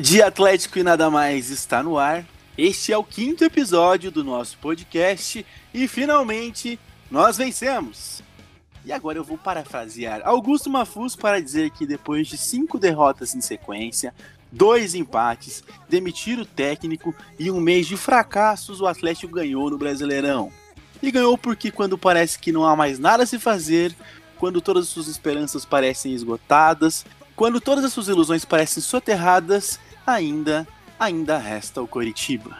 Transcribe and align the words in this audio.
Dia 0.00 0.28
Atlético 0.28 0.78
e 0.78 0.82
nada 0.82 1.10
mais 1.10 1.50
está 1.50 1.82
no 1.82 1.98
ar. 1.98 2.24
Este 2.56 2.90
é 2.90 2.96
o 2.96 3.04
quinto 3.04 3.44
episódio 3.44 4.10
do 4.10 4.24
nosso 4.24 4.56
podcast 4.56 5.44
e 5.74 5.86
finalmente 5.86 6.80
nós 7.10 7.36
vencemos. 7.36 8.22
E 8.82 8.92
agora 8.92 9.18
eu 9.18 9.24
vou 9.24 9.36
parafrasear 9.36 10.22
Augusto 10.24 10.70
Mafus 10.70 11.14
para 11.14 11.38
dizer 11.38 11.68
que 11.68 11.84
depois 11.84 12.28
de 12.28 12.38
cinco 12.38 12.78
derrotas 12.78 13.34
em 13.34 13.42
sequência, 13.42 14.14
dois 14.50 14.94
empates, 14.94 15.62
demitir 15.86 16.38
o 16.38 16.46
técnico 16.46 17.14
e 17.38 17.50
um 17.50 17.60
mês 17.60 17.86
de 17.86 17.98
fracassos, 17.98 18.80
o 18.80 18.86
Atlético 18.86 19.34
ganhou 19.34 19.68
no 19.68 19.76
Brasileirão. 19.76 20.50
E 21.02 21.10
ganhou 21.10 21.36
porque 21.36 21.70
quando 21.70 21.98
parece 21.98 22.38
que 22.38 22.52
não 22.52 22.64
há 22.64 22.74
mais 22.74 22.98
nada 22.98 23.24
a 23.24 23.26
se 23.26 23.38
fazer, 23.38 23.94
quando 24.38 24.62
todas 24.62 24.84
as 24.84 24.88
suas 24.88 25.08
esperanças 25.08 25.66
parecem 25.66 26.14
esgotadas, 26.14 27.04
quando 27.36 27.58
todas 27.58 27.84
as 27.84 27.92
suas 27.94 28.08
ilusões 28.08 28.44
parecem 28.44 28.82
soterradas, 28.82 29.78
ainda, 30.10 30.66
ainda 30.98 31.38
resta 31.38 31.82
o 31.82 31.86
Coritiba. 31.86 32.58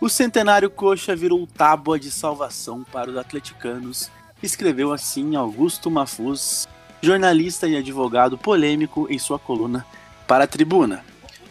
O 0.00 0.08
centenário 0.08 0.70
coxa 0.70 1.16
virou 1.16 1.46
tábua 1.46 1.98
de 1.98 2.10
salvação 2.10 2.84
para 2.84 3.10
os 3.10 3.16
atleticanos, 3.16 4.10
escreveu 4.42 4.92
assim 4.92 5.34
Augusto 5.34 5.90
Mafuz, 5.90 6.68
jornalista 7.00 7.66
e 7.66 7.76
advogado 7.76 8.38
polêmico 8.38 9.06
em 9.10 9.18
sua 9.18 9.38
coluna 9.38 9.84
para 10.26 10.44
a 10.44 10.46
Tribuna. 10.46 11.04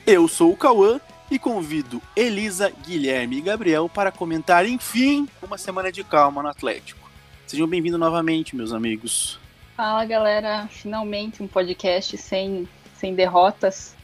Eu 0.06 0.28
sou 0.28 0.54
o 0.54 0.58
Cauã 0.58 1.02
e 1.30 1.38
convido 1.38 2.02
Elisa, 2.16 2.72
Guilherme 2.86 3.38
e 3.38 3.42
Gabriel 3.42 3.90
para 3.90 4.12
comentar, 4.12 4.66
enfim, 4.66 5.28
uma 5.42 5.58
semana 5.58 5.92
de 5.92 6.04
calma 6.04 6.42
no 6.42 6.48
Atlético. 6.48 7.10
Sejam 7.46 7.68
bem-vindos 7.68 8.00
novamente, 8.00 8.56
meus 8.56 8.72
amigos. 8.72 9.40
Fala 9.76 10.06
galera, 10.06 10.68
finalmente 10.70 11.44
um 11.44 11.48
podcast 11.48 12.18
sem, 12.18 12.68
sem 12.96 13.14
derrotas. 13.14 13.97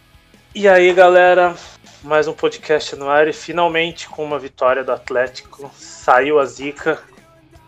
E 0.56 0.68
aí 0.68 0.94
galera, 0.94 1.56
mais 2.04 2.28
um 2.28 2.34
podcast 2.34 2.96
no 2.96 3.10
ar 3.10 3.28
e 3.28 3.34
finalmente 3.34 4.08
com 4.08 4.24
uma 4.24 4.38
vitória 4.38 4.84
do 4.84 4.92
Atlético, 4.92 5.72
saiu 5.76 6.40
a 6.40 6.46
zica. 6.46 7.02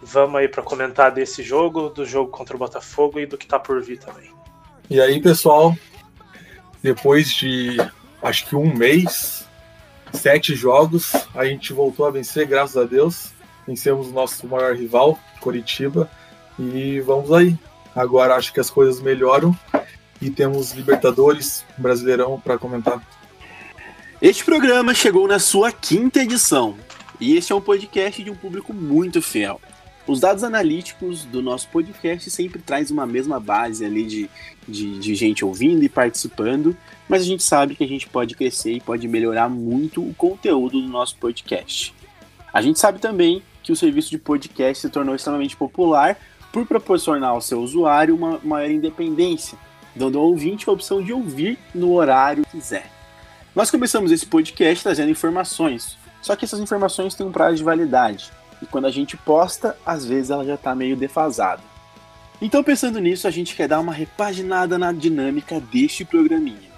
Vamos 0.04 0.36
aí 0.36 0.48
para 0.48 0.62
comentar 0.62 1.12
desse 1.12 1.42
jogo, 1.42 1.90
do 1.90 2.06
jogo 2.06 2.30
contra 2.30 2.56
o 2.56 2.60
Botafogo 2.60 3.20
e 3.20 3.26
do 3.26 3.40
que 3.40 3.48
tá 3.48 3.58
por 3.58 3.82
vir 3.82 3.98
também. 3.98 4.30
E 4.88 5.02
aí 5.02 5.20
pessoal, 5.20 5.76
depois 6.84 7.34
de 7.34 7.78
acho 8.22 8.46
que 8.46 8.56
um 8.56 8.72
mês, 8.72 9.48
sete 10.14 10.54
jogos, 10.54 11.12
a 11.34 11.44
gente 11.46 11.74
voltou 11.74 12.06
a 12.06 12.12
vencer, 12.12 12.46
graças 12.46 12.78
a 12.78 12.84
Deus. 12.84 13.32
Vencemos 13.66 14.10
o 14.10 14.12
nosso 14.12 14.46
maior 14.48 14.76
rival, 14.76 15.18
Coritiba, 15.42 16.08
e 16.60 17.00
vamos 17.00 17.32
aí, 17.32 17.58
Agora 17.96 18.36
acho 18.36 18.52
que 18.52 18.60
as 18.60 18.70
coisas 18.70 19.00
melhoram 19.00 19.58
e 20.22 20.30
temos 20.30 20.72
Libertadores, 20.74 21.66
Brasileirão 21.78 22.40
para 22.40 22.58
comentar. 22.58 23.02
Este 24.22 24.44
programa 24.44 24.94
chegou 24.94 25.28
na 25.28 25.40
sua 25.40 25.72
quinta 25.72 26.22
edição 26.22 26.76
e 27.20 27.36
este 27.36 27.52
é 27.52 27.56
um 27.56 27.62
podcast 27.62 28.24
de 28.24 28.32
um 28.32 28.36
público 28.36 28.74
muito 28.74 29.22
fiel. 29.22 29.60
Os 30.08 30.20
dados 30.20 30.44
analíticos 30.44 31.26
do 31.26 31.42
nosso 31.42 31.68
podcast 31.70 32.30
sempre 32.30 32.62
traz 32.62 32.92
uma 32.92 33.08
mesma 33.08 33.40
base 33.40 33.84
ali 33.84 34.06
de, 34.06 34.30
de, 34.68 35.00
de, 35.00 35.16
gente 35.16 35.44
ouvindo 35.44 35.84
e 35.84 35.90
participando, 35.90 36.78
mas 37.10 37.24
a 37.24 37.26
gente 37.26 37.42
sabe 37.42 37.76
que 37.76 37.84
a 37.84 37.88
gente 37.88 38.08
pode 38.08 38.36
crescer 38.36 38.74
e 38.74 38.80
pode 38.80 39.08
melhorar 39.08 39.50
muito 39.50 40.08
o 40.08 40.14
conteúdo 40.14 40.80
do 40.80 40.88
nosso 40.88 41.18
podcast. 41.18 41.94
A 42.54 42.62
gente 42.62 42.80
sabe 42.80 43.00
também 43.00 43.42
que 43.64 43.72
o 43.72 43.76
serviço 43.76 44.12
de 44.12 44.20
podcast 44.20 44.80
se 44.80 44.90
tornou 44.90 45.16
extremamente 45.16 45.58
popular 45.58 46.18
por 46.54 46.66
proporcionar 46.68 47.32
ao 47.32 47.42
seu 47.42 47.60
usuário 47.60 48.16
uma 48.16 48.40
maior 48.44 48.70
independência, 48.70 49.58
dando 49.96 50.20
ao 50.20 50.26
ouvinte 50.26 50.70
a 50.70 50.74
opção 50.74 51.02
de 51.02 51.14
ouvir 51.14 51.58
no 51.74 51.94
horário 51.94 52.44
que 52.46 52.58
quiser. 52.58 52.90
Nós 53.56 53.72
começamos 53.72 54.12
esse 54.12 54.26
podcast 54.26 54.84
trazendo 54.84 55.12
informações, 55.12 55.98
só 56.22 56.36
que 56.36 56.44
essas 56.44 56.60
informações 56.60 57.16
têm 57.16 57.26
um 57.26 57.32
prazo 57.32 57.58
de 57.58 57.64
validade, 57.64 58.32
e 58.62 58.66
quando 58.66 58.86
a 58.86 58.92
gente 58.92 59.16
posta, 59.16 59.78
às 59.86 60.06
vezes 60.06 60.30
ela 60.30 60.46
já 60.46 60.56
está 60.56 60.76
meio 60.76 60.96
defasada. 60.96 61.62
Então, 62.42 62.64
pensando 62.64 63.00
nisso, 63.00 63.28
a 63.28 63.32
gente 63.32 63.56
quer 63.56 63.68
dar 63.68 63.80
uma 63.80 63.94
repaginada 63.94 64.78
na 64.78 64.92
dinâmica 64.92 65.60
deste 65.60 66.04
programinha. 66.04 66.76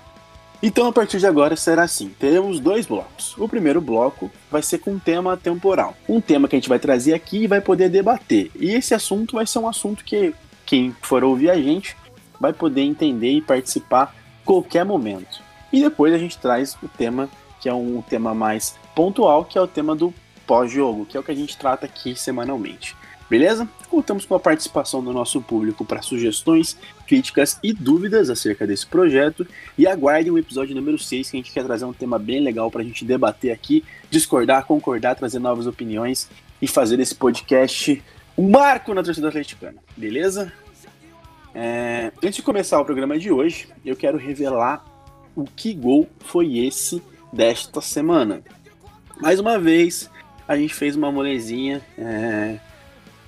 Então, 0.62 0.88
a 0.88 0.94
partir 0.94 1.20
de 1.20 1.28
agora 1.28 1.56
será 1.56 1.84
assim: 1.84 2.10
teremos 2.20 2.60
dois 2.60 2.86
blocos. 2.86 3.36
O 3.38 3.48
primeiro 3.48 3.82
bloco 3.82 4.32
vai 4.50 4.62
ser 4.62 4.80
com 4.80 4.98
tema 4.98 5.38
temporal, 5.38 5.96
um 6.08 6.20
tema 6.20 6.48
que 6.48 6.56
a 6.56 6.60
gente 6.60 6.70
vai 6.70 6.80
trazer 6.80 7.14
aqui 7.14 7.44
e 7.44 7.48
vai 7.48 7.62
poder 7.62 7.90
debater. 7.90 8.52
E 8.56 8.72
esse 8.72 8.94
assunto 8.94 9.36
vai 9.36 9.46
ser 9.46 9.60
um 9.60 9.68
assunto 9.68 10.04
que 10.04 10.34
quem 10.66 10.96
for 11.02 11.24
ouvir 11.24 11.50
a 11.50 11.56
gente 11.56 11.96
vai 12.40 12.54
poder 12.54 12.82
entender 12.82 13.32
e 13.32 13.42
participar 13.42 14.16
qualquer 14.46 14.86
momento. 14.86 15.42
E 15.72 15.82
depois 15.82 16.14
a 16.14 16.18
gente 16.18 16.38
traz 16.38 16.78
o 16.82 16.88
tema 16.88 17.30
que 17.60 17.68
é 17.68 17.74
um 17.74 18.02
tema 18.02 18.34
mais 18.34 18.76
pontual, 18.96 19.44
que 19.44 19.58
é 19.58 19.62
o 19.62 19.68
tema 19.68 19.96
do 19.96 20.14
pós-jogo, 20.46 21.06
que 21.06 21.18
é 21.18 21.20
o 21.20 21.24
que 21.24 21.32
a 21.32 21.36
gente 21.36 21.58
trata 21.58 21.86
aqui 21.86 22.16
semanalmente. 22.16 22.96
Beleza? 23.30 23.68
Contamos 23.90 24.26
com 24.26 24.36
a 24.36 24.40
participação 24.40 25.04
do 25.04 25.12
nosso 25.12 25.42
público 25.42 25.84
para 25.84 26.02
sugestões, 26.02 26.78
críticas 27.06 27.60
e 27.62 27.74
dúvidas 27.74 28.30
acerca 28.30 28.66
desse 28.66 28.88
projeto. 28.88 29.46
E 29.78 29.86
aguardem 29.86 30.32
o 30.32 30.38
episódio 30.38 30.74
número 30.74 30.98
6, 30.98 31.30
que 31.30 31.36
a 31.36 31.40
gente 31.40 31.52
quer 31.52 31.66
trazer 31.66 31.84
um 31.84 31.92
tema 31.92 32.18
bem 32.18 32.40
legal 32.40 32.72
para 32.72 32.82
a 32.82 32.86
gente 32.86 33.04
debater 33.04 33.52
aqui, 33.52 33.84
discordar, 34.10 34.66
concordar, 34.66 35.16
trazer 35.16 35.40
novas 35.40 35.68
opiniões 35.68 36.30
e 36.62 36.68
fazer 36.68 36.96
desse 36.96 37.16
podcast 37.16 38.02
um 38.38 38.50
marco 38.50 38.94
na 38.94 39.04
torcida 39.04 39.28
atleticana. 39.28 39.76
Beleza? 39.98 40.54
É... 41.58 42.12
Antes 42.24 42.36
de 42.36 42.44
começar 42.44 42.80
o 42.80 42.86
programa 42.86 43.18
de 43.18 43.32
hoje, 43.32 43.68
eu 43.84 43.96
quero 43.96 44.18
revelar 44.18 44.86
o 45.36 45.44
que 45.44 45.74
gol 45.74 46.08
foi 46.20 46.60
esse 46.60 47.02
desta 47.34 47.82
semana. 47.82 48.44
Mais 49.20 49.40
uma 49.40 49.58
vez, 49.58 50.10
a 50.48 50.56
gente 50.56 50.74
fez 50.74 50.96
uma 50.96 51.12
molezinha. 51.12 51.82
É 51.98 52.60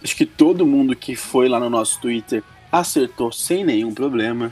Acho 0.04 0.16
que 0.16 0.26
todo 0.26 0.66
mundo 0.66 0.96
que 0.96 1.16
foi 1.16 1.50
lá 1.50 1.60
no 1.60 1.70
nosso 1.70 2.00
Twitter 2.00 2.42
acertou 2.72 3.32
sem 3.32 3.66
nenhum 3.66 3.94
problema. 3.94 4.52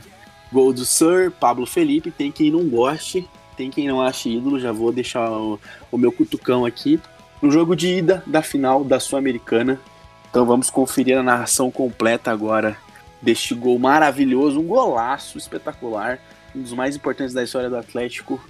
Gol 0.52 0.72
do 0.72 0.84
Sir 0.84 1.30
Pablo 1.30 1.66
Felipe. 1.66 2.10
Tem 2.10 2.30
quem 2.30 2.50
não 2.50 2.68
goste, 2.68 3.26
tem 3.56 3.70
quem 3.70 3.88
não 3.88 4.00
ache 4.00 4.28
ídolo. 4.28 4.60
Já 4.60 4.72
vou 4.72 4.92
deixar 4.92 5.30
o, 5.30 5.58
o 5.90 5.96
meu 5.96 6.12
cutucão 6.12 6.66
aqui. 6.66 7.00
No 7.40 7.50
jogo 7.50 7.74
de 7.74 7.88
ida 7.88 8.22
da 8.26 8.42
final 8.42 8.84
da 8.84 9.00
Sul-Americana. 9.00 9.80
Então 10.28 10.44
vamos 10.44 10.68
conferir 10.68 11.16
a 11.16 11.22
narração 11.22 11.70
completa 11.70 12.30
agora 12.30 12.76
deste 13.20 13.54
gol 13.54 13.78
maravilhoso. 13.78 14.60
Um 14.60 14.66
golaço 14.66 15.38
espetacular. 15.38 16.18
Um 16.54 16.62
dos 16.62 16.72
mais 16.72 16.96
importantes 16.96 17.34
da 17.34 17.42
história 17.42 17.68
do 17.68 17.76
Atlético. 17.76 18.42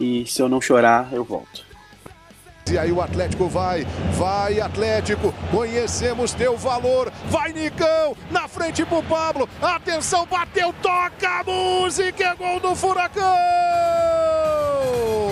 E 0.00 0.26
se 0.26 0.40
eu 0.40 0.48
não 0.48 0.60
chorar, 0.60 1.12
eu 1.12 1.24
volto. 1.24 1.72
E 2.70 2.78
aí 2.78 2.92
o 2.92 3.02
Atlético 3.02 3.48
vai, 3.48 3.84
vai 4.12 4.60
Atlético, 4.60 5.34
conhecemos 5.50 6.32
teu 6.32 6.56
valor, 6.56 7.12
vai 7.26 7.52
Nicão, 7.52 8.16
na 8.30 8.46
frente 8.46 8.84
pro 8.84 9.02
Pablo, 9.02 9.48
atenção, 9.60 10.24
bateu, 10.26 10.72
toca 10.80 11.28
a 11.28 11.44
música, 11.44 12.24
é 12.24 12.34
gol 12.34 12.60
do 12.60 12.74
Furacão! 12.74 13.22
Furacão 13.22 15.31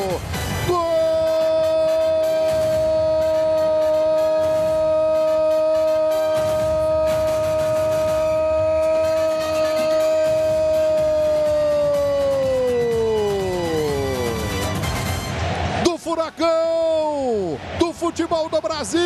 futebol 18.11 18.49
do 18.49 18.61
Brasil, 18.61 18.99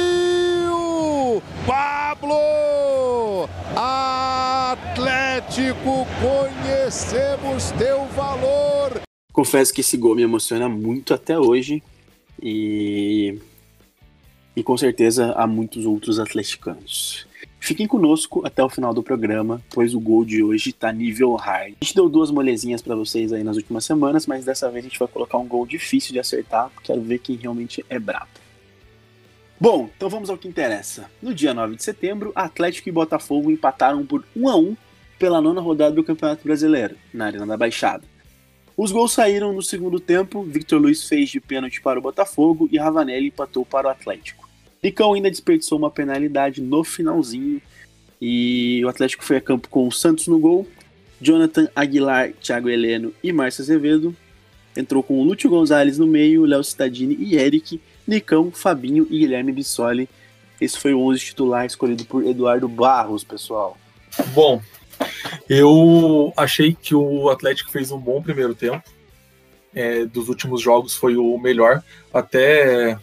Pablo 1.67 3.47
Atlético, 4.57 6.07
conhecemos 6.23 7.71
teu 7.73 8.07
valor. 8.07 9.03
Confesso 9.31 9.75
que 9.75 9.83
esse 9.83 9.99
gol 9.99 10.15
me 10.15 10.23
emociona 10.23 10.71
muito 10.71 11.13
até 11.13 11.39
hoje 11.39 11.83
e, 12.43 13.39
e 14.57 14.63
com 14.63 14.75
certeza 14.79 15.33
há 15.33 15.47
muitos 15.47 15.85
outros 15.85 16.19
atleticanos. 16.19 17.27
Fiquem 17.61 17.87
conosco 17.87 18.41
até 18.47 18.65
o 18.65 18.71
final 18.71 18.95
do 18.95 19.03
programa, 19.03 19.61
pois 19.75 19.95
o 19.95 20.01
gol 20.01 20.25
de 20.25 20.43
hoje 20.43 20.73
tá 20.73 20.91
nível 20.91 21.35
hard. 21.35 21.75
A 21.79 21.85
gente 21.85 21.95
deu 21.95 22.09
duas 22.09 22.31
molezinhas 22.31 22.81
para 22.81 22.97
vocês 22.97 23.35
aí 23.35 23.45
nas 23.45 23.57
últimas 23.57 23.85
semanas, 23.85 24.27
mas 24.27 24.47
dessa 24.47 24.71
vez 24.71 24.83
a 24.83 24.89
gente 24.89 24.99
vai 24.99 25.09
colocar 25.09 25.37
um 25.37 25.47
gol 25.47 25.67
difícil 25.67 26.15
de 26.15 26.21
acertar, 26.21 26.71
quero 26.83 27.03
ver 27.03 27.19
quem 27.19 27.37
realmente 27.37 27.85
é 27.91 27.99
brabo. 27.99 28.44
Bom, 29.65 29.89
então 29.97 30.11
vamos 30.11 30.29
ao 30.29 30.37
que 30.37 30.47
interessa. 30.47 31.11
No 31.23 31.33
dia 31.33 31.55
9 31.55 31.77
de 31.77 31.83
setembro, 31.83 32.33
Atlético 32.35 32.87
e 32.87 32.93
Botafogo 32.93 33.51
empataram 33.51 34.05
por 34.05 34.23
1 34.37 34.49
a 34.51 34.57
1 34.57 34.77
pela 35.19 35.41
nona 35.41 35.59
rodada 35.59 35.95
do 35.95 36.05
Campeonato 36.05 36.45
Brasileiro, 36.45 36.97
na 37.15 37.25
Arena 37.25 37.47
da 37.47 37.57
Baixada. 37.57 38.05
Os 38.77 38.93
gols 38.93 39.13
saíram 39.13 39.55
no 39.55 39.63
segundo 39.63 39.99
tempo, 39.99 40.43
Victor 40.43 40.79
Luiz 40.79 41.09
fez 41.09 41.31
de 41.31 41.41
pênalti 41.41 41.81
para 41.81 41.99
o 41.99 42.03
Botafogo 42.03 42.69
e 42.71 42.77
Ravanelli 42.77 43.29
empatou 43.29 43.65
para 43.65 43.89
o 43.89 43.91
Atlético. 43.91 44.47
Nicão 44.83 45.15
ainda 45.15 45.31
desperdiçou 45.31 45.79
uma 45.79 45.91
penalidade 45.91 46.61
no 46.61 46.85
finalzinho 46.85 47.63
e 48.21 48.85
o 48.85 48.89
Atlético 48.91 49.25
foi 49.25 49.39
a 49.39 49.41
campo 49.41 49.71
com 49.71 49.89
o 49.89 49.93
Santos 49.93 50.27
no 50.27 50.39
gol, 50.39 50.69
Jonathan 51.23 51.71
Aguilar, 51.75 52.35
Thiago 52.35 52.69
Heleno 52.69 53.15
e 53.23 53.33
Márcio 53.33 53.63
Azevedo. 53.63 54.15
entrou 54.77 55.03
com 55.03 55.19
o 55.19 55.25
Lúcio 55.25 55.49
Gonzalez 55.49 55.97
no 55.97 56.07
meio, 56.07 56.45
Léo 56.45 56.63
Cittadini 56.63 57.17
e 57.19 57.37
Eric, 57.37 57.81
Nicão, 58.07 58.51
Fabinho 58.51 59.07
e 59.11 59.21
Guilherme 59.21 59.53
Bissoli. 59.53 60.09
Esse 60.61 60.79
foi 60.79 60.95
o 60.95 61.01
11 61.01 61.21
titular 61.21 61.67
escolhido 61.67 62.05
por 62.05 62.25
Eduardo 62.25 62.69
Barros, 62.69 63.25
pessoal. 63.25 63.77
Bom, 64.33 64.63
eu 65.49 66.33
achei 66.37 66.75
que 66.75 66.95
o 66.95 67.29
Atlético 67.29 67.71
fez 67.71 67.91
um 67.91 67.99
bom 67.99 68.23
primeiro 68.23 68.55
tempo. 68.55 68.83
É, 69.75 70.05
dos 70.05 70.29
últimos 70.29 70.63
jogos 70.63 70.95
foi 70.95 71.17
o 71.17 71.37
melhor. 71.39 71.83
Até 72.13 72.97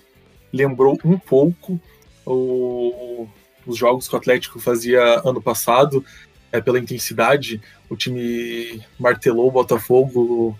lembrou 0.51 0.98
um 1.04 1.18
pouco 1.18 1.80
o, 2.25 3.27
os 3.65 3.77
jogos 3.77 4.07
que 4.07 4.15
o 4.15 4.18
Atlético 4.18 4.59
fazia 4.59 5.21
ano 5.25 5.42
passado, 5.42 6.04
é, 6.51 6.62
pela 6.62 6.80
intensidade. 6.80 7.62
O 7.89 7.95
time 7.95 8.81
martelou 9.00 9.47
o 9.47 9.51
Botafogo 9.51 10.21
o 10.21 10.56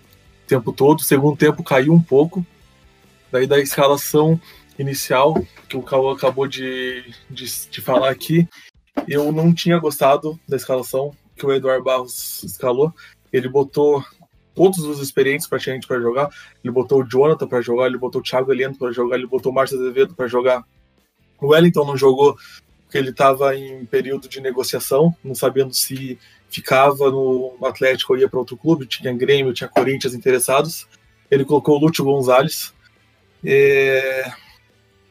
tempo 0.48 0.72
todo. 0.74 1.00
O 1.00 1.04
segundo 1.04 1.38
tempo 1.38 1.64
caiu 1.64 1.94
um 1.94 2.02
pouco. 2.02 2.46
Daí 3.32 3.48
da 3.48 3.60
escalação 3.60 4.40
inicial, 4.78 5.36
que 5.70 5.78
o 5.78 5.84
Cauã 5.84 6.14
acabou 6.14 6.48
de, 6.48 7.04
de, 7.30 7.46
de 7.70 7.82
falar 7.82 8.10
aqui, 8.10 8.48
eu 9.08 9.32
não 9.32 9.54
tinha 9.54 9.80
gostado 9.80 10.40
da 10.48 10.58
escalação 10.58 11.16
que 11.36 11.46
o 11.46 11.54
Eduardo 11.54 11.84
Barros 11.84 12.44
escalou. 12.44 12.94
Ele 13.32 13.48
botou 13.48 14.04
todos 14.54 14.80
os 14.80 15.00
experientes 15.00 15.48
praticamente 15.48 15.88
para 15.88 16.00
jogar. 16.00 16.30
Ele 16.64 16.72
botou 16.72 17.02
o 17.02 17.08
Jonathan 17.08 17.48
para 17.48 17.62
jogar, 17.62 17.88
ele 17.88 17.98
botou 17.98 18.22
o 18.22 18.24
Thiago 18.24 18.52
Heleno 18.52 18.76
para 18.78 18.92
jogar, 18.92 19.18
ele 19.18 19.28
botou 19.28 19.52
o 19.52 19.56
Márcio 19.56 19.80
Azevedo 19.80 20.14
para 20.14 20.28
jogar. 20.28 20.64
O 21.40 21.48
Wellington 21.48 21.86
não 21.86 21.98
jogou 21.98 22.36
porque 22.84 22.98
ele 22.98 23.12
estava 23.12 23.56
em 23.56 23.86
período 23.86 24.28
de 24.28 24.42
negociação, 24.42 25.16
não 25.24 25.34
sabendo 25.34 25.74
se 25.74 26.20
ficava 26.50 27.10
no 27.10 27.56
Atlético 27.64 28.12
ou 28.12 28.20
ia 28.20 28.28
para 28.28 28.40
outro 28.40 28.58
clube. 28.58 28.86
Tinha 28.86 29.14
Grêmio, 29.14 29.54
tinha 29.54 29.70
Corinthians 29.70 30.14
interessados. 30.14 30.86
Ele 31.30 31.46
colocou 31.46 31.78
o 31.78 31.80
Lúcio 31.80 32.04
Gonzalez. 32.04 32.74
É... 33.44 34.32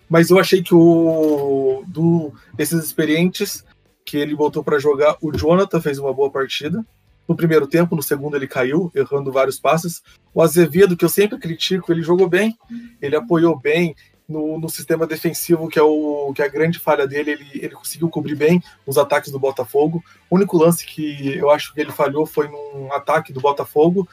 Mas 0.08 0.30
eu 0.30 0.38
achei 0.38 0.62
que 0.62 0.74
o 0.74 1.84
do, 1.86 2.32
desses 2.54 2.84
experientes 2.84 3.64
que 4.04 4.16
ele 4.16 4.34
botou 4.34 4.64
para 4.64 4.78
jogar, 4.78 5.16
o 5.22 5.30
Jonathan 5.30 5.80
fez 5.80 5.98
uma 5.98 6.12
boa 6.12 6.30
partida. 6.30 6.84
No 7.28 7.36
primeiro 7.36 7.68
tempo, 7.68 7.94
no 7.94 8.02
segundo 8.02 8.36
ele 8.36 8.48
caiu, 8.48 8.90
errando 8.92 9.30
vários 9.30 9.60
passes. 9.60 10.02
O 10.34 10.42
Azevedo, 10.42 10.96
que 10.96 11.04
eu 11.04 11.08
sempre 11.08 11.38
critico, 11.38 11.92
ele 11.92 12.02
jogou 12.02 12.28
bem, 12.28 12.58
ele 13.00 13.14
apoiou 13.14 13.56
bem 13.56 13.94
no, 14.28 14.58
no 14.58 14.68
sistema 14.68 15.06
defensivo, 15.06 15.68
que 15.68 15.78
é, 15.78 15.82
o, 15.82 16.32
que 16.34 16.42
é 16.42 16.44
a 16.44 16.48
grande 16.48 16.78
falha 16.78 17.06
dele, 17.06 17.32
ele, 17.32 17.50
ele 17.54 17.74
conseguiu 17.74 18.08
cobrir 18.08 18.34
bem 18.34 18.62
os 18.86 18.98
ataques 18.98 19.30
do 19.30 19.38
Botafogo. 19.38 20.02
O 20.28 20.36
único 20.36 20.56
lance 20.56 20.84
que 20.84 21.36
eu 21.36 21.50
acho 21.50 21.72
que 21.72 21.80
ele 21.80 21.92
falhou 21.92 22.26
foi 22.26 22.48
num 22.48 22.92
ataque 22.92 23.32
do 23.32 23.40
Botafogo, 23.40 24.08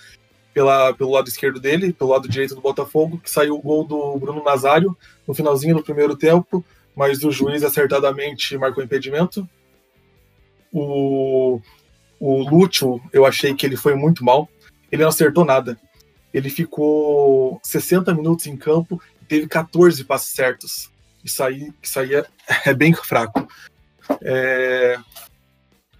pela, 0.57 0.91
pelo 0.91 1.11
lado 1.11 1.29
esquerdo 1.29 1.59
dele, 1.59 1.93
pelo 1.93 2.09
lado 2.09 2.27
direito 2.27 2.55
do 2.55 2.61
Botafogo, 2.61 3.19
que 3.23 3.29
saiu 3.29 3.53
o 3.53 3.61
gol 3.61 3.85
do 3.85 4.17
Bruno 4.17 4.43
Nazário 4.43 4.97
no 5.27 5.35
finalzinho 5.35 5.75
do 5.75 5.83
primeiro 5.83 6.17
tempo, 6.17 6.65
mas 6.95 7.23
o 7.23 7.31
juiz 7.31 7.63
acertadamente 7.63 8.57
marcou 8.57 8.83
impedimento. 8.83 9.47
O, 10.73 11.61
o 12.19 12.41
Lúcio, 12.49 12.99
eu 13.13 13.23
achei 13.23 13.53
que 13.53 13.67
ele 13.67 13.77
foi 13.77 13.93
muito 13.93 14.25
mal. 14.25 14.49
Ele 14.91 15.03
não 15.03 15.09
acertou 15.09 15.45
nada. 15.45 15.79
Ele 16.33 16.49
ficou 16.49 17.59
60 17.61 18.11
minutos 18.15 18.47
em 18.47 18.57
campo 18.57 18.99
e 19.21 19.25
teve 19.25 19.47
14 19.47 20.03
passes 20.05 20.33
certos. 20.33 20.89
Isso 21.23 21.43
aí, 21.43 21.71
isso 21.83 21.99
aí 21.99 22.15
é, 22.15 22.25
é 22.65 22.73
bem 22.73 22.95
fraco. 22.95 23.47
É... 24.23 24.97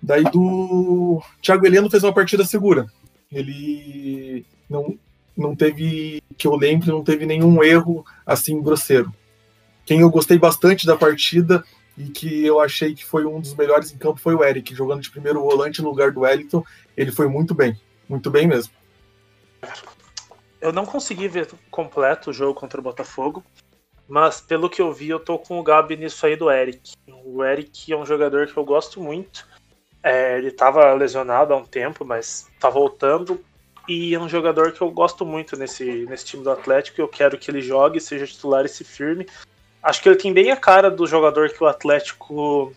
Daí 0.01 0.23
do. 0.23 1.21
Thiago 1.43 1.63
Heleno 1.63 1.91
fez 1.91 2.03
uma 2.03 2.13
partida 2.13 2.43
segura. 2.43 2.87
Ele 3.31 4.45
não, 4.69 4.97
não 5.35 5.55
teve, 5.55 6.21
que 6.37 6.47
eu 6.47 6.55
lembre, 6.55 6.89
não 6.89 7.03
teve 7.03 7.25
nenhum 7.25 7.63
erro 7.63 8.05
assim 8.25 8.61
grosseiro. 8.61 9.13
Quem 9.85 10.01
eu 10.01 10.09
gostei 10.09 10.37
bastante 10.37 10.85
da 10.85 10.97
partida 10.97 11.63
e 11.97 12.09
que 12.09 12.45
eu 12.45 12.59
achei 12.59 12.93
que 12.93 13.05
foi 13.05 13.25
um 13.25 13.39
dos 13.39 13.55
melhores 13.55 13.91
em 13.91 13.97
campo 13.97 14.19
foi 14.19 14.35
o 14.35 14.43
Eric, 14.43 14.75
jogando 14.75 15.01
de 15.01 15.09
primeiro 15.09 15.41
volante 15.41 15.81
no 15.81 15.89
lugar 15.89 16.11
do 16.11 16.21
Wellington. 16.21 16.63
Ele 16.95 17.11
foi 17.11 17.27
muito 17.27 17.55
bem, 17.55 17.79
muito 18.07 18.29
bem 18.29 18.47
mesmo. 18.47 18.73
Eu 20.59 20.71
não 20.71 20.85
consegui 20.85 21.27
ver 21.27 21.47
completo 21.71 22.29
o 22.29 22.33
jogo 22.33 22.59
contra 22.59 22.79
o 22.79 22.83
Botafogo, 22.83 23.43
mas 24.07 24.39
pelo 24.39 24.69
que 24.69 24.81
eu 24.81 24.93
vi, 24.93 25.09
eu 25.09 25.19
tô 25.19 25.37
com 25.37 25.59
o 25.59 25.63
Gabi 25.63 25.97
nisso 25.97 26.25
aí 26.25 26.35
do 26.35 26.49
Eric. 26.49 26.93
O 27.25 27.43
Eric 27.43 27.91
é 27.91 27.97
um 27.97 28.05
jogador 28.05 28.47
que 28.47 28.57
eu 28.57 28.65
gosto 28.65 29.01
muito. 29.01 29.47
É, 30.03 30.37
ele 30.37 30.49
estava 30.49 30.93
lesionado 30.93 31.53
há 31.53 31.57
um 31.57 31.65
tempo, 31.65 32.05
mas 32.05 32.47
tá 32.59 32.69
voltando. 32.69 33.43
E 33.87 34.13
é 34.13 34.19
um 34.19 34.27
jogador 34.27 34.73
que 34.73 34.81
eu 34.81 34.91
gosto 34.91 35.25
muito 35.25 35.55
nesse, 35.55 36.05
nesse 36.09 36.25
time 36.25 36.43
do 36.43 36.51
Atlético. 36.51 36.99
Eu 36.99 37.07
quero 37.07 37.37
que 37.37 37.49
ele 37.49 37.61
jogue, 37.61 37.99
seja 38.01 38.27
titular 38.27 38.65
e 38.65 38.69
se 38.69 38.83
firme. 38.83 39.25
Acho 39.81 40.01
que 40.01 40.09
ele 40.09 40.17
tem 40.17 40.33
bem 40.33 40.51
a 40.51 40.57
cara 40.57 40.91
do 40.91 41.07
jogador 41.07 41.49
que 41.49 41.63
o 41.63 41.67
Atlético 41.67 42.73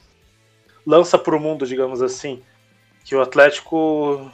lança 0.86 1.18
para 1.18 1.34
o 1.34 1.40
mundo, 1.40 1.66
digamos 1.66 2.00
assim. 2.00 2.42
Que 3.04 3.16
o 3.16 3.20
Atlético, 3.20 4.30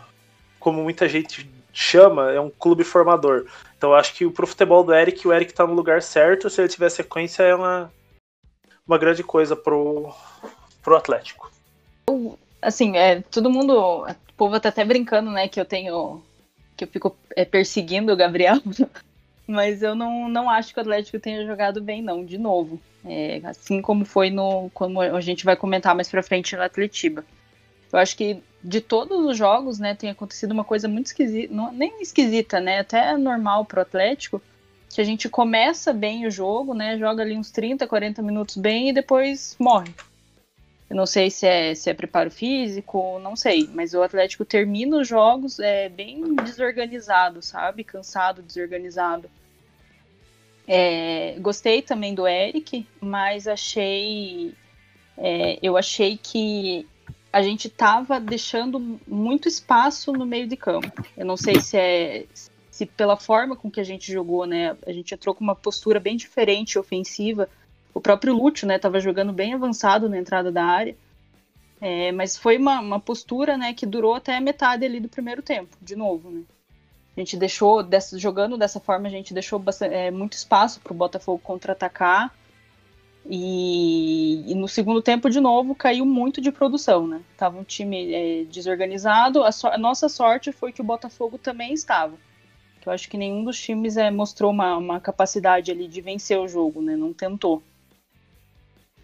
como 0.61 0.83
muita 0.83 1.09
gente 1.09 1.51
chama, 1.73 2.31
é 2.33 2.41
um 2.41 2.51
clube 2.51 2.85
formador. 2.85 3.47
Então 3.77 3.95
acho 3.95 4.15
que 4.15 4.29
pro 4.29 4.47
futebol 4.47 4.85
do 4.85 4.95
Eric, 4.95 5.27
o 5.27 5.33
Eric 5.33 5.55
tá 5.55 5.67
no 5.67 5.75
lugar 5.75 6.03
certo. 6.03 6.51
Se 6.51 6.61
ele 6.61 6.69
tiver 6.69 6.91
sequência, 6.91 7.43
é 7.43 7.55
uma, 7.55 7.91
uma 8.87 8.99
grande 8.99 9.23
coisa 9.23 9.57
pro, 9.57 10.13
pro 10.83 10.97
Atlético. 10.97 11.51
Assim, 12.67 12.97
é, 12.97 13.21
todo 13.21 13.49
mundo. 13.49 14.05
O 14.05 14.33
povo 14.37 14.59
tá 14.59 14.71
até 14.71 14.85
brincando, 14.85 15.31
né? 15.31 15.47
Que 15.47 15.61
eu 15.61 15.65
tenho. 15.65 16.21
Que 16.77 16.83
eu 16.83 16.89
fico 16.89 17.17
é, 17.37 17.45
perseguindo 17.45 18.13
o 18.13 18.17
Gabriel. 18.17 18.57
Mas 19.47 19.85
eu 19.85 19.95
não, 19.95 20.29
não 20.29 20.51
acho 20.51 20.75
que 20.75 20.81
o 20.81 20.83
Atlético 20.83 21.21
tenha 21.21 21.47
jogado 21.47 21.81
bem, 21.81 22.03
não, 22.03 22.25
de 22.25 22.37
novo. 22.37 22.81
É, 23.05 23.41
assim 23.45 23.81
como 23.81 24.05
foi 24.05 24.31
no. 24.31 24.69
Como 24.75 25.01
a 25.01 25.21
gente 25.21 25.45
vai 25.45 25.55
comentar 25.55 25.95
mais 25.95 26.09
pra 26.09 26.25
frente 26.25 26.57
no 26.57 26.63
Atletiba. 26.63 27.25
Eu 27.93 28.01
acho 28.01 28.17
que 28.17 28.43
de 28.65 28.81
todos 28.81 29.25
os 29.25 29.37
jogos, 29.39 29.79
né, 29.79 29.95
tem 29.95 30.11
acontecido 30.11 30.51
uma 30.51 30.65
coisa 30.65 30.89
muito 30.89 31.07
esquisita, 31.07 31.55
não, 31.55 31.73
nem 31.73 32.03
esquisita, 32.03 32.59
né, 32.59 32.81
até 32.81 33.17
normal 33.17 33.65
pro 33.65 33.81
Atlético, 33.81 34.43
que 34.93 35.01
a 35.01 35.05
gente 35.05 35.29
começa 35.29 35.93
bem 35.93 36.27
o 36.27 36.31
jogo, 36.33 36.75
né, 36.75 36.99
joga 36.99 37.23
ali 37.23 37.37
uns 37.37 37.53
30, 37.53 37.87
40 37.87 38.21
minutos 38.23 38.57
bem 38.57 38.89
e 38.89 38.93
depois 38.93 39.55
morre. 39.57 39.95
Eu 40.89 40.95
não 40.97 41.07
sei 41.07 41.31
se 41.31 41.47
é, 41.47 41.75
se 41.75 41.91
é 41.91 41.95
preparo 41.95 42.31
físico, 42.31 43.19
não 43.19 43.35
sei, 43.35 43.69
mas 43.75 43.93
o 43.93 44.03
Atlético 44.03 44.45
termina 44.45 44.99
os 44.99 45.09
jogos 45.09 45.59
é, 45.59 45.89
bem 45.89 46.37
desorganizado, 46.37 47.43
sabe? 47.43 47.83
Cansado, 47.83 48.41
desorganizado. 48.41 49.29
É, 50.67 51.37
gostei 51.41 51.83
também 51.83 52.15
do 52.15 52.27
Eric, 52.27 52.87
mas 53.01 53.49
achei. 53.49 54.55
É, 55.19 55.59
eu 55.63 55.77
achei 55.77 56.17
que 56.17 56.87
a 57.33 57.43
gente 57.43 57.67
estava 57.69 58.21
deixando 58.21 59.01
muito 59.07 59.49
espaço 59.49 60.13
no 60.13 60.25
meio 60.25 60.47
de 60.47 60.57
campo. 60.57 60.91
Eu 61.17 61.27
não 61.27 61.37
sei 61.37 61.61
se 61.61 61.77
é 61.77 62.27
se 62.77 62.85
pela 62.85 63.17
forma 63.17 63.57
com 63.57 63.71
que 63.71 63.81
a 63.81 63.85
gente 63.85 64.13
jogou, 64.13 64.45
né? 64.45 64.77
A 64.87 64.93
gente 64.93 65.15
entrou 65.15 65.35
com 65.35 65.43
uma 65.43 65.57
postura 65.57 65.99
bem 65.99 66.15
diferente, 66.15 66.79
ofensiva. 66.79 67.49
O 67.97 68.01
próprio 68.01 68.35
Lúcio, 68.35 68.69
né, 68.69 68.77
estava 68.77 69.01
jogando 69.01 69.33
bem 69.33 69.55
avançado 69.55 70.07
na 70.07 70.19
entrada 70.19 70.53
da 70.53 70.63
área. 70.63 70.95
É, 71.81 72.13
mas 72.13 72.37
foi 72.37 72.59
uma, 72.59 72.79
uma, 72.79 73.01
postura, 73.01 73.57
né, 73.57 73.73
que 73.73 73.87
durou 73.87 74.15
até 74.15 74.37
a 74.37 74.41
metade 74.41 74.85
ali 74.85 75.01
do 75.01 75.09
primeiro 75.09 75.41
tempo, 75.41 75.75
de 75.81 75.97
novo, 75.97 76.31
né? 76.31 76.43
A 77.17 77.21
gente 77.21 77.39
deixou, 77.39 77.83
dessa, 77.83 78.19
jogando 78.19 78.59
dessa 78.59 78.79
forma, 78.79 79.09
a 79.09 79.11
gente 79.11 79.33
deixou 79.33 79.59
bastante, 79.59 79.95
é, 79.95 80.11
muito 80.11 80.35
espaço 80.35 80.79
para 80.79 80.93
o 80.93 80.97
Botafogo 80.97 81.41
contra-atacar. 81.43 82.35
E, 83.25 84.45
e, 84.47 84.55
no 84.55 84.69
segundo 84.69 85.01
tempo, 85.01 85.31
de 85.31 85.41
novo, 85.41 85.75
caiu 85.75 86.05
muito 86.05 86.39
de 86.39 86.53
produção, 86.53 87.07
né? 87.07 87.23
Tava 87.35 87.59
um 87.59 87.65
time 87.65 88.13
é, 88.13 88.45
desorganizado. 88.45 89.43
A, 89.43 89.51
so, 89.51 89.69
a, 89.69 89.79
nossa 89.79 90.11
sorte 90.11 90.53
foi 90.53 90.71
que 90.71 90.83
o 90.83 90.85
Botafogo 90.85 91.39
também 91.39 91.73
estava. 91.73 92.13
Eu 92.85 92.93
acho 92.93 93.09
que 93.09 93.17
nenhum 93.17 93.43
dos 93.43 93.59
times 93.59 93.97
é, 93.97 94.11
mostrou 94.11 94.51
uma, 94.51 94.77
uma 94.77 95.01
capacidade 95.01 95.71
ali 95.71 95.89
de 95.89 96.03
vencer 96.03 96.39
o 96.39 96.47
jogo, 96.47 96.83
né? 96.83 96.95
Não 96.95 97.15
tentou. 97.15 97.63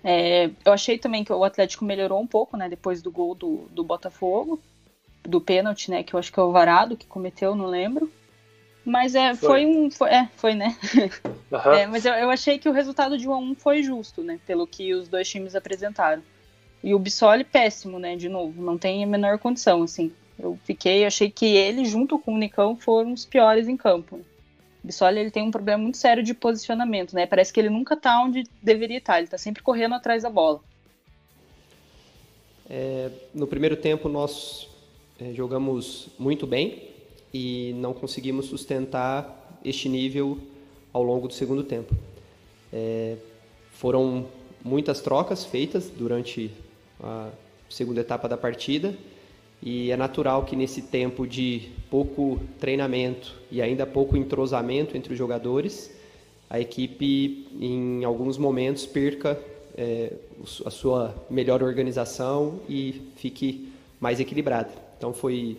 É, 0.05 0.51
eu 0.65 0.73
achei 0.73 0.99
também 0.99 1.25
que 1.25 1.33
o 1.33 1.45
Atlético 1.45 1.85
melhorou 1.85 2.21
um 2.21 2.27
pouco, 2.27 2.57
né? 2.57 2.69
Depois 2.69 3.01
do 3.01 3.11
gol 3.11 3.35
do, 3.35 3.69
do 3.71 3.85
Botafogo, 3.85 4.61
do 5.23 5.41
pênalti, 5.41 5.91
né? 5.91 6.03
Que 6.03 6.15
eu 6.15 6.19
acho 6.19 6.33
que 6.33 6.41
é 6.41 6.43
o 6.43 6.53
Varado 6.53 6.97
que 6.97 7.07
cometeu, 7.07 7.55
não 7.55 7.67
lembro. 7.67 8.11
Mas 8.85 9.15
é, 9.15 9.35
foi, 9.35 9.49
foi 9.49 9.67
um. 9.67 9.91
Foi, 9.91 10.11
é, 10.11 10.29
foi, 10.37 10.55
né? 10.55 10.77
Uhum. 11.53 11.73
É, 11.75 11.87
mas 11.87 12.07
eu, 12.07 12.15
eu, 12.15 12.31
achei 12.31 12.59
que 12.59 12.67
o 12.67 12.73
resultado 12.73 13.19
de 13.19 13.29
1 13.29 13.33
a 13.35 13.37
1 13.37 13.55
foi 13.57 13.83
justo, 13.83 14.23
né? 14.23 14.41
Pelo 14.47 14.67
que 14.67 14.95
os 14.95 15.07
dois 15.07 15.29
times 15.29 15.55
apresentaram. 15.55 16.23
E 16.83 16.95
o 16.95 16.99
Bissoli, 16.99 17.45
péssimo, 17.45 17.99
né? 17.99 18.17
De 18.17 18.27
novo, 18.27 18.63
não 18.63 18.79
tem 18.79 19.05
a 19.05 19.07
menor 19.07 19.39
condição, 19.39 19.83
assim. 19.83 20.11
Eu 20.39 20.59
fiquei, 20.65 21.05
achei 21.05 21.31
que 21.31 21.45
ele, 21.45 21.85
junto 21.85 22.19
com 22.19 22.33
o 22.33 22.39
Nicão, 22.39 22.75
foram 22.75 23.13
os 23.13 23.27
piores 23.27 23.69
em 23.69 23.77
campo. 23.77 24.25
Bissoli 24.83 25.21
ele 25.21 25.31
tem 25.31 25.45
um 25.45 25.51
problema 25.51 25.83
muito 25.83 25.97
sério 25.97 26.23
de 26.23 26.35
posicionamento, 26.35 27.15
né? 27.15 27.27
Parece 27.27 27.53
que 27.53 27.61
ele 27.61 27.71
nunca 27.71 27.97
tá 27.97 28.21
onde 28.21 28.45
deveria 28.61 28.99
estar, 28.99 29.19
ele 29.19 29.29
tá 29.29 29.39
sempre 29.39 29.62
correndo 29.62 29.95
atrás 29.95 30.23
da 30.23 30.31
bola. 30.31 30.61
É, 32.69 33.11
no 33.33 33.47
primeiro 33.47 33.77
tempo 33.77 34.09
nós 34.09 34.69
é, 35.21 35.33
jogamos 35.35 36.09
muito 36.19 36.47
bem 36.47 36.89
e 37.33 37.73
não 37.77 37.93
conseguimos 37.93 38.47
sustentar 38.47 39.61
este 39.65 39.89
nível 39.89 40.39
ao 40.93 41.03
longo 41.03 41.29
do 41.29 41.35
segundo 41.35 41.62
tempo. 41.62 41.95
É, 42.73 43.17
foram 43.71 44.27
muitas 44.65 45.01
trocas 45.01 45.45
feitas 45.45 45.89
durante 45.91 46.51
a 47.01 47.31
segunda 47.69 48.01
etapa 48.01 48.29
da 48.29 48.37
partida 48.37 48.97
e 49.62 49.92
é 49.92 49.97
natural 49.97 50.45
que 50.45 50.57
nesse 50.57 50.83
tempo 50.83 51.26
de 51.26 51.69
pouco 51.88 52.40
treinamento 52.59 53.35
e 53.50 53.62
ainda 53.62 53.87
pouco 53.87 54.16
entrosamento 54.16 54.97
entre 54.97 55.12
os 55.12 55.19
jogadores, 55.19 55.95
a 56.50 56.59
equipe 56.59 57.47
em 57.61 58.04
alguns 58.04 58.37
momentos 58.37 58.85
perca 58.85 59.38
é, 59.76 60.12
a 60.66 60.71
sua 60.71 61.14
melhor 61.31 61.62
organização 61.62 62.61
e 62.69 63.02
fique 63.16 63.73
mais 64.00 64.19
equilibrada. 64.19 64.71
Então 64.99 65.14
foi 65.14 65.57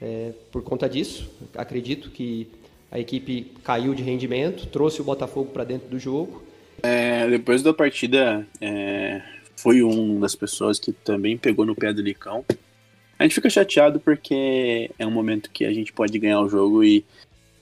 é, 0.00 0.32
por 0.52 0.62
conta 0.62 0.88
disso, 0.88 1.30
acredito 1.56 2.10
que 2.10 2.48
a 2.90 3.00
equipe 3.00 3.52
caiu 3.64 3.94
de 3.94 4.02
rendimento, 4.02 4.66
trouxe 4.66 5.00
o 5.00 5.04
Botafogo 5.04 5.50
para 5.50 5.64
dentro 5.64 5.88
do 5.88 5.98
jogo. 5.98 6.42
É, 6.82 7.28
depois 7.28 7.62
da 7.62 7.74
partida, 7.74 8.46
é, 8.60 9.20
foi 9.56 9.82
uma 9.82 10.20
das 10.20 10.36
pessoas 10.36 10.78
que 10.78 10.92
também 10.92 11.36
pegou 11.36 11.66
no 11.66 11.74
pé 11.74 11.92
do 11.92 12.00
Licão. 12.00 12.44
A 13.24 13.26
gente 13.26 13.36
fica 13.36 13.48
chateado 13.48 13.98
porque 13.98 14.90
é 14.98 15.06
um 15.06 15.10
momento 15.10 15.48
que 15.50 15.64
a 15.64 15.72
gente 15.72 15.94
pode 15.94 16.18
ganhar 16.18 16.42
o 16.42 16.48
jogo 16.50 16.84
e, 16.84 17.02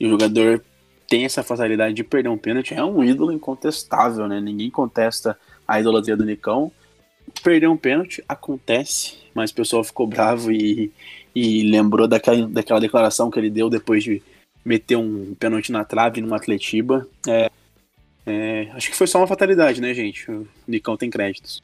e 0.00 0.04
o 0.04 0.10
jogador 0.10 0.60
tem 1.08 1.24
essa 1.24 1.44
facilidade 1.44 1.94
de 1.94 2.02
perder 2.02 2.30
um 2.30 2.36
pênalti. 2.36 2.74
É 2.74 2.82
um 2.82 3.04
ídolo 3.04 3.30
incontestável, 3.30 4.26
né? 4.26 4.40
Ninguém 4.40 4.68
contesta 4.68 5.38
a 5.66 5.78
idolatria 5.78 6.16
do 6.16 6.24
Nicão. 6.24 6.72
Perder 7.44 7.68
um 7.68 7.76
pênalti 7.76 8.24
acontece, 8.28 9.18
mas 9.32 9.52
o 9.52 9.54
pessoal 9.54 9.84
ficou 9.84 10.04
bravo 10.04 10.50
e, 10.50 10.90
e 11.32 11.62
lembrou 11.70 12.08
daquela, 12.08 12.44
daquela 12.48 12.80
declaração 12.80 13.30
que 13.30 13.38
ele 13.38 13.48
deu 13.48 13.70
depois 13.70 14.02
de 14.02 14.20
meter 14.64 14.96
um 14.96 15.32
pênalti 15.36 15.70
na 15.70 15.84
trave 15.84 16.20
numa 16.20 16.38
Atletiba. 16.38 17.06
É, 17.28 17.48
é, 18.26 18.68
acho 18.72 18.90
que 18.90 18.96
foi 18.96 19.06
só 19.06 19.18
uma 19.18 19.28
fatalidade, 19.28 19.80
né, 19.80 19.94
gente? 19.94 20.28
O 20.28 20.44
Nicão 20.66 20.96
tem 20.96 21.08
créditos. 21.08 21.62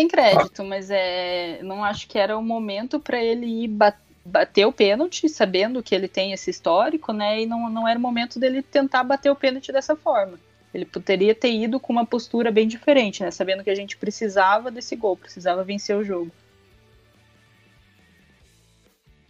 Tem 0.00 0.08
crédito, 0.08 0.64
mas 0.64 0.90
é, 0.90 1.62
não 1.62 1.84
acho 1.84 2.08
que 2.08 2.18
era 2.18 2.38
o 2.38 2.42
momento 2.42 2.98
para 2.98 3.22
ele 3.22 3.64
ir 3.64 3.68
bater 4.24 4.64
o 4.64 4.72
pênalti, 4.72 5.28
sabendo 5.28 5.82
que 5.82 5.94
ele 5.94 6.08
tem 6.08 6.32
esse 6.32 6.48
histórico, 6.48 7.12
né? 7.12 7.42
E 7.42 7.46
não, 7.46 7.68
não 7.68 7.86
era 7.86 7.98
o 7.98 8.02
momento 8.02 8.40
dele 8.40 8.62
tentar 8.62 9.04
bater 9.04 9.30
o 9.30 9.36
pênalti 9.36 9.70
dessa 9.70 9.94
forma. 9.94 10.40
Ele 10.72 10.86
poderia 10.86 11.34
ter 11.34 11.52
ido 11.52 11.78
com 11.78 11.92
uma 11.92 12.06
postura 12.06 12.50
bem 12.50 12.66
diferente, 12.66 13.22
né? 13.22 13.30
Sabendo 13.30 13.62
que 13.62 13.68
a 13.68 13.74
gente 13.74 13.98
precisava 13.98 14.70
desse 14.70 14.96
gol, 14.96 15.18
precisava 15.18 15.62
vencer 15.62 15.94
o 15.94 16.02
jogo. 16.02 16.30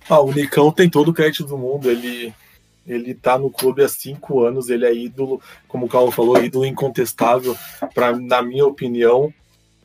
Ah, 0.08 0.20
o 0.20 0.32
Nicão 0.32 0.70
tem 0.70 0.88
todo 0.88 1.08
o 1.08 1.14
crédito 1.14 1.46
do 1.46 1.58
mundo. 1.58 1.90
Ele, 1.90 2.32
ele 2.86 3.12
tá 3.12 3.36
no 3.36 3.50
clube 3.50 3.82
há 3.82 3.88
cinco 3.88 4.44
anos, 4.44 4.68
ele 4.68 4.86
é 4.86 4.94
ídolo, 4.94 5.42
como 5.66 5.86
o 5.86 5.88
Carlos 5.88 6.14
falou, 6.14 6.40
ídolo 6.40 6.64
incontestável. 6.64 7.56
Pra, 7.92 8.16
na 8.16 8.40
minha 8.40 8.64
opinião, 8.64 9.34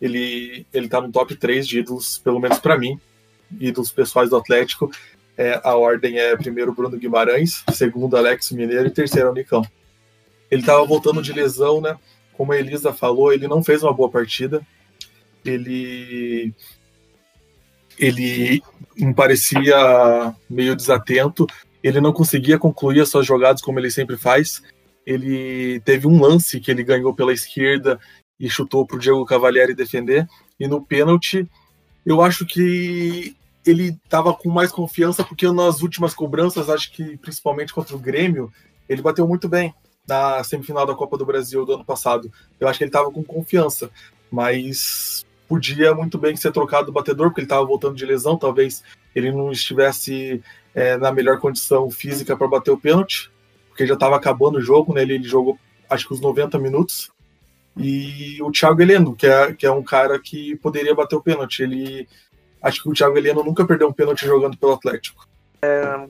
ele, 0.02 0.66
ele 0.74 0.88
tá 0.88 1.02
no 1.02 1.12
top 1.12 1.36
3 1.36 1.68
de 1.68 1.80
ídolos, 1.80 2.18
pelo 2.18 2.40
menos 2.40 2.60
para 2.60 2.78
mim, 2.78 3.00
ídolos 3.60 3.92
pessoais 3.92 4.30
do 4.30 4.38
Atlético. 4.38 4.90
É, 5.38 5.60
a 5.64 5.76
ordem 5.76 6.18
é 6.18 6.36
primeiro 6.36 6.74
Bruno 6.74 6.98
Guimarães, 6.98 7.64
segundo 7.74 8.16
Alex 8.16 8.52
Mineiro 8.52 8.88
e 8.88 8.92
terceiro 8.92 9.32
o 9.32 9.34
Nicão. 9.34 9.66
Ele 10.50 10.62
estava 10.62 10.86
voltando 10.86 11.22
de 11.22 11.34
lesão, 11.34 11.82
né? 11.82 11.98
Como 12.34 12.52
a 12.52 12.58
Elisa 12.58 12.94
falou, 12.94 13.34
ele 13.34 13.48
não 13.48 13.64
fez 13.64 13.84
uma 13.84 13.94
boa 13.94 14.10
partida. 14.10 14.66
Ele 15.44 16.54
ele 17.98 18.62
parecia 19.16 20.36
meio 20.50 20.76
desatento. 20.76 21.48
Ele 21.82 22.02
não 22.02 22.12
conseguia 22.12 22.58
concluir 22.58 23.02
as 23.02 23.10
suas 23.10 23.26
jogadas 23.26 23.62
como 23.62 23.80
ele 23.80 23.92
sempre 23.92 24.18
faz. 24.18 24.62
Ele 25.06 25.80
teve 25.82 26.08
um 26.08 26.20
lance 26.20 26.60
que 26.60 26.72
ele 26.72 26.84
ganhou 26.84 27.14
pela 27.14 27.34
esquerda 27.34 28.00
e 28.40 28.50
chutou 28.50 28.86
para 28.86 28.98
o 28.98 29.00
Diego 29.00 29.26
Cavalieri 29.26 29.74
defender. 29.74 30.28
E 30.60 30.68
no 30.68 30.82
pênalti, 30.82 31.50
eu 32.06 32.22
acho 32.22 32.46
que 32.46 33.36
ele 33.66 33.98
estava 34.04 34.34
com 34.34 34.50
mais 34.50 34.72
confiança, 34.72 35.24
porque 35.24 35.50
nas 35.52 35.82
últimas 35.82 36.14
cobranças, 36.14 36.70
acho 36.70 36.92
que 36.92 37.18
principalmente 37.18 37.74
contra 37.74 37.96
o 37.96 38.00
Grêmio, 38.00 38.52
ele 38.88 39.02
bateu 39.02 39.28
muito 39.28 39.50
bem 39.50 39.74
na 40.08 40.44
semifinal 40.44 40.86
da 40.86 40.94
Copa 40.94 41.18
do 41.18 41.26
Brasil 41.26 41.66
do 41.66 41.74
ano 41.74 41.86
passado. 41.86 42.32
Eu 42.60 42.68
acho 42.68 42.78
que 42.78 42.84
ele 42.84 42.90
estava 42.90 43.12
com 43.12 43.24
confiança, 43.24 43.90
mas 44.32 45.26
podia 45.48 45.94
muito 45.94 46.18
bem 46.18 46.36
ser 46.36 46.52
trocado 46.52 46.88
do 46.88 46.92
batedor, 46.92 47.28
porque 47.28 47.42
ele 47.42 47.46
estava 47.46 47.66
voltando 47.66 47.96
de 47.96 48.06
lesão, 48.06 48.38
talvez 48.38 48.84
ele 49.16 49.32
não 49.32 49.52
estivesse 49.52 50.42
é, 50.74 50.98
na 50.98 51.12
melhor 51.12 51.40
condição 51.40 51.90
física 51.90 52.36
para 52.36 52.48
bater 52.48 52.72
o 52.72 52.78
pênalti, 52.78 53.32
porque 53.70 53.88
já 53.88 53.94
estava 53.94 54.16
acabando 54.16 54.58
o 54.58 54.62
jogo, 54.62 54.94
né? 54.94 55.02
Ele, 55.02 55.16
ele, 55.16 55.24
jogou 55.28 55.58
acho 55.90 56.08
que 56.08 56.14
os 56.14 56.22
90 56.22 56.58
minutos. 56.60 57.12
E 57.78 58.42
o 58.42 58.52
Thiago 58.52 58.82
Heleno, 58.82 59.16
que 59.16 59.28
é, 59.28 59.54
que 59.54 59.66
é 59.66 59.72
um 59.72 59.84
cara 59.84 60.18
que 60.20 60.56
poderia 60.58 60.96
bater 60.96 61.16
o 61.16 61.22
pênalti. 61.22 61.64
Ele 61.64 62.08
acho 62.62 62.82
que 62.82 62.90
o 62.90 62.94
Thiago 62.94 63.18
Heleno 63.18 63.44
nunca 63.44 63.66
perdeu 63.66 63.88
um 63.88 63.94
pênalti 63.94 64.26
jogando 64.26 64.58
pelo 64.58 64.74
Atlético. 64.74 65.28
É, 65.62 66.08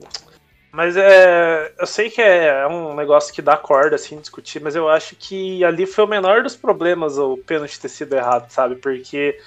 mas 0.76 0.96
é, 0.96 1.72
eu 1.78 1.86
sei 1.86 2.10
que 2.10 2.20
é 2.20 2.66
um 2.66 2.94
negócio 2.94 3.32
que 3.32 3.40
dá 3.40 3.56
corda 3.56 3.96
assim 3.96 4.20
discutir, 4.20 4.60
mas 4.60 4.76
eu 4.76 4.88
acho 4.88 5.16
que 5.16 5.64
ali 5.64 5.86
foi 5.86 6.04
o 6.04 6.08
menor 6.08 6.42
dos 6.42 6.54
problemas 6.54 7.16
o 7.16 7.38
pênalti 7.38 7.80
ter 7.80 7.88
sido 7.88 8.14
errado, 8.14 8.50
sabe? 8.50 8.76
Porque 8.76 9.40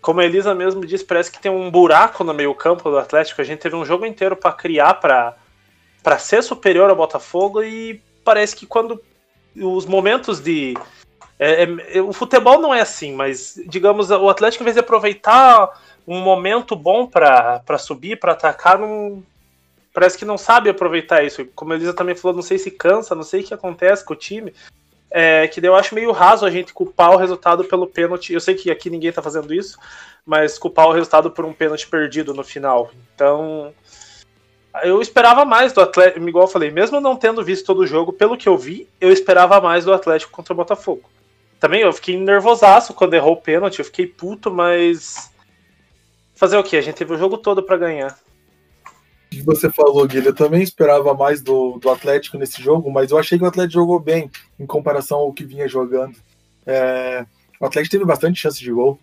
como 0.00 0.20
a 0.20 0.24
Elisa 0.24 0.54
mesmo 0.54 0.86
disse, 0.86 1.04
parece 1.04 1.30
que 1.30 1.40
tem 1.40 1.50
um 1.50 1.70
buraco 1.70 2.24
no 2.24 2.32
meio-campo 2.32 2.88
do 2.88 2.98
Atlético. 2.98 3.40
A 3.40 3.44
gente 3.44 3.58
teve 3.58 3.76
um 3.76 3.84
jogo 3.84 4.06
inteiro 4.06 4.36
para 4.36 4.52
criar 4.52 4.94
para 4.94 5.36
para 6.02 6.18
ser 6.18 6.42
superior 6.42 6.88
ao 6.88 6.96
Botafogo 6.96 7.62
e 7.62 8.00
parece 8.24 8.56
que 8.56 8.64
quando 8.64 9.02
os 9.54 9.84
momentos 9.84 10.40
de 10.40 10.74
é, 11.42 11.96
é, 11.96 12.02
o 12.02 12.12
futebol 12.12 12.60
não 12.60 12.74
é 12.74 12.82
assim, 12.82 13.14
mas 13.14 13.58
digamos, 13.66 14.10
o 14.10 14.28
Atlético, 14.28 14.62
em 14.62 14.66
vez 14.66 14.74
de 14.74 14.80
aproveitar 14.80 15.70
um 16.06 16.20
momento 16.20 16.76
bom 16.76 17.06
para 17.06 17.78
subir, 17.78 18.20
para 18.20 18.32
atacar, 18.32 18.78
não, 18.78 19.22
parece 19.94 20.18
que 20.18 20.24
não 20.26 20.36
sabe 20.36 20.68
aproveitar 20.68 21.24
isso. 21.24 21.46
Como 21.54 21.72
a 21.72 21.76
Elisa 21.76 21.94
também 21.94 22.14
falou, 22.14 22.36
não 22.36 22.42
sei 22.42 22.58
se 22.58 22.70
cansa, 22.70 23.14
não 23.14 23.22
sei 23.22 23.40
o 23.40 23.44
que 23.44 23.54
acontece 23.54 24.04
com 24.04 24.12
o 24.12 24.16
time. 24.16 24.52
É, 25.10 25.48
que 25.48 25.64
eu 25.66 25.74
acho 25.74 25.94
meio 25.94 26.12
raso 26.12 26.44
a 26.44 26.50
gente 26.50 26.74
culpar 26.74 27.10
o 27.10 27.16
resultado 27.16 27.64
pelo 27.64 27.86
pênalti. 27.86 28.34
Eu 28.34 28.40
sei 28.40 28.54
que 28.54 28.70
aqui 28.70 28.90
ninguém 28.90 29.10
tá 29.10 29.22
fazendo 29.22 29.54
isso, 29.54 29.78
mas 30.26 30.58
culpar 30.58 30.88
o 30.88 30.92
resultado 30.92 31.30
por 31.30 31.46
um 31.46 31.54
pênalti 31.54 31.88
perdido 31.88 32.34
no 32.34 32.44
final. 32.44 32.90
Então, 33.14 33.72
eu 34.82 35.00
esperava 35.00 35.46
mais 35.46 35.72
do 35.72 35.80
Atlético, 35.80 36.28
igual 36.28 36.44
eu 36.44 36.52
falei, 36.52 36.70
mesmo 36.70 37.00
não 37.00 37.16
tendo 37.16 37.42
visto 37.42 37.64
todo 37.64 37.80
o 37.80 37.86
jogo, 37.86 38.12
pelo 38.12 38.36
que 38.36 38.48
eu 38.48 38.58
vi, 38.58 38.86
eu 39.00 39.10
esperava 39.10 39.58
mais 39.58 39.86
do 39.86 39.92
Atlético 39.94 40.32
contra 40.32 40.52
o 40.52 40.56
Botafogo. 40.56 41.08
Também 41.60 41.82
eu 41.82 41.92
fiquei 41.92 42.16
nervosaço 42.16 42.94
quando 42.94 43.12
errou 43.12 43.34
o 43.34 43.40
pênalti, 43.40 43.78
eu 43.78 43.84
fiquei 43.84 44.06
puto, 44.06 44.50
mas. 44.50 45.30
Fazer 46.34 46.56
o 46.56 46.64
quê? 46.64 46.78
A 46.78 46.80
gente 46.80 46.96
teve 46.96 47.12
o 47.12 47.18
jogo 47.18 47.36
todo 47.36 47.62
para 47.62 47.76
ganhar. 47.76 48.18
O 49.26 49.30
que 49.30 49.42
você 49.42 49.70
falou, 49.70 50.06
Guilherme, 50.08 50.28
eu 50.28 50.34
também 50.34 50.62
esperava 50.62 51.12
mais 51.12 51.42
do, 51.42 51.78
do 51.78 51.90
Atlético 51.90 52.38
nesse 52.38 52.62
jogo, 52.62 52.90
mas 52.90 53.10
eu 53.10 53.18
achei 53.18 53.38
que 53.38 53.44
o 53.44 53.46
Atlético 53.46 53.74
jogou 53.74 54.00
bem 54.00 54.30
em 54.58 54.66
comparação 54.66 55.18
ao 55.18 55.32
que 55.34 55.44
vinha 55.44 55.68
jogando. 55.68 56.16
É, 56.66 57.26
o 57.60 57.66
Atlético 57.66 57.92
teve 57.92 58.06
bastante 58.06 58.40
chance 58.40 58.58
de 58.58 58.72
gol, 58.72 58.98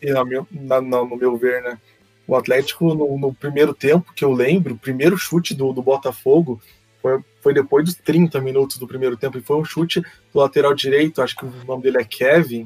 e 0.00 0.10
na 0.10 0.24
meu, 0.24 0.46
na, 0.50 0.80
no 0.80 1.16
meu 1.16 1.36
ver, 1.36 1.62
né? 1.62 1.78
O 2.26 2.36
Atlético, 2.36 2.94
no, 2.94 3.18
no, 3.18 3.34
primeiro 3.34 3.74
tempo, 3.74 4.12
que 4.14 4.24
eu 4.24 4.32
lembro, 4.32 4.74
o 4.74 4.78
primeiro 4.78 5.18
chute 5.18 5.52
do, 5.54 5.72
do 5.72 5.82
Botafogo, 5.82 6.62
foi, 7.02 7.20
foi 7.42 7.52
depois 7.52 7.84
dos 7.84 7.94
30 7.94 8.40
minutos 8.40 8.78
do 8.78 8.86
primeiro 8.86 9.16
tempo, 9.16 9.36
e 9.36 9.42
foi 9.42 9.56
um 9.56 9.64
chute 9.64 10.00
do 10.00 10.38
lateral 10.38 10.72
direito, 10.72 11.20
acho 11.20 11.36
que 11.36 11.44
o 11.44 11.64
nome 11.66 11.82
dele 11.82 11.98
é 11.98 12.04
Kevin, 12.04 12.64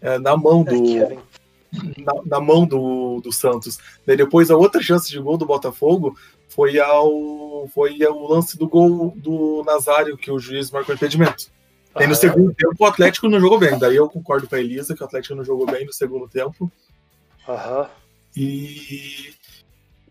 é, 0.00 0.18
na 0.18 0.36
mão 0.36 0.64
é 0.66 0.70
do. 0.70 0.98
É 0.98 1.18
na, 1.98 2.12
na, 2.24 2.40
mão 2.40 2.66
do, 2.66 3.20
do 3.20 3.32
Santos. 3.32 3.78
Daí 4.06 4.16
depois 4.16 4.50
a 4.50 4.56
outra 4.56 4.80
chance 4.82 5.10
de 5.10 5.18
gol 5.18 5.36
do 5.36 5.46
Botafogo 5.46 6.16
foi 6.48 6.80
ao 6.80 7.68
foi 7.74 8.02
ao 8.02 8.26
lance 8.26 8.56
do 8.56 8.66
gol 8.66 9.12
do 9.16 9.62
Nazário 9.66 10.16
que 10.16 10.30
o 10.30 10.38
juiz 10.38 10.70
marcou 10.70 10.94
impedimento. 10.94 11.50
Ah, 11.94 12.06
no 12.06 12.12
é? 12.12 12.16
segundo 12.16 12.54
tempo 12.54 12.74
o 12.78 12.86
Atlético 12.86 13.28
não 13.28 13.40
jogou 13.40 13.58
bem. 13.58 13.78
Daí 13.78 13.96
eu 13.96 14.08
concordo 14.08 14.48
com 14.48 14.54
a 14.54 14.60
Elisa 14.60 14.94
que 14.94 15.02
o 15.02 15.06
Atlético 15.06 15.34
não 15.34 15.44
jogou 15.44 15.66
bem 15.66 15.84
no 15.84 15.92
segundo 15.92 16.28
tempo. 16.28 16.70
Aham. 17.46 17.88
E 18.36 19.34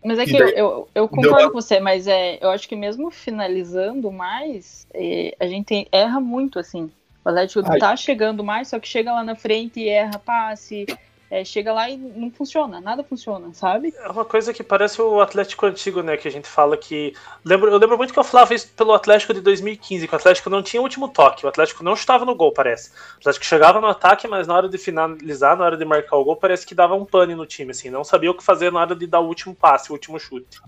mas 0.04 0.18
é 0.18 0.24
que 0.24 0.36
eu, 0.36 0.48
eu, 0.48 0.88
eu, 0.94 1.08
concordo 1.08 1.50
com 1.50 1.60
você, 1.60 1.80
mas 1.80 2.06
é, 2.06 2.38
eu 2.40 2.50
acho 2.50 2.68
que 2.68 2.76
mesmo 2.76 3.10
finalizando 3.10 4.10
mais, 4.10 4.86
é, 4.94 5.34
a 5.38 5.46
gente 5.46 5.86
erra 5.90 6.20
muito, 6.20 6.58
assim. 6.58 6.90
O 7.24 7.28
Atlético 7.28 7.62
Ai. 7.68 7.78
tá 7.78 7.96
chegando 7.96 8.44
mais, 8.44 8.68
só 8.68 8.78
que 8.78 8.88
chega 8.88 9.12
lá 9.12 9.24
na 9.24 9.34
frente 9.34 9.80
e 9.80 9.88
erra 9.88 10.18
passe, 10.18 10.86
é, 11.30 11.44
chega 11.44 11.72
lá 11.72 11.90
e 11.90 11.96
não 11.96 12.30
funciona, 12.30 12.80
nada 12.80 13.04
funciona, 13.04 13.52
sabe? 13.52 13.92
É 13.98 14.08
uma 14.08 14.24
coisa 14.24 14.52
que 14.54 14.62
parece 14.62 15.00
o 15.02 15.20
Atlético 15.20 15.66
antigo, 15.66 16.02
né? 16.02 16.16
Que 16.16 16.28
a 16.28 16.30
gente 16.30 16.48
fala 16.48 16.76
que. 16.76 17.14
Lembro, 17.44 17.70
eu 17.70 17.78
lembro 17.78 17.98
muito 17.98 18.12
que 18.12 18.18
eu 18.18 18.24
falava 18.24 18.54
isso 18.54 18.68
pelo 18.76 18.94
Atlético 18.94 19.34
de 19.34 19.40
2015, 19.40 20.08
que 20.08 20.14
o 20.14 20.16
Atlético 20.16 20.48
não 20.48 20.62
tinha 20.62 20.80
o 20.80 20.84
último 20.84 21.08
toque, 21.08 21.44
o 21.44 21.48
Atlético 21.48 21.84
não 21.84 21.94
chutava 21.94 22.24
no 22.24 22.34
gol, 22.34 22.52
parece. 22.52 22.90
O 22.90 23.18
Atlético 23.20 23.44
chegava 23.44 23.80
no 23.80 23.86
ataque, 23.86 24.26
mas 24.26 24.46
na 24.46 24.54
hora 24.54 24.68
de 24.68 24.78
finalizar, 24.78 25.56
na 25.56 25.64
hora 25.64 25.76
de 25.76 25.84
marcar 25.84 26.16
o 26.16 26.24
gol, 26.24 26.36
parece 26.36 26.66
que 26.66 26.74
dava 26.74 26.94
um 26.94 27.04
pane 27.04 27.34
no 27.34 27.44
time, 27.44 27.72
assim, 27.72 27.90
não 27.90 28.04
sabia 28.04 28.30
o 28.30 28.34
que 28.34 28.42
fazer 28.42 28.72
na 28.72 28.80
hora 28.80 28.96
de 28.96 29.06
dar 29.06 29.20
o 29.20 29.26
último 29.26 29.54
passe, 29.54 29.90
o 29.90 29.92
último 29.92 30.18
chute. 30.18 30.60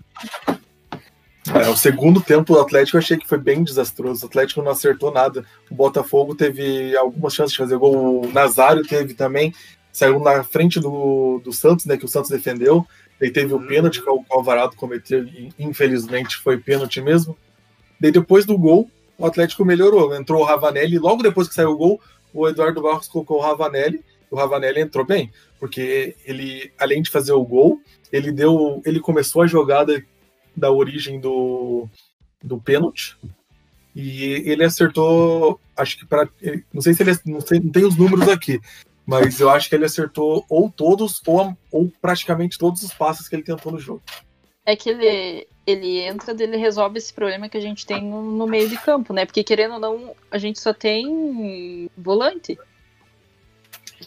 É, 1.55 1.67
o 1.69 1.75
segundo 1.75 2.21
tempo 2.21 2.53
do 2.53 2.59
Atlético 2.59 2.97
eu 2.97 3.01
achei 3.01 3.17
que 3.17 3.27
foi 3.27 3.39
bem 3.39 3.63
desastroso. 3.63 4.23
O 4.23 4.27
Atlético 4.27 4.61
não 4.61 4.71
acertou 4.71 5.11
nada. 5.11 5.43
O 5.69 5.75
Botafogo 5.75 6.35
teve 6.35 6.95
algumas 6.95 7.33
chances 7.33 7.53
de 7.53 7.57
fazer 7.57 7.77
gol. 7.77 8.23
O 8.23 8.31
Nazário 8.31 8.83
teve 8.83 9.15
também. 9.15 9.53
Saiu 9.91 10.19
na 10.19 10.43
frente 10.43 10.79
do, 10.79 11.39
do 11.43 11.51
Santos, 11.51 11.85
né? 11.85 11.97
Que 11.97 12.05
o 12.05 12.07
Santos 12.07 12.29
defendeu. 12.29 12.85
Ele 13.19 13.31
teve 13.31 13.53
o 13.53 13.57
uhum. 13.57 13.67
pênalti 13.67 14.01
que 14.01 14.09
o 14.09 14.25
Alvarado 14.29 14.75
cometeu 14.75 15.23
e 15.23 15.53
infelizmente 15.59 16.37
foi 16.37 16.57
pênalti 16.57 17.01
mesmo. 17.01 17.37
Daí 17.99 18.11
depois 18.11 18.45
do 18.45 18.57
gol, 18.57 18.89
o 19.17 19.25
Atlético 19.25 19.63
melhorou. 19.63 20.15
Entrou 20.15 20.41
o 20.41 20.45
Ravanelli. 20.45 20.97
Logo 20.97 21.21
depois 21.21 21.47
que 21.47 21.53
saiu 21.53 21.71
o 21.71 21.77
gol, 21.77 22.01
o 22.33 22.47
Eduardo 22.47 22.81
Barros 22.81 23.07
colocou 23.07 23.37
o 23.37 23.41
Ravanelli. 23.41 24.03
O 24.29 24.35
Ravanelli 24.35 24.79
entrou 24.79 25.05
bem, 25.05 25.29
porque 25.59 26.15
ele, 26.25 26.71
além 26.79 27.01
de 27.01 27.09
fazer 27.09 27.33
o 27.33 27.43
gol, 27.43 27.81
ele 28.11 28.31
deu, 28.31 28.81
ele 28.85 28.99
começou 29.01 29.41
a 29.41 29.47
jogada 29.47 30.01
da 30.55 30.71
origem 30.71 31.19
do, 31.19 31.87
do 32.41 32.57
pênalti. 32.57 33.17
E 33.93 34.23
ele 34.45 34.63
acertou, 34.63 35.59
acho 35.75 35.97
que 35.97 36.05
para, 36.05 36.29
não 36.73 36.81
sei 36.81 36.93
se 36.93 37.03
ele, 37.03 37.11
não, 37.25 37.41
sei, 37.41 37.59
não 37.59 37.71
tem 37.71 37.83
os 37.83 37.97
números 37.97 38.29
aqui, 38.29 38.59
mas 39.05 39.39
eu 39.39 39.49
acho 39.49 39.67
que 39.67 39.75
ele 39.75 39.85
acertou 39.85 40.45
ou 40.49 40.69
todos 40.69 41.21
ou, 41.25 41.57
ou 41.71 41.91
praticamente 42.01 42.57
todos 42.57 42.83
os 42.83 42.93
passes 42.93 43.27
que 43.27 43.35
ele 43.35 43.43
tentou 43.43 43.71
no 43.71 43.79
jogo. 43.79 44.01
É 44.65 44.75
que 44.75 44.89
ele, 44.89 45.47
ele 45.65 45.99
entra, 45.99 46.35
ele 46.37 46.57
resolve 46.57 46.97
esse 46.97 47.13
problema 47.13 47.49
que 47.49 47.57
a 47.57 47.61
gente 47.61 47.85
tem 47.85 48.03
no, 48.03 48.21
no 48.21 48.47
meio 48.47 48.69
de 48.69 48.77
campo, 48.77 49.13
né? 49.13 49.25
Porque 49.25 49.43
querendo 49.43 49.73
ou 49.73 49.79
não, 49.79 50.15
a 50.29 50.37
gente 50.37 50.59
só 50.59 50.73
tem 50.73 51.89
volante. 51.97 52.57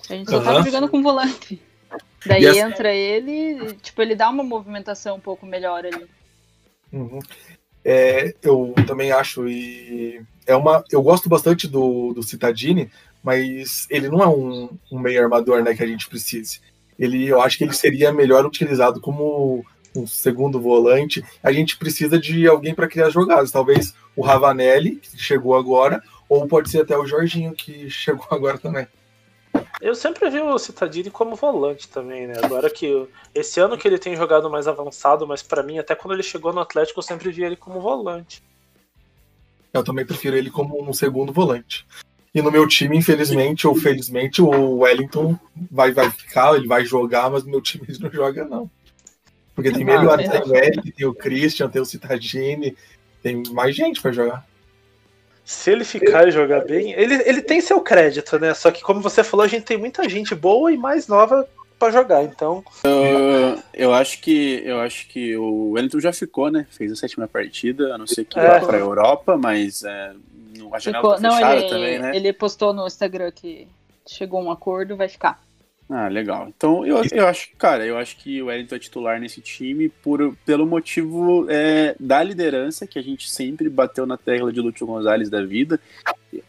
A 0.08 0.14
gente 0.14 0.30
só 0.30 0.38
uhum. 0.38 0.44
tava 0.44 0.62
jogando 0.62 0.88
com 0.88 1.02
volante. 1.02 1.60
Daí 2.26 2.46
essa... 2.46 2.58
entra 2.58 2.92
ele, 2.92 3.74
tipo, 3.74 4.00
ele 4.00 4.14
dá 4.14 4.30
uma 4.30 4.42
movimentação 4.42 5.16
um 5.16 5.20
pouco 5.20 5.44
melhor 5.44 5.84
ali. 5.84 6.06
Uhum. 6.92 7.18
É, 7.84 8.34
eu 8.42 8.72
também 8.86 9.12
acho 9.12 9.46
e 9.46 10.22
é 10.46 10.56
uma 10.56 10.82
eu 10.90 11.02
gosto 11.02 11.28
bastante 11.28 11.68
do, 11.68 12.14
do 12.14 12.22
Citadini, 12.22 12.90
mas 13.24 13.86
ele 13.88 14.10
não 14.10 14.22
é 14.22 14.28
um, 14.28 14.68
um 14.92 14.98
meio 14.98 15.22
armador 15.22 15.62
né, 15.62 15.74
que 15.74 15.82
a 15.82 15.86
gente 15.86 16.06
precise. 16.06 16.60
Ele, 16.98 17.26
eu 17.26 17.40
acho 17.40 17.56
que 17.56 17.64
ele 17.64 17.72
seria 17.72 18.12
melhor 18.12 18.44
utilizado 18.44 19.00
como 19.00 19.64
um 19.96 20.06
segundo 20.06 20.60
volante. 20.60 21.24
A 21.42 21.50
gente 21.50 21.78
precisa 21.78 22.18
de 22.18 22.46
alguém 22.46 22.74
para 22.74 22.86
criar 22.86 23.08
jogadas. 23.08 23.50
Talvez 23.50 23.94
o 24.14 24.20
Ravanelli, 24.20 24.96
que 24.96 25.18
chegou 25.18 25.56
agora, 25.56 26.02
ou 26.28 26.46
pode 26.46 26.68
ser 26.68 26.82
até 26.82 26.96
o 26.96 27.06
Jorginho, 27.06 27.52
que 27.52 27.88
chegou 27.90 28.26
agora 28.30 28.58
também. 28.58 28.86
Eu 29.80 29.94
sempre 29.94 30.28
vi 30.28 30.40
o 30.40 30.58
Citadini 30.58 31.10
como 31.10 31.34
volante 31.34 31.88
também, 31.88 32.26
né? 32.26 32.34
Agora 32.42 32.68
que 32.68 33.08
esse 33.34 33.58
ano 33.58 33.78
que 33.78 33.88
ele 33.88 33.98
tem 33.98 34.16
jogado 34.16 34.50
mais 34.50 34.68
avançado, 34.68 35.26
mas 35.26 35.42
para 35.42 35.62
mim, 35.62 35.78
até 35.78 35.94
quando 35.94 36.12
ele 36.12 36.22
chegou 36.22 36.52
no 36.52 36.60
Atlético, 36.60 36.98
eu 36.98 37.02
sempre 37.02 37.30
vi 37.30 37.44
ele 37.44 37.56
como 37.56 37.80
volante. 37.80 38.42
Eu 39.72 39.82
também 39.82 40.04
prefiro 40.04 40.36
ele 40.36 40.50
como 40.50 40.82
um 40.82 40.92
segundo 40.92 41.32
volante. 41.32 41.86
E 42.34 42.42
no 42.42 42.50
meu 42.50 42.66
time, 42.66 42.96
infelizmente 42.96 43.66
ou 43.66 43.76
felizmente, 43.76 44.42
o 44.42 44.78
Wellington 44.78 45.38
vai, 45.70 45.92
vai 45.92 46.10
ficar, 46.10 46.56
ele 46.56 46.66
vai 46.66 46.84
jogar, 46.84 47.30
mas 47.30 47.44
no 47.44 47.50
meu 47.50 47.60
time 47.60 47.84
ele 47.88 47.98
não 48.00 48.10
joga, 48.10 48.44
não. 48.44 48.68
Porque 49.54 49.70
tem 49.70 49.82
ah, 49.82 49.86
melhor, 49.86 50.18
tem 50.18 50.42
o 50.42 50.48
Wellington, 50.48 50.90
tem 50.96 51.06
o 51.06 51.14
Christian, 51.14 51.68
tem 51.68 51.80
o 51.80 51.86
Citadini, 51.86 52.76
tem 53.22 53.40
mais 53.52 53.76
gente 53.76 54.02
para 54.02 54.10
jogar. 54.10 54.44
Se 55.44 55.70
ele 55.70 55.84
ficar 55.84 56.26
e 56.26 56.32
jogar 56.32 56.64
bem, 56.64 56.92
ele, 56.92 57.22
ele 57.24 57.42
tem 57.42 57.60
seu 57.60 57.80
crédito, 57.80 58.38
né? 58.38 58.52
Só 58.54 58.70
que, 58.70 58.82
como 58.82 59.00
você 59.00 59.22
falou, 59.22 59.44
a 59.44 59.48
gente 59.48 59.64
tem 59.64 59.76
muita 59.76 60.08
gente 60.08 60.34
boa 60.34 60.72
e 60.72 60.76
mais 60.76 61.06
nova 61.06 61.46
para 61.78 61.92
jogar, 61.92 62.24
então. 62.24 62.64
Eu, 62.82 63.62
eu, 63.74 63.92
acho 63.92 64.20
que 64.20 64.62
eu 64.64 64.80
acho 64.80 65.06
que 65.06 65.36
o 65.36 65.72
Wellington 65.72 66.00
já 66.00 66.12
ficou, 66.12 66.50
né? 66.50 66.66
Fez 66.70 66.90
a 66.90 66.96
sétima 66.96 67.28
partida, 67.28 67.94
a 67.94 67.98
não 67.98 68.06
ser 68.06 68.24
que 68.24 68.38
é. 68.38 68.58
vá 68.58 68.66
pra 68.66 68.78
Europa, 68.78 69.36
mas 69.36 69.84
é, 69.84 70.12
a 70.72 70.78
janela 70.78 71.16
tá 71.16 71.20
não, 71.20 71.32
fechada 71.32 71.56
ele, 71.56 71.68
também, 71.68 71.98
né? 71.98 72.16
Ele 72.16 72.32
postou 72.32 72.72
no 72.72 72.86
Instagram 72.86 73.30
que 73.30 73.68
chegou 74.06 74.42
um 74.42 74.50
acordo, 74.50 74.96
vai 74.96 75.08
ficar. 75.08 75.42
Ah, 75.88 76.08
legal. 76.08 76.48
Então, 76.48 76.86
eu, 76.86 77.02
eu 77.12 77.26
acho, 77.26 77.50
cara, 77.58 77.84
eu 77.84 77.98
acho 77.98 78.16
que 78.16 78.40
o 78.40 78.46
Wellington 78.46 78.76
é 78.76 78.78
titular 78.78 79.20
nesse 79.20 79.42
time 79.42 79.90
por, 79.90 80.34
pelo 80.46 80.64
motivo 80.64 81.46
é, 81.50 81.94
da 82.00 82.22
liderança 82.22 82.86
que 82.86 82.98
a 82.98 83.02
gente 83.02 83.28
sempre 83.30 83.68
bateu 83.68 84.06
na 84.06 84.16
tecla 84.16 84.50
de 84.50 84.62
Lúcio 84.62 84.86
Gonzalez 84.86 85.28
da 85.28 85.44
vida. 85.44 85.78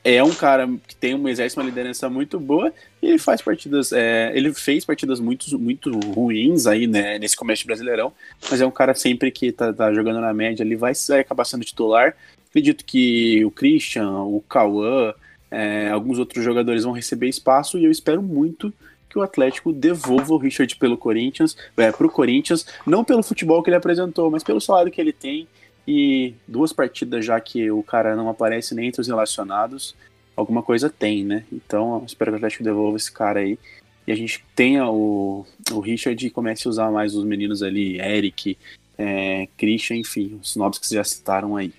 É 0.04 0.24
um 0.24 0.34
cara 0.34 0.66
que 0.88 0.96
tem 0.96 1.14
uma 1.14 1.30
exerce 1.30 1.58
uma 1.58 1.66
liderança 1.66 2.10
muito 2.10 2.40
boa 2.40 2.72
e 3.02 3.08
ele 3.08 3.18
faz 3.18 3.42
partidas, 3.42 3.92
é, 3.92 4.32
ele 4.34 4.54
fez 4.54 4.86
partidas 4.86 5.20
muito, 5.20 5.60
muito 5.60 5.92
ruins 6.00 6.66
aí, 6.66 6.88
né, 6.88 7.20
nesse 7.20 7.36
começo 7.36 7.68
brasileirão, 7.68 8.14
mas 8.50 8.62
é 8.62 8.66
um 8.66 8.72
cara 8.72 8.96
sempre 8.96 9.32
que 9.32 9.52
tá, 9.52 9.74
tá 9.74 9.94
jogando 9.94 10.22
na 10.22 10.34
média, 10.34 10.64
ele 10.64 10.78
vai, 10.78 10.94
vai 11.10 11.20
acabar 11.20 11.44
sendo 11.44 11.66
titular. 11.66 12.16
Acredito 12.56 12.86
que 12.86 13.44
o 13.44 13.52
Christian, 13.52 14.10
o 14.22 14.42
Cauã, 14.48 15.14
é, 15.52 15.90
alguns 15.90 16.18
outros 16.18 16.42
jogadores 16.42 16.86
vão 16.86 16.94
receber 16.94 17.28
espaço 17.28 17.78
e 17.78 17.84
eu 17.84 17.92
espero 17.92 18.24
muito 18.24 18.74
que 19.10 19.20
o 19.20 19.22
Atlético 19.22 19.74
devolva 19.74 20.34
o 20.34 20.38
Richard 20.38 20.74
pelo 20.78 20.98
Corinthians, 20.98 21.58
é, 21.76 21.92
pro 21.92 22.10
Corinthians, 22.10 22.66
não 22.88 23.04
pelo 23.04 23.22
futebol 23.22 23.62
que 23.62 23.70
ele 23.70 23.76
apresentou, 23.76 24.32
mas 24.32 24.42
pelo 24.42 24.62
salário 24.62 24.90
que 24.90 25.02
ele 25.02 25.12
tem. 25.12 25.50
E 25.86 26.34
duas 26.48 26.72
partidas 26.72 27.26
já 27.26 27.38
que 27.42 27.70
o 27.70 27.84
cara 27.84 28.16
não 28.16 28.30
aparece 28.30 28.74
nem 28.74 28.88
entre 28.88 29.02
os 29.02 29.08
relacionados, 29.10 29.94
alguma 30.34 30.64
coisa 30.64 30.90
tem, 30.90 31.26
né? 31.26 31.44
Então, 31.52 32.06
espero 32.08 32.32
que 32.32 32.36
o 32.36 32.38
Atlético 32.38 32.64
devolva 32.64 32.96
esse 32.96 33.12
cara 33.12 33.42
aí. 33.42 33.60
E 34.08 34.14
a 34.14 34.16
gente 34.16 34.46
tenha 34.56 34.90
o, 34.90 35.46
o 35.74 35.80
Richard 35.82 36.26
e 36.26 36.30
comece 36.30 36.70
a 36.70 36.72
usar 36.72 36.90
mais 36.90 37.16
os 37.16 37.26
meninos 37.26 37.62
ali, 37.62 38.00
Eric, 38.00 38.58
é, 38.98 39.50
Christian, 39.58 39.98
enfim, 39.98 40.40
os 40.42 40.56
nomes 40.56 40.80
que 40.80 40.94
já 40.94 41.04
citaram 41.04 41.58
aí. 41.58 41.74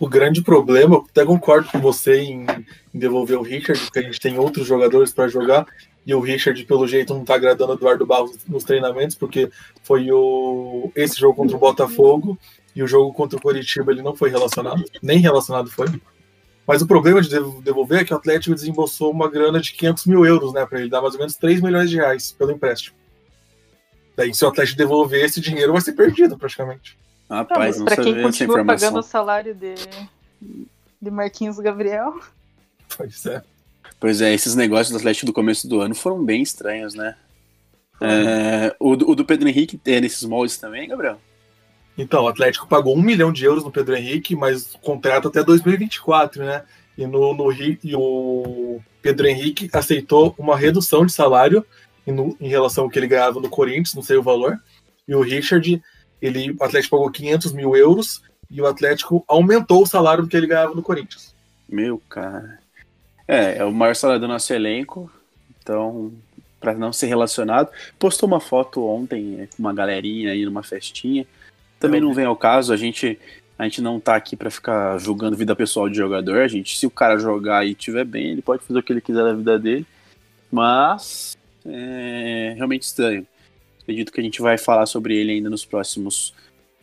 O 0.00 0.08
grande 0.08 0.42
problema, 0.42 0.96
eu 0.96 1.06
até 1.10 1.26
concordo 1.26 1.68
com 1.68 1.78
você 1.78 2.22
em, 2.22 2.46
em 2.94 2.98
devolver 2.98 3.36
o 3.36 3.42
Richard, 3.42 3.78
porque 3.84 3.98
a 3.98 4.02
gente 4.02 4.18
tem 4.18 4.38
outros 4.38 4.66
jogadores 4.66 5.12
para 5.12 5.28
jogar, 5.28 5.66
e 6.06 6.14
o 6.14 6.20
Richard, 6.20 6.64
pelo 6.64 6.88
jeito, 6.88 7.12
não 7.12 7.20
está 7.20 7.34
agradando 7.34 7.72
o 7.72 7.74
Eduardo 7.74 8.06
Barros 8.06 8.38
nos 8.48 8.64
treinamentos, 8.64 9.14
porque 9.14 9.50
foi 9.82 10.10
o 10.10 10.90
esse 10.96 11.20
jogo 11.20 11.34
contra 11.34 11.54
o 11.54 11.60
Botafogo 11.60 12.38
e 12.74 12.82
o 12.82 12.86
jogo 12.86 13.12
contra 13.12 13.36
o 13.36 13.42
Coritiba 13.42 13.92
ele 13.92 14.00
não 14.00 14.16
foi 14.16 14.30
relacionado, 14.30 14.82
nem 15.02 15.18
relacionado 15.18 15.70
foi. 15.70 15.86
Mas 16.66 16.80
o 16.80 16.86
problema 16.86 17.20
de 17.20 17.28
devolver 17.62 18.00
é 18.00 18.04
que 18.04 18.14
o 18.14 18.16
Atlético 18.16 18.54
desembolsou 18.54 19.10
uma 19.10 19.28
grana 19.28 19.60
de 19.60 19.72
500 19.74 20.06
mil 20.06 20.24
euros, 20.24 20.54
né, 20.54 20.64
para 20.64 20.80
ele 20.80 20.88
dar 20.88 21.02
mais 21.02 21.12
ou 21.12 21.20
menos 21.20 21.36
3 21.36 21.60
milhões 21.60 21.90
de 21.90 21.96
reais 21.96 22.32
pelo 22.32 22.52
empréstimo. 22.52 22.96
Daí, 24.16 24.32
se 24.32 24.44
o 24.46 24.48
Atlético 24.48 24.78
devolver 24.78 25.24
esse 25.26 25.42
dinheiro, 25.42 25.72
vai 25.72 25.82
ser 25.82 25.92
perdido 25.92 26.38
praticamente. 26.38 26.96
Rapaz, 27.30 27.76
não, 27.76 27.84
não 27.84 27.94
para 27.94 28.02
quem 28.02 28.20
continua 28.20 28.64
pagando 28.64 28.98
o 28.98 29.02
salário 29.02 29.54
de, 29.54 29.74
de 31.00 31.10
Marquinhos 31.10 31.58
Gabriel. 31.58 32.18
Pois 32.96 33.24
é. 33.24 33.40
Pois 34.00 34.20
é, 34.20 34.34
esses 34.34 34.56
negócios 34.56 34.90
do 34.90 34.96
Atlético 34.96 35.26
do 35.26 35.32
começo 35.32 35.68
do 35.68 35.80
ano 35.80 35.94
foram 35.94 36.24
bem 36.24 36.42
estranhos, 36.42 36.92
né? 36.92 37.14
É, 38.00 38.74
o, 38.80 38.90
o, 38.90 39.14
do 39.14 39.24
Pedro 39.24 39.48
Henrique 39.48 39.80
é 39.86 40.00
nesses 40.00 40.24
moldes 40.24 40.58
também, 40.58 40.88
Gabriel? 40.88 41.20
Então, 41.96 42.24
o 42.24 42.28
Atlético 42.28 42.66
pagou 42.66 42.96
um 42.96 43.02
milhão 43.02 43.32
de 43.32 43.44
euros 43.44 43.62
no 43.62 43.70
Pedro 43.70 43.94
Henrique, 43.94 44.34
mas 44.34 44.74
contrato 44.82 45.28
até 45.28 45.44
2024, 45.44 46.42
né? 46.44 46.64
E, 46.98 47.06
no, 47.06 47.34
no, 47.34 47.52
e 47.52 47.94
o 47.94 48.80
Pedro 49.00 49.26
Henrique 49.28 49.70
aceitou 49.72 50.34
uma 50.36 50.56
redução 50.56 51.06
de 51.06 51.12
salário 51.12 51.64
no, 52.06 52.36
em 52.40 52.48
relação 52.48 52.84
ao 52.84 52.90
que 52.90 52.98
ele 52.98 53.06
ganhava 53.06 53.40
no 53.40 53.48
Corinthians, 53.48 53.94
não 53.94 54.02
sei 54.02 54.16
o 54.16 54.22
valor. 54.22 54.58
E 55.06 55.14
o 55.14 55.20
Richard, 55.20 55.82
ele, 56.20 56.52
o 56.58 56.64
Atlético 56.64 56.96
pagou 56.96 57.10
500 57.10 57.52
mil 57.52 57.76
euros 57.76 58.22
e 58.50 58.60
o 58.60 58.66
Atlético 58.66 59.24
aumentou 59.28 59.82
o 59.82 59.86
salário 59.86 60.26
que 60.26 60.36
ele 60.36 60.46
ganhava 60.46 60.74
no 60.74 60.82
Corinthians. 60.82 61.34
Meu 61.68 62.00
cara. 62.08 62.58
É, 63.26 63.58
é 63.58 63.64
o 63.64 63.72
maior 63.72 63.94
salário 63.94 64.20
do 64.20 64.26
nosso 64.28 64.52
elenco, 64.52 65.10
então, 65.62 66.12
para 66.58 66.74
não 66.74 66.92
ser 66.92 67.06
relacionado. 67.06 67.70
Postou 67.98 68.28
uma 68.28 68.40
foto 68.40 68.84
ontem 68.84 69.40
é, 69.40 69.46
com 69.46 69.58
uma 69.58 69.72
galerinha 69.72 70.32
aí 70.32 70.44
numa 70.44 70.62
festinha. 70.62 71.26
Também 71.78 72.00
não 72.00 72.12
vem 72.12 72.24
ao 72.24 72.36
caso, 72.36 72.72
a 72.72 72.76
gente 72.76 73.18
a 73.60 73.64
gente 73.64 73.82
não 73.82 74.00
tá 74.00 74.16
aqui 74.16 74.34
para 74.34 74.50
ficar 74.50 74.96
julgando 74.98 75.36
vida 75.36 75.54
pessoal 75.54 75.86
de 75.86 75.94
jogador. 75.94 76.40
A 76.40 76.48
gente, 76.48 76.78
se 76.78 76.86
o 76.86 76.90
cara 76.90 77.18
jogar 77.18 77.66
e 77.66 77.74
tiver 77.74 78.06
bem, 78.06 78.28
ele 78.30 78.40
pode 78.40 78.64
fazer 78.64 78.78
o 78.78 78.82
que 78.82 78.90
ele 78.90 79.02
quiser 79.02 79.22
da 79.22 79.34
vida 79.34 79.58
dele. 79.58 79.86
Mas 80.50 81.36
é 81.66 82.54
realmente 82.56 82.84
estranho. 82.84 83.26
Acredito 83.90 84.12
que 84.12 84.20
a 84.20 84.22
gente 84.22 84.40
vai 84.40 84.56
falar 84.56 84.86
sobre 84.86 85.16
ele 85.16 85.32
ainda 85.32 85.50
nos 85.50 85.64
próximos 85.64 86.32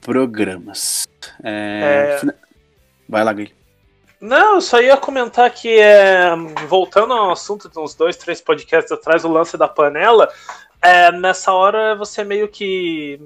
programas. 0.01 1.07
É... 1.41 2.19
É... 2.21 2.33
Vai 3.07 3.23
lá, 3.23 3.31
Gui. 3.31 3.53
Não, 4.19 4.55
eu 4.55 4.61
só 4.61 4.81
ia 4.81 4.97
comentar 4.97 5.49
que, 5.51 5.79
é, 5.79 6.35
voltando 6.67 7.13
ao 7.13 7.31
assunto 7.31 7.69
de 7.69 7.79
uns 7.79 7.95
dois, 7.95 8.17
três 8.17 8.41
podcasts 8.41 8.91
atrás, 8.91 9.23
o 9.23 9.31
lance 9.31 9.55
da 9.55 9.69
panela, 9.69 10.27
é, 10.81 11.09
nessa 11.13 11.53
hora 11.53 11.95
você 11.95 12.25
meio 12.25 12.49
que. 12.49 13.21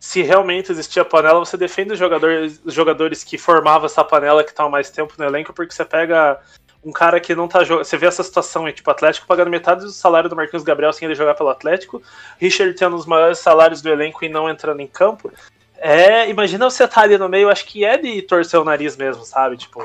Se 0.00 0.20
realmente 0.20 0.72
existia 0.72 1.04
panela, 1.04 1.38
você 1.38 1.56
defende 1.56 1.92
os 1.92 1.98
jogadores, 2.00 2.60
os 2.64 2.74
jogadores 2.74 3.22
que 3.22 3.38
formavam 3.38 3.86
essa 3.86 4.02
panela 4.02 4.42
que 4.42 4.50
estão 4.50 4.68
mais 4.68 4.90
tempo 4.90 5.14
no 5.16 5.24
elenco, 5.24 5.52
porque 5.52 5.72
você 5.72 5.84
pega 5.84 6.40
um 6.84 6.92
cara 6.92 7.20
que 7.20 7.34
não 7.34 7.46
tá 7.46 7.62
jogando. 7.62 7.84
Você 7.84 7.96
vê 7.96 8.06
essa 8.06 8.22
situação 8.22 8.66
aí, 8.66 8.72
tipo, 8.72 8.90
Atlético 8.90 9.26
pagando 9.26 9.50
metade 9.50 9.82
do 9.82 9.90
salário 9.90 10.28
do 10.28 10.36
Marquinhos 10.36 10.64
Gabriel 10.64 10.92
sem 10.92 11.06
ele 11.06 11.14
jogar 11.14 11.34
pelo 11.34 11.48
Atlético, 11.48 12.02
Richard 12.38 12.74
tendo 12.74 12.96
os 12.96 13.06
maiores 13.06 13.38
salários 13.38 13.80
do 13.80 13.88
elenco 13.88 14.24
e 14.24 14.28
não 14.28 14.48
entrando 14.50 14.80
em 14.80 14.86
campo 14.86 15.32
É, 15.76 16.28
imagina 16.28 16.70
você 16.70 16.86
tá 16.86 17.02
ali 17.02 17.18
no 17.18 17.28
meio, 17.28 17.48
acho 17.50 17.66
que 17.66 17.84
é 17.84 17.96
de 17.96 18.22
torcer 18.22 18.60
o 18.60 18.64
nariz 18.64 18.96
mesmo, 18.96 19.24
sabe? 19.24 19.56
Tipo, 19.56 19.84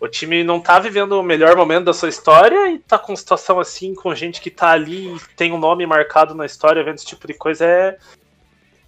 o 0.00 0.08
time 0.08 0.44
não 0.44 0.60
tá 0.60 0.78
vivendo 0.78 1.12
o 1.12 1.22
melhor 1.22 1.56
momento 1.56 1.86
da 1.86 1.92
sua 1.92 2.08
história 2.08 2.70
e 2.70 2.78
tá 2.78 2.98
com 2.98 3.14
situação 3.14 3.58
assim, 3.58 3.94
com 3.94 4.14
gente 4.14 4.40
que 4.40 4.50
tá 4.50 4.70
ali 4.70 5.14
e 5.14 5.20
tem 5.36 5.52
um 5.52 5.58
nome 5.58 5.86
marcado 5.86 6.34
na 6.34 6.46
história, 6.46 6.82
vendo 6.84 6.96
esse 6.96 7.06
tipo 7.06 7.26
de 7.26 7.34
coisa, 7.34 7.64
é. 7.64 7.98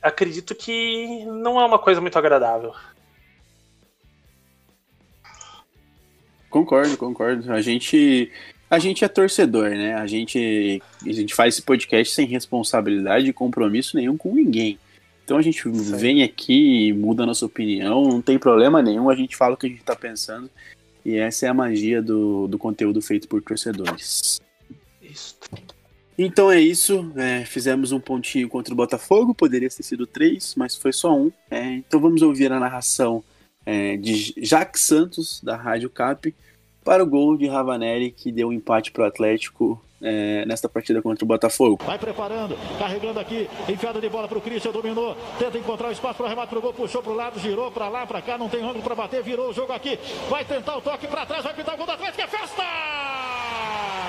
Acredito 0.02 0.54
que 0.54 1.24
não 1.26 1.60
é 1.60 1.64
uma 1.64 1.78
coisa 1.78 2.00
muito 2.00 2.18
agradável. 2.18 2.72
Concordo, 6.50 6.96
concordo. 6.96 7.52
A 7.52 7.62
gente 7.62 8.30
a 8.68 8.78
gente 8.78 9.04
é 9.04 9.08
torcedor, 9.08 9.70
né? 9.70 9.94
A 9.94 10.06
gente, 10.06 10.80
a 11.04 11.12
gente 11.12 11.34
faz 11.34 11.54
esse 11.54 11.62
podcast 11.62 12.14
sem 12.14 12.26
responsabilidade 12.26 13.28
e 13.28 13.32
compromisso 13.32 13.96
nenhum 13.96 14.16
com 14.16 14.32
ninguém. 14.32 14.78
Então 15.24 15.38
a 15.38 15.42
gente 15.42 15.62
Sim. 15.62 15.96
vem 15.96 16.22
aqui 16.22 16.88
e 16.88 16.92
muda 16.92 17.24
a 17.24 17.26
nossa 17.26 17.44
opinião, 17.44 18.04
não 18.04 18.22
tem 18.22 18.38
problema 18.38 18.80
nenhum, 18.80 19.10
a 19.10 19.16
gente 19.16 19.36
fala 19.36 19.54
o 19.54 19.56
que 19.56 19.66
a 19.66 19.70
gente 19.70 19.82
tá 19.82 19.96
pensando. 19.96 20.48
E 21.04 21.16
essa 21.16 21.46
é 21.46 21.48
a 21.48 21.54
magia 21.54 22.00
do, 22.00 22.46
do 22.46 22.58
conteúdo 22.58 23.00
feito 23.00 23.26
por 23.26 23.42
torcedores. 23.42 24.40
Isso. 25.02 25.38
Então 26.16 26.50
é 26.50 26.60
isso. 26.60 27.10
É, 27.16 27.44
fizemos 27.44 27.90
um 27.90 27.98
pontinho 27.98 28.48
contra 28.48 28.72
o 28.74 28.76
Botafogo, 28.76 29.34
poderia 29.34 29.70
ter 29.70 29.82
sido 29.82 30.06
três, 30.06 30.54
mas 30.54 30.76
foi 30.76 30.92
só 30.92 31.16
um. 31.16 31.32
É, 31.50 31.64
então 31.74 31.98
vamos 31.98 32.22
ouvir 32.22 32.52
a 32.52 32.60
narração 32.60 33.24
é, 33.64 33.96
de 33.96 34.34
Jacques 34.38 34.82
Santos, 34.82 35.40
da 35.42 35.56
Rádio 35.56 35.90
Cap, 35.90 36.34
para 36.84 37.02
o 37.02 37.06
gol 37.06 37.36
de 37.36 37.46
Ravanelli, 37.46 38.10
que 38.10 38.32
deu 38.32 38.48
um 38.48 38.52
empate 38.52 38.90
para 38.90 39.04
o 39.04 39.06
Atlético 39.06 39.80
é, 40.02 40.44
nesta 40.46 40.68
partida 40.68 41.02
contra 41.02 41.24
o 41.24 41.28
Botafogo. 41.28 41.78
Vai 41.84 41.98
preparando, 41.98 42.56
carregando 42.78 43.20
aqui, 43.20 43.48
enfiada 43.68 44.00
de 44.00 44.08
bola 44.08 44.26
para 44.26 44.38
o 44.38 44.40
Christian, 44.40 44.72
dominou, 44.72 45.16
tenta 45.38 45.58
encontrar 45.58 45.88
o 45.88 45.92
espaço 45.92 46.16
para 46.16 46.26
o 46.26 46.28
remate 46.28 46.48
para 46.48 46.60
gol, 46.60 46.72
puxou 46.72 47.02
para 47.02 47.12
o 47.12 47.14
lado, 47.14 47.38
girou 47.38 47.70
para 47.70 47.88
lá, 47.88 48.06
para 48.06 48.22
cá, 48.22 48.38
não 48.38 48.48
tem 48.48 48.62
ângulo 48.62 48.82
para 48.82 48.94
bater, 48.94 49.22
virou 49.22 49.50
o 49.50 49.52
jogo 49.52 49.72
aqui, 49.72 49.98
vai 50.28 50.44
tentar 50.44 50.76
o 50.76 50.80
toque 50.80 51.06
para 51.06 51.26
trás, 51.26 51.44
vai 51.44 51.54
pintar 51.54 51.74
o 51.74 51.76
gol 51.76 51.86
do 51.86 51.92
Atlético, 51.92 52.22
é 52.22 52.26
festa! 52.26 53.99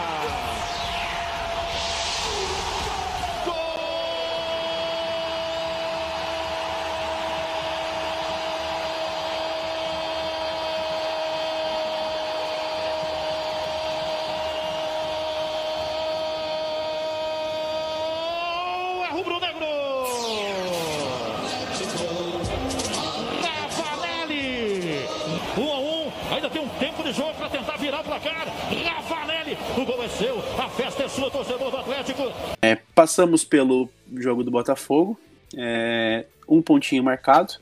Passamos 33.02 33.44
pelo 33.44 33.90
jogo 34.14 34.44
do 34.44 34.52
Botafogo, 34.52 35.20
é, 35.58 36.24
um 36.48 36.62
pontinho 36.62 37.04
marcado. 37.04 37.56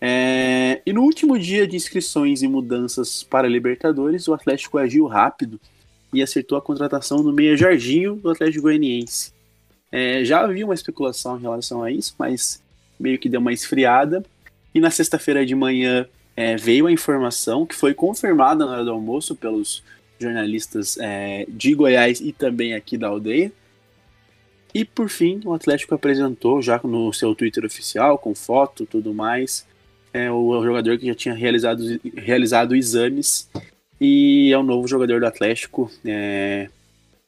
É, 0.00 0.80
e 0.86 0.92
no 0.92 1.02
último 1.02 1.36
dia 1.36 1.66
de 1.66 1.74
inscrições 1.74 2.42
e 2.42 2.46
mudanças 2.46 3.24
para 3.24 3.48
Libertadores, 3.48 4.28
o 4.28 4.34
Atlético 4.34 4.78
agiu 4.78 5.04
rápido 5.06 5.60
e 6.14 6.22
acertou 6.22 6.56
a 6.56 6.62
contratação 6.62 7.24
do 7.24 7.32
meia 7.32 7.56
Jorginho 7.56 8.14
do 8.14 8.30
Atlético 8.30 8.62
Goianiense. 8.62 9.32
É, 9.90 10.24
já 10.24 10.42
havia 10.42 10.64
uma 10.64 10.74
especulação 10.74 11.36
em 11.36 11.42
relação 11.42 11.82
a 11.82 11.90
isso, 11.90 12.14
mas 12.16 12.62
meio 13.00 13.18
que 13.18 13.28
deu 13.28 13.40
uma 13.40 13.52
esfriada. 13.52 14.24
E 14.72 14.78
na 14.78 14.92
sexta-feira 14.92 15.44
de 15.44 15.56
manhã 15.56 16.06
é, 16.36 16.54
veio 16.54 16.86
a 16.86 16.92
informação 16.92 17.66
que 17.66 17.74
foi 17.74 17.92
confirmada 17.92 18.64
na 18.64 18.70
hora 18.70 18.84
do 18.84 18.92
almoço 18.92 19.34
pelos 19.34 19.82
jornalistas 20.20 20.96
é, 20.98 21.46
de 21.48 21.74
Goiás 21.74 22.20
e 22.20 22.30
também 22.30 22.74
aqui 22.74 22.96
da 22.96 23.08
aldeia. 23.08 23.50
E 24.74 24.84
por 24.84 25.08
fim, 25.08 25.40
o 25.44 25.54
Atlético 25.54 25.94
apresentou 25.94 26.60
já 26.60 26.80
no 26.84 27.12
seu 27.12 27.34
Twitter 27.34 27.64
oficial, 27.64 28.18
com 28.18 28.34
foto 28.34 28.84
tudo 28.84 29.14
mais, 29.14 29.66
é 30.12 30.30
o 30.30 30.62
jogador 30.62 30.98
que 30.98 31.06
já 31.06 31.14
tinha 31.14 31.34
realizado, 31.34 31.82
realizado 32.16 32.74
exames 32.74 33.48
e 34.00 34.50
é 34.52 34.58
o 34.58 34.62
novo 34.62 34.86
jogador 34.86 35.20
do 35.20 35.26
Atlético. 35.26 35.90
É... 36.04 36.68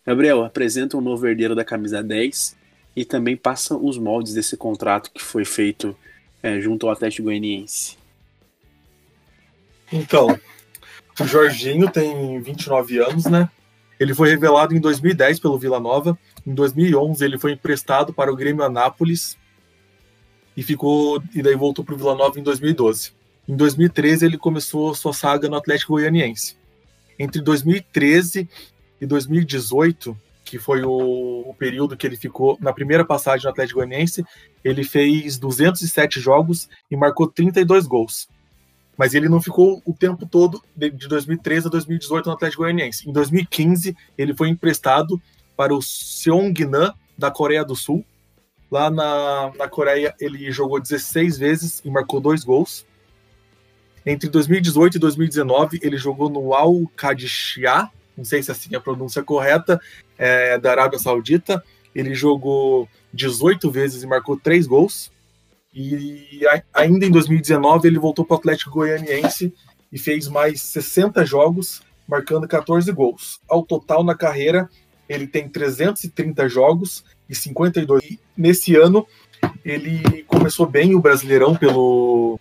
Gabriel, 0.07 0.45
apresenta 0.45 0.97
um 0.97 1.01
novo 1.01 1.27
herdeiro 1.27 1.55
da 1.55 1.65
camisa 1.65 2.03
10 2.03 2.57
e 2.97 3.05
também 3.05 3.37
passa 3.37 3.77
os 3.77 3.99
moldes 3.99 4.35
desse 4.35 4.57
contrato 4.57 5.11
que 5.13 5.23
foi 5.23 5.45
feito 5.45 5.97
é, 6.43 6.61
junto 6.61 6.87
ao 6.87 6.93
Atlético 6.93 7.25
Goianiense. 7.25 7.97
Então, 9.93 10.39
o 11.21 11.25
Jorginho 11.25 11.91
tem 11.91 12.41
29 12.41 12.99
anos, 12.99 13.25
né? 13.27 13.49
Ele 13.99 14.15
foi 14.15 14.29
revelado 14.31 14.75
em 14.75 14.81
2010 14.81 15.41
pelo 15.41 15.59
Vila 15.59 15.81
Nova. 15.81 16.19
Em 16.49 16.55
2011 16.55 17.23
ele 17.23 17.39
foi 17.39 17.53
emprestado 17.53 18.11
para 18.11 18.33
o 18.33 18.35
Grêmio 18.35 18.65
Anápolis 18.65 19.37
e 20.57 20.63
ficou 20.63 21.23
e 21.35 21.43
daí 21.43 21.55
voltou 21.55 21.85
para 21.85 21.95
o 21.95 21.99
Vila 21.99 22.15
Nova 22.15 22.41
em 22.41 22.43
2012. 22.43 23.13
Em 23.47 23.55
2013 23.55 24.25
ele 24.25 24.39
começou 24.39 24.95
sua 24.95 25.13
saga 25.13 25.47
no 25.47 25.57
Atlético 25.57 25.93
Goianiense. 25.93 26.57
Entre 27.19 27.43
2013 27.43 28.49
e 28.99 29.05
2018, 29.05 30.19
que 30.43 30.59
foi 30.59 30.83
o, 30.85 31.51
o, 31.51 31.53
período 31.53 31.95
que 31.99 32.07
ele 32.07 32.17
ficou 32.17 32.57
na 32.63 32.73
primeira 32.73 33.05
passagem 33.05 33.45
no 33.45 33.51
Atlético 33.51 33.81
Goianiense, 33.81 34.25
ele 34.65 34.85
fez 34.85 35.37
207 35.37 36.19
jogos 36.19 36.67
e 36.91 36.97
marcou 36.97 37.29
32 37.29 37.87
gols 37.87 38.27
mas 38.97 39.15
ele 39.15 39.29
não 39.29 39.41
ficou 39.41 39.81
o 39.87 39.95
tempo 39.95 40.27
todo 40.27 40.61
de 40.77 41.07
2013 41.07 41.69
a 41.69 41.71
2018 41.71 42.27
no 42.27 42.33
Atlético 42.33 42.65
Goianiense. 42.65 43.09
Em 43.09 43.13
2015, 43.13 43.97
ele 44.19 44.35
foi 44.35 44.49
emprestado 44.49 45.23
para 45.59 45.75
o 45.75 45.83
Seongnan 45.83 46.95
da 47.19 47.33
Coreia 47.33 47.65
do 47.65 47.75
Sul. 47.75 48.05
Lá 48.71 48.89
na, 48.89 49.51
na 49.59 49.67
Coreia, 49.69 50.15
ele 50.21 50.53
jogou 50.53 50.81
16 50.81 51.37
vezes 51.37 51.83
e 51.85 51.91
marcou 51.91 52.21
dois 52.21 52.45
gols. 52.45 52.87
Entre 54.07 54.29
2018 54.31 54.95
e 54.95 55.01
2019, 55.01 55.81
ele 55.83 55.97
jogou 55.97 56.31
no 56.31 56.55
Al 56.55 56.87
Qadisiyah, 56.97 57.91
não 58.17 58.25
sei 58.25 58.41
se 58.41 58.53
assim 58.53 58.71
é 58.73 58.77
a 58.77 58.81
pronúncia 58.81 59.21
correta, 59.21 59.81
é, 60.17 60.57
da 60.59 60.71
Arábia 60.71 61.01
Saudita. 61.01 61.61
Ele 61.93 62.15
jogou 62.15 62.89
18 63.13 63.69
vezes 63.69 64.05
e 64.05 64.07
marcou 64.07 64.39
três 64.39 64.65
gols. 64.65 65.11
E 65.75 66.41
ainda 66.73 67.05
em 67.05 67.11
2019 67.11 67.89
ele 67.89 67.99
voltou 67.99 68.25
para 68.25 68.37
o 68.37 68.39
Atlético 68.39 68.71
Goianiense 68.71 69.53
e 69.91 69.99
fez 69.99 70.29
mais 70.29 70.63
60 70.63 71.25
jogos, 71.25 71.83
marcando 72.07 72.47
14 72.47 72.93
gols. 72.93 73.41
Ao 73.49 73.65
total 73.65 74.05
na 74.05 74.15
carreira, 74.15 74.71
ele 75.09 75.27
tem 75.27 75.49
330 75.49 76.49
jogos 76.49 77.05
e 77.29 77.35
52. 77.35 78.05
E 78.05 78.21
nesse 78.37 78.77
ano 78.77 79.07
ele 79.65 80.25
começou 80.25 80.67
bem 80.67 80.95
o 80.95 81.01
Brasileirão 81.01 81.55
pelo 81.57 82.39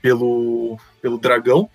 pelo 0.00 0.78
pelo 1.00 1.18
Dragão. 1.18 1.68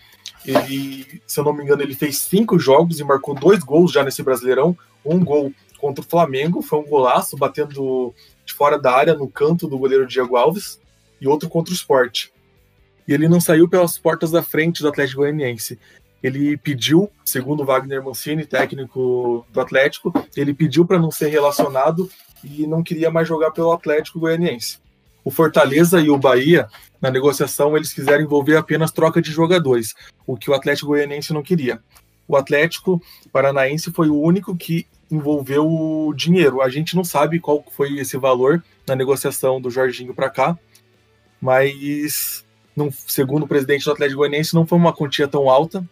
Ele, 0.45 1.21
se 1.27 1.39
eu 1.39 1.43
não 1.43 1.53
me 1.53 1.63
engano, 1.63 1.81
ele 1.81 1.93
fez 1.93 2.17
cinco 2.19 2.57
jogos 2.57 2.99
e 2.99 3.03
marcou 3.03 3.35
dois 3.35 3.59
gols 3.59 3.91
já 3.91 4.03
nesse 4.03 4.23
Brasileirão. 4.23 4.77
Um 5.05 5.23
gol 5.23 5.53
contra 5.79 6.03
o 6.03 6.07
Flamengo, 6.07 6.61
foi 6.61 6.79
um 6.79 6.85
golaço, 6.85 7.37
batendo 7.37 8.13
de 8.45 8.53
fora 8.53 8.77
da 8.77 8.91
área, 8.91 9.13
no 9.13 9.27
canto 9.27 9.67
do 9.67 9.77
goleiro 9.77 10.07
Diego 10.07 10.35
Alves, 10.35 10.79
e 11.19 11.27
outro 11.27 11.49
contra 11.49 11.71
o 11.71 11.75
Sport. 11.75 12.27
E 13.07 13.13
ele 13.13 13.27
não 13.27 13.41
saiu 13.41 13.67
pelas 13.67 13.97
portas 13.97 14.31
da 14.31 14.43
frente 14.43 14.81
do 14.81 14.87
Atlético 14.87 15.21
Goianiense. 15.21 15.79
Ele 16.21 16.57
pediu, 16.57 17.09
segundo 17.23 17.63
Wagner 17.63 18.03
Mancini, 18.03 18.45
técnico 18.45 19.45
do 19.51 19.61
Atlético, 19.61 20.13
ele 20.35 20.53
pediu 20.53 20.85
para 20.85 20.99
não 20.99 21.11
ser 21.11 21.29
relacionado 21.29 22.09
e 22.43 22.67
não 22.67 22.83
queria 22.83 23.09
mais 23.09 23.27
jogar 23.27 23.51
pelo 23.51 23.71
Atlético 23.71 24.19
Goianiense. 24.19 24.79
O 25.23 25.31
Fortaleza 25.31 25.99
e 26.01 26.09
o 26.09 26.17
Bahia, 26.17 26.67
na 27.01 27.09
negociação, 27.11 27.75
eles 27.75 27.93
quiseram 27.93 28.23
envolver 28.23 28.55
apenas 28.57 28.91
troca 28.91 29.21
de 29.21 29.31
jogadores, 29.31 29.93
o 30.25 30.35
que 30.35 30.49
o 30.49 30.53
Atlético 30.53 30.87
Goianiense 30.87 31.33
não 31.33 31.43
queria. 31.43 31.81
O 32.27 32.35
Atlético 32.35 33.01
Paranaense 33.31 33.91
foi 33.91 34.09
o 34.09 34.19
único 34.19 34.55
que 34.55 34.85
envolveu 35.09 35.67
o 35.67 36.13
dinheiro. 36.13 36.61
A 36.61 36.69
gente 36.69 36.95
não 36.95 37.03
sabe 37.03 37.39
qual 37.39 37.63
foi 37.71 37.97
esse 37.97 38.17
valor 38.17 38.63
na 38.87 38.95
negociação 38.95 39.59
do 39.59 39.71
Jorginho 39.71 40.13
para 40.13 40.29
cá, 40.29 40.57
mas 41.41 42.45
segundo 43.07 43.43
o 43.43 43.47
presidente 43.47 43.85
do 43.85 43.91
Atlético 43.91 44.19
Goianiense, 44.19 44.53
não 44.53 44.65
foi 44.65 44.77
uma 44.77 44.93
quantia 44.93 45.27
tão 45.27 45.49
alta, 45.49 45.83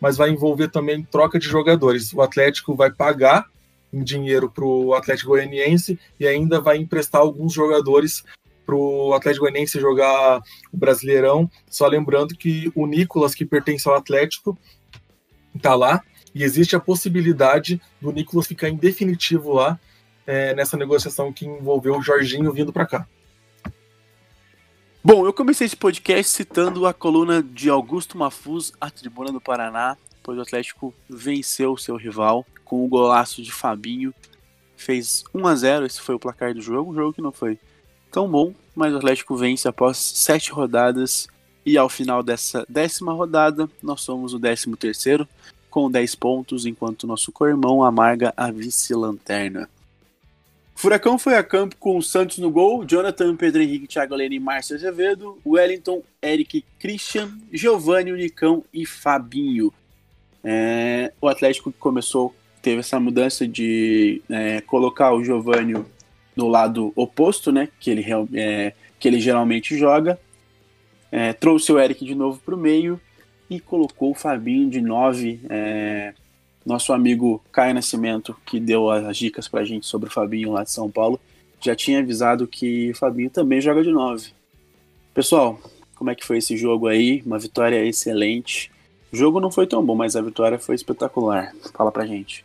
mas 0.00 0.16
vai 0.16 0.30
envolver 0.30 0.68
também 0.68 1.02
troca 1.02 1.38
de 1.38 1.46
jogadores. 1.46 2.12
O 2.12 2.22
Atlético 2.22 2.74
vai 2.74 2.90
pagar 2.90 3.46
em 3.92 4.02
dinheiro 4.02 4.50
para 4.50 4.64
o 4.64 4.94
Atlético 4.94 5.30
Goianiense 5.30 5.98
e 6.18 6.26
ainda 6.26 6.60
vai 6.60 6.76
emprestar 6.78 7.20
alguns 7.20 7.52
jogadores 7.52 8.24
para 8.64 8.76
o 8.76 9.12
Atlético 9.14 9.44
Goianiense 9.44 9.80
jogar 9.80 10.40
o 10.72 10.76
Brasileirão. 10.76 11.50
Só 11.68 11.86
lembrando 11.86 12.36
que 12.36 12.70
o 12.74 12.86
Nicolas, 12.86 13.34
que 13.34 13.44
pertence 13.44 13.88
ao 13.88 13.96
Atlético, 13.96 14.56
está 15.54 15.74
lá 15.74 16.02
e 16.34 16.44
existe 16.44 16.76
a 16.76 16.80
possibilidade 16.80 17.80
do 18.00 18.12
Nicolas 18.12 18.46
ficar 18.46 18.68
em 18.68 18.76
definitivo 18.76 19.52
lá 19.52 19.78
é, 20.26 20.54
nessa 20.54 20.76
negociação 20.76 21.32
que 21.32 21.44
envolveu 21.44 21.96
o 21.96 22.02
Jorginho 22.02 22.52
vindo 22.52 22.72
para 22.72 22.86
cá. 22.86 23.06
Bom, 25.02 25.24
eu 25.24 25.32
comecei 25.32 25.66
esse 25.66 25.76
podcast 25.76 26.30
citando 26.30 26.84
a 26.84 26.92
coluna 26.92 27.42
de 27.42 27.70
Augusto 27.70 28.18
Mafuz, 28.18 28.70
a 28.78 28.90
Tribuna 28.90 29.32
do 29.32 29.40
Paraná, 29.40 29.96
pois 30.22 30.36
o 30.36 30.42
Atlético 30.42 30.94
venceu 31.08 31.74
seu 31.78 31.96
rival 31.96 32.44
com 32.66 32.84
o 32.84 32.88
golaço 32.88 33.42
de 33.42 33.50
Fabinho. 33.50 34.12
Fez 34.76 35.24
1 35.32 35.46
a 35.46 35.54
0 35.54 35.86
esse 35.86 36.02
foi 36.02 36.14
o 36.14 36.18
placar 36.18 36.52
do 36.52 36.60
jogo, 36.60 36.92
um 36.92 36.94
jogo 36.94 37.14
que 37.14 37.22
não 37.22 37.32
foi 37.32 37.58
tão 38.12 38.28
bom, 38.28 38.54
mas 38.76 38.92
o 38.92 38.98
Atlético 38.98 39.34
vence 39.36 39.66
após 39.66 39.96
sete 39.96 40.52
rodadas 40.52 41.26
e 41.64 41.78
ao 41.78 41.88
final 41.88 42.22
dessa 42.22 42.66
décima 42.68 43.14
rodada 43.14 43.70
nós 43.82 44.02
somos 44.02 44.34
o 44.34 44.38
décimo 44.38 44.76
terceiro 44.76 45.26
com 45.70 45.90
10 45.90 46.14
pontos, 46.16 46.66
enquanto 46.66 47.06
nosso 47.06 47.32
co-irmão 47.32 47.82
amarga 47.82 48.34
a 48.36 48.50
vice-lanterna. 48.50 49.66
Furacão 50.80 51.18
foi 51.18 51.36
a 51.36 51.44
campo 51.44 51.76
com 51.78 51.98
o 51.98 52.02
Santos 52.02 52.38
no 52.38 52.50
gol, 52.50 52.86
Jonathan, 52.86 53.36
Pedro 53.36 53.60
Henrique, 53.60 53.86
Thiago 53.86 54.14
Lene 54.14 54.36
e 54.36 54.40
Márcio 54.40 54.76
Azevedo, 54.76 55.38
Wellington, 55.44 56.02
Eric, 56.22 56.64
Christian, 56.78 57.30
Giovanni, 57.52 58.14
Unicão 58.14 58.64
e 58.72 58.86
Fabinho. 58.86 59.70
É, 60.42 61.12
o 61.20 61.28
Atlético 61.28 61.70
começou, 61.72 62.34
teve 62.62 62.80
essa 62.80 62.98
mudança 62.98 63.46
de 63.46 64.22
é, 64.30 64.62
colocar 64.62 65.12
o 65.12 65.22
Giovanni 65.22 65.84
no 66.34 66.48
lado 66.48 66.94
oposto, 66.96 67.52
né, 67.52 67.68
que 67.78 67.90
ele, 67.90 68.06
é, 68.32 68.72
que 68.98 69.06
ele 69.06 69.20
geralmente 69.20 69.76
joga, 69.76 70.18
é, 71.12 71.34
trouxe 71.34 71.70
o 71.70 71.78
Eric 71.78 72.06
de 72.06 72.14
novo 72.14 72.40
para 72.42 72.54
o 72.54 72.58
meio 72.58 72.98
e 73.50 73.60
colocou 73.60 74.12
o 74.12 74.14
Fabinho 74.14 74.70
de 74.70 74.80
9, 74.80 75.40
é, 75.50 76.14
nosso 76.64 76.92
amigo 76.92 77.42
Caio 77.52 77.74
Nascimento, 77.74 78.36
que 78.46 78.60
deu 78.60 78.90
as 78.90 79.16
dicas 79.16 79.48
pra 79.48 79.64
gente 79.64 79.86
sobre 79.86 80.08
o 80.08 80.12
Fabinho 80.12 80.52
lá 80.52 80.62
de 80.62 80.70
São 80.70 80.90
Paulo, 80.90 81.20
já 81.60 81.74
tinha 81.74 82.00
avisado 82.00 82.46
que 82.46 82.90
o 82.90 82.96
Fabinho 82.96 83.30
também 83.30 83.60
joga 83.60 83.82
de 83.82 83.90
9. 83.90 84.30
Pessoal, 85.14 85.60
como 85.94 86.10
é 86.10 86.14
que 86.14 86.26
foi 86.26 86.38
esse 86.38 86.56
jogo 86.56 86.86
aí? 86.86 87.22
Uma 87.26 87.38
vitória 87.38 87.84
excelente. 87.84 88.70
O 89.12 89.16
jogo 89.16 89.40
não 89.40 89.50
foi 89.50 89.66
tão 89.66 89.84
bom, 89.84 89.94
mas 89.94 90.16
a 90.16 90.22
vitória 90.22 90.58
foi 90.58 90.74
espetacular. 90.74 91.52
Fala 91.74 91.90
pra 91.92 92.06
gente. 92.06 92.44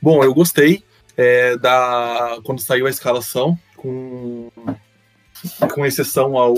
Bom, 0.00 0.24
eu 0.24 0.32
gostei 0.32 0.82
é, 1.16 1.56
da 1.56 2.38
quando 2.44 2.60
saiu 2.60 2.86
a 2.86 2.90
escalação, 2.90 3.58
com, 3.76 4.50
com 5.74 5.84
exceção 5.84 6.36
ao 6.36 6.54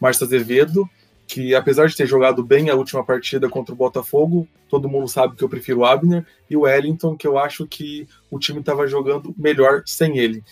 Márcio 0.00 0.26
Azevedo 0.26 0.88
que 1.30 1.54
apesar 1.54 1.86
de 1.86 1.94
ter 1.94 2.08
jogado 2.08 2.42
bem 2.42 2.70
a 2.70 2.74
última 2.74 3.04
partida 3.04 3.48
contra 3.48 3.72
o 3.72 3.78
Botafogo, 3.78 4.48
todo 4.68 4.88
mundo 4.88 5.06
sabe 5.06 5.36
que 5.36 5.44
eu 5.44 5.48
prefiro 5.48 5.78
o 5.78 5.84
Abner, 5.84 6.26
e 6.50 6.56
o 6.56 6.62
Wellington, 6.62 7.16
que 7.16 7.24
eu 7.24 7.38
acho 7.38 7.68
que 7.68 8.08
o 8.28 8.36
time 8.36 8.58
estava 8.58 8.84
jogando 8.88 9.32
melhor 9.38 9.84
sem 9.86 10.18
ele. 10.18 10.42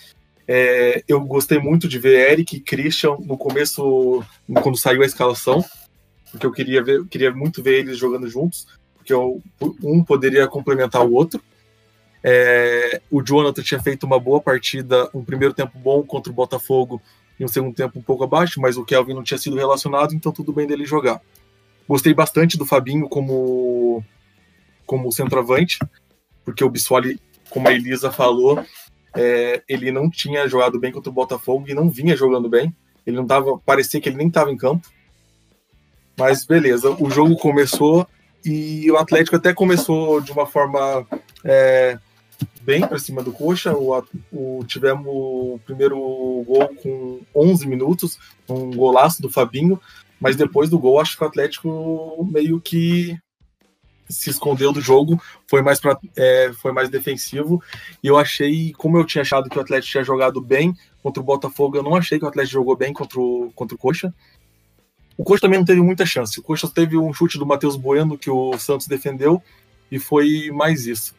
É, 0.47 1.03
eu 1.05 1.19
gostei 1.19 1.59
muito 1.59 1.85
de 1.85 1.99
ver 1.99 2.31
Eric 2.31 2.55
e 2.55 2.61
Christian 2.61 3.17
no 3.19 3.37
começo, 3.37 4.23
quando 4.63 4.77
saiu 4.77 5.01
a 5.01 5.05
escalação, 5.05 5.65
porque 6.31 6.45
eu 6.45 6.51
queria, 6.53 6.81
ver, 6.81 7.05
queria 7.07 7.31
muito 7.33 7.61
ver 7.61 7.79
eles 7.79 7.97
jogando 7.97 8.29
juntos, 8.29 8.65
porque 8.95 9.11
eu, 9.11 9.41
um 9.83 10.01
poderia 10.01 10.47
complementar 10.47 11.05
o 11.05 11.11
outro. 11.11 11.41
É, 12.23 13.01
o 13.11 13.21
Jonathan 13.21 13.61
tinha 13.61 13.81
feito 13.81 14.05
uma 14.05 14.17
boa 14.17 14.39
partida, 14.39 15.09
um 15.13 15.25
primeiro 15.25 15.53
tempo 15.53 15.77
bom 15.77 16.03
contra 16.03 16.31
o 16.31 16.35
Botafogo, 16.35 17.01
em 17.39 17.45
um 17.45 17.47
segundo 17.47 17.73
tempo 17.73 17.97
um 17.99 18.01
pouco 18.01 18.23
abaixo, 18.23 18.59
mas 18.59 18.77
o 18.77 18.83
Kelvin 18.83 19.13
não 19.13 19.23
tinha 19.23 19.37
sido 19.37 19.55
relacionado, 19.55 20.13
então 20.13 20.31
tudo 20.31 20.51
bem 20.51 20.67
dele 20.67 20.85
jogar. 20.85 21.21
Gostei 21.87 22.13
bastante 22.13 22.57
do 22.57 22.65
Fabinho 22.65 23.07
como, 23.07 24.03
como 24.85 25.11
centroavante, 25.11 25.79
porque 26.43 26.63
o 26.63 26.69
Bissoli, 26.69 27.19
como 27.49 27.67
a 27.67 27.73
Elisa 27.73 28.11
falou, 28.11 28.63
é, 29.15 29.63
ele 29.67 29.91
não 29.91 30.09
tinha 30.09 30.47
jogado 30.47 30.79
bem 30.79 30.91
contra 30.91 31.09
o 31.09 31.13
Botafogo 31.13 31.65
e 31.67 31.73
não 31.73 31.89
vinha 31.89 32.15
jogando 32.15 32.49
bem. 32.49 32.75
Ele 33.05 33.17
não 33.17 33.25
tava, 33.25 33.57
parecia 33.59 33.99
que 33.99 34.09
ele 34.09 34.17
nem 34.17 34.27
estava 34.27 34.51
em 34.51 34.57
campo. 34.57 34.87
Mas 36.17 36.45
beleza, 36.45 36.91
o 36.99 37.09
jogo 37.09 37.35
começou 37.37 38.05
e 38.43 38.89
o 38.91 38.97
Atlético 38.97 39.37
até 39.37 39.53
começou 39.53 40.21
de 40.21 40.31
uma 40.31 40.45
forma 40.45 41.07
é, 41.43 41.97
bem 42.61 42.85
para 42.87 42.99
cima 42.99 43.23
do 43.23 43.31
Coxa. 43.31 43.73
O, 43.73 43.97
o, 44.31 44.63
tivemos 44.65 45.05
o 45.07 45.59
primeiro 45.65 45.97
gol 46.45 46.69
com 46.81 47.21
11 47.35 47.67
minutos, 47.67 48.19
um 48.47 48.71
golaço 48.71 49.21
do 49.21 49.29
Fabinho, 49.29 49.79
mas 50.19 50.35
depois 50.35 50.69
do 50.69 50.79
gol 50.79 50.99
acho 50.99 51.17
que 51.17 51.23
o 51.23 51.27
Atlético 51.27 52.27
meio 52.31 52.59
que 52.59 53.17
se 54.09 54.29
escondeu 54.29 54.73
do 54.73 54.81
jogo, 54.81 55.21
foi 55.47 55.61
mais, 55.61 55.79
pra, 55.79 55.97
é, 56.17 56.51
foi 56.53 56.71
mais 56.71 56.89
defensivo. 56.89 57.61
E 58.03 58.07
eu 58.07 58.17
achei, 58.17 58.73
como 58.73 58.97
eu 58.97 59.05
tinha 59.05 59.21
achado 59.21 59.49
que 59.49 59.57
o 59.57 59.61
Atlético 59.61 59.91
tinha 59.91 60.03
jogado 60.03 60.41
bem 60.41 60.75
contra 61.03 61.21
o 61.21 61.25
Botafogo, 61.25 61.77
eu 61.77 61.83
não 61.83 61.95
achei 61.95 62.17
que 62.17 62.25
o 62.25 62.27
Atlético 62.27 62.53
jogou 62.53 62.75
bem 62.75 62.91
contra 62.91 63.19
o, 63.19 63.51
contra 63.53 63.75
o 63.75 63.77
Coxa. 63.77 64.13
O 65.15 65.23
Coxa 65.23 65.41
também 65.41 65.59
não 65.59 65.65
teve 65.65 65.81
muita 65.81 66.05
chance. 66.05 66.39
O 66.39 66.43
Coxa 66.43 66.67
teve 66.67 66.97
um 66.97 67.13
chute 67.13 67.37
do 67.37 67.45
Matheus 67.45 67.75
Bueno 67.75 68.17
que 68.17 68.31
o 68.31 68.57
Santos 68.57 68.87
defendeu 68.87 69.41
e 69.91 69.99
foi 69.99 70.49
mais 70.51 70.87
isso. 70.87 71.13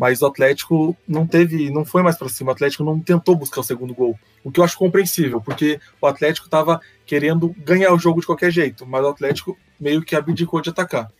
Mas 0.00 0.22
o 0.22 0.26
Atlético 0.26 0.96
não 1.06 1.26
teve, 1.26 1.68
não 1.68 1.84
foi 1.84 2.02
mais 2.02 2.16
para 2.16 2.26
cima. 2.30 2.52
O 2.52 2.54
Atlético 2.54 2.82
não 2.82 2.98
tentou 2.98 3.36
buscar 3.36 3.60
o 3.60 3.62
segundo 3.62 3.92
gol, 3.92 4.18
o 4.42 4.50
que 4.50 4.58
eu 4.58 4.64
acho 4.64 4.78
compreensível, 4.78 5.42
porque 5.42 5.78
o 6.00 6.06
Atlético 6.06 6.46
estava 6.46 6.80
querendo 7.04 7.54
ganhar 7.58 7.92
o 7.92 7.98
jogo 7.98 8.18
de 8.18 8.26
qualquer 8.26 8.50
jeito, 8.50 8.86
mas 8.86 9.04
o 9.04 9.08
Atlético 9.08 9.58
meio 9.78 10.00
que 10.00 10.16
abdicou 10.16 10.62
de 10.62 10.70
atacar. 10.70 11.12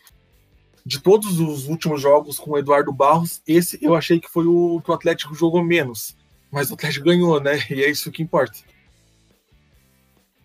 De 0.83 0.99
todos 0.99 1.39
os 1.39 1.69
últimos 1.69 2.01
jogos 2.01 2.39
com 2.39 2.53
o 2.53 2.59
Eduardo 2.59 2.91
Barros, 2.91 3.43
esse 3.47 3.79
eu 3.83 3.95
achei 3.95 4.19
que 4.19 4.31
foi 4.31 4.47
o 4.47 4.81
que 4.83 4.91
o 4.91 4.95
Atlético 4.95 5.35
jogou 5.35 5.63
menos, 5.63 6.17
mas 6.51 6.71
o 6.71 6.75
Atlético 6.75 7.05
ganhou, 7.05 7.39
né? 7.39 7.63
E 7.69 7.85
é 7.85 7.91
isso 7.91 8.11
que 8.11 8.23
importa. 8.23 8.61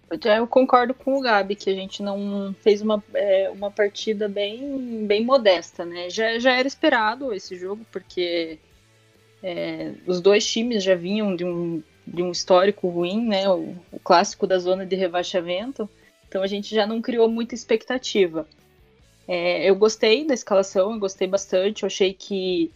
Eu 0.10 0.48
concordo 0.48 0.94
com 0.94 1.18
o 1.18 1.22
Gabi 1.22 1.56
que 1.56 1.70
a 1.70 1.74
gente 1.74 2.04
não 2.04 2.56
fez 2.62 2.82
uma, 2.82 3.04
é, 3.13 3.50
uma 3.50 3.72
partida 3.72 4.30
bem, 4.30 5.06
bem 5.06 5.26
modesta, 5.26 5.84
né? 5.84 6.10
Já, 6.10 6.38
já 6.38 6.54
era 6.54 6.68
esperado 6.68 7.34
esse 7.34 7.56
jogo, 7.56 7.86
porque 7.91 8.60
é, 9.41 9.94
os 10.06 10.22
dois 10.22 10.46
times 10.46 10.84
já 10.84 10.94
vinham 10.94 11.36
de 11.36 11.44
um, 11.44 11.82
de 12.06 12.22
um 12.22 12.32
histórico 12.32 12.88
ruim, 12.88 13.26
né? 13.26 13.50
O, 13.50 13.76
o, 13.91 14.00
clássico 14.00 14.46
da 14.46 14.60
zona 14.60 14.86
de 14.86 14.96
rebaixamento. 14.96 15.89
Então 16.28 16.44
a 16.44 16.48
gente 16.48 16.74
já 16.74 16.86
não 16.86 17.02
criou 17.02 17.28
muita 17.28 17.56
expectativa. 17.56 18.48
É, 19.28 19.68
eu 19.68 19.76
gostei 19.76 20.26
da 20.26 20.36
escalação, 20.36 20.94
eu 20.94 21.00
gostei 21.00 21.28
bastante. 21.28 21.82
Eu 21.82 21.88
achei 21.88 22.13
que 22.13 22.72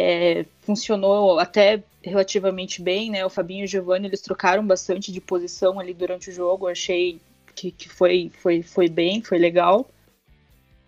é, 0.00 0.46
funcionou 0.60 1.40
até 1.40 1.82
relativamente 2.04 2.80
bem, 2.80 3.10
né? 3.10 3.26
O 3.26 3.30
Fabinho 3.30 3.62
e 3.62 3.64
o 3.64 3.68
Giovanni 3.68 4.06
eles 4.06 4.20
trocaram 4.20 4.64
bastante 4.64 5.10
de 5.10 5.20
posição 5.20 5.80
ali 5.80 5.92
durante 5.92 6.30
o 6.30 6.32
jogo. 6.32 6.68
Achei 6.68 7.20
que, 7.52 7.72
que 7.72 7.88
foi, 7.88 8.30
foi, 8.40 8.62
foi 8.62 8.88
bem, 8.88 9.20
foi 9.20 9.38
legal. 9.38 9.90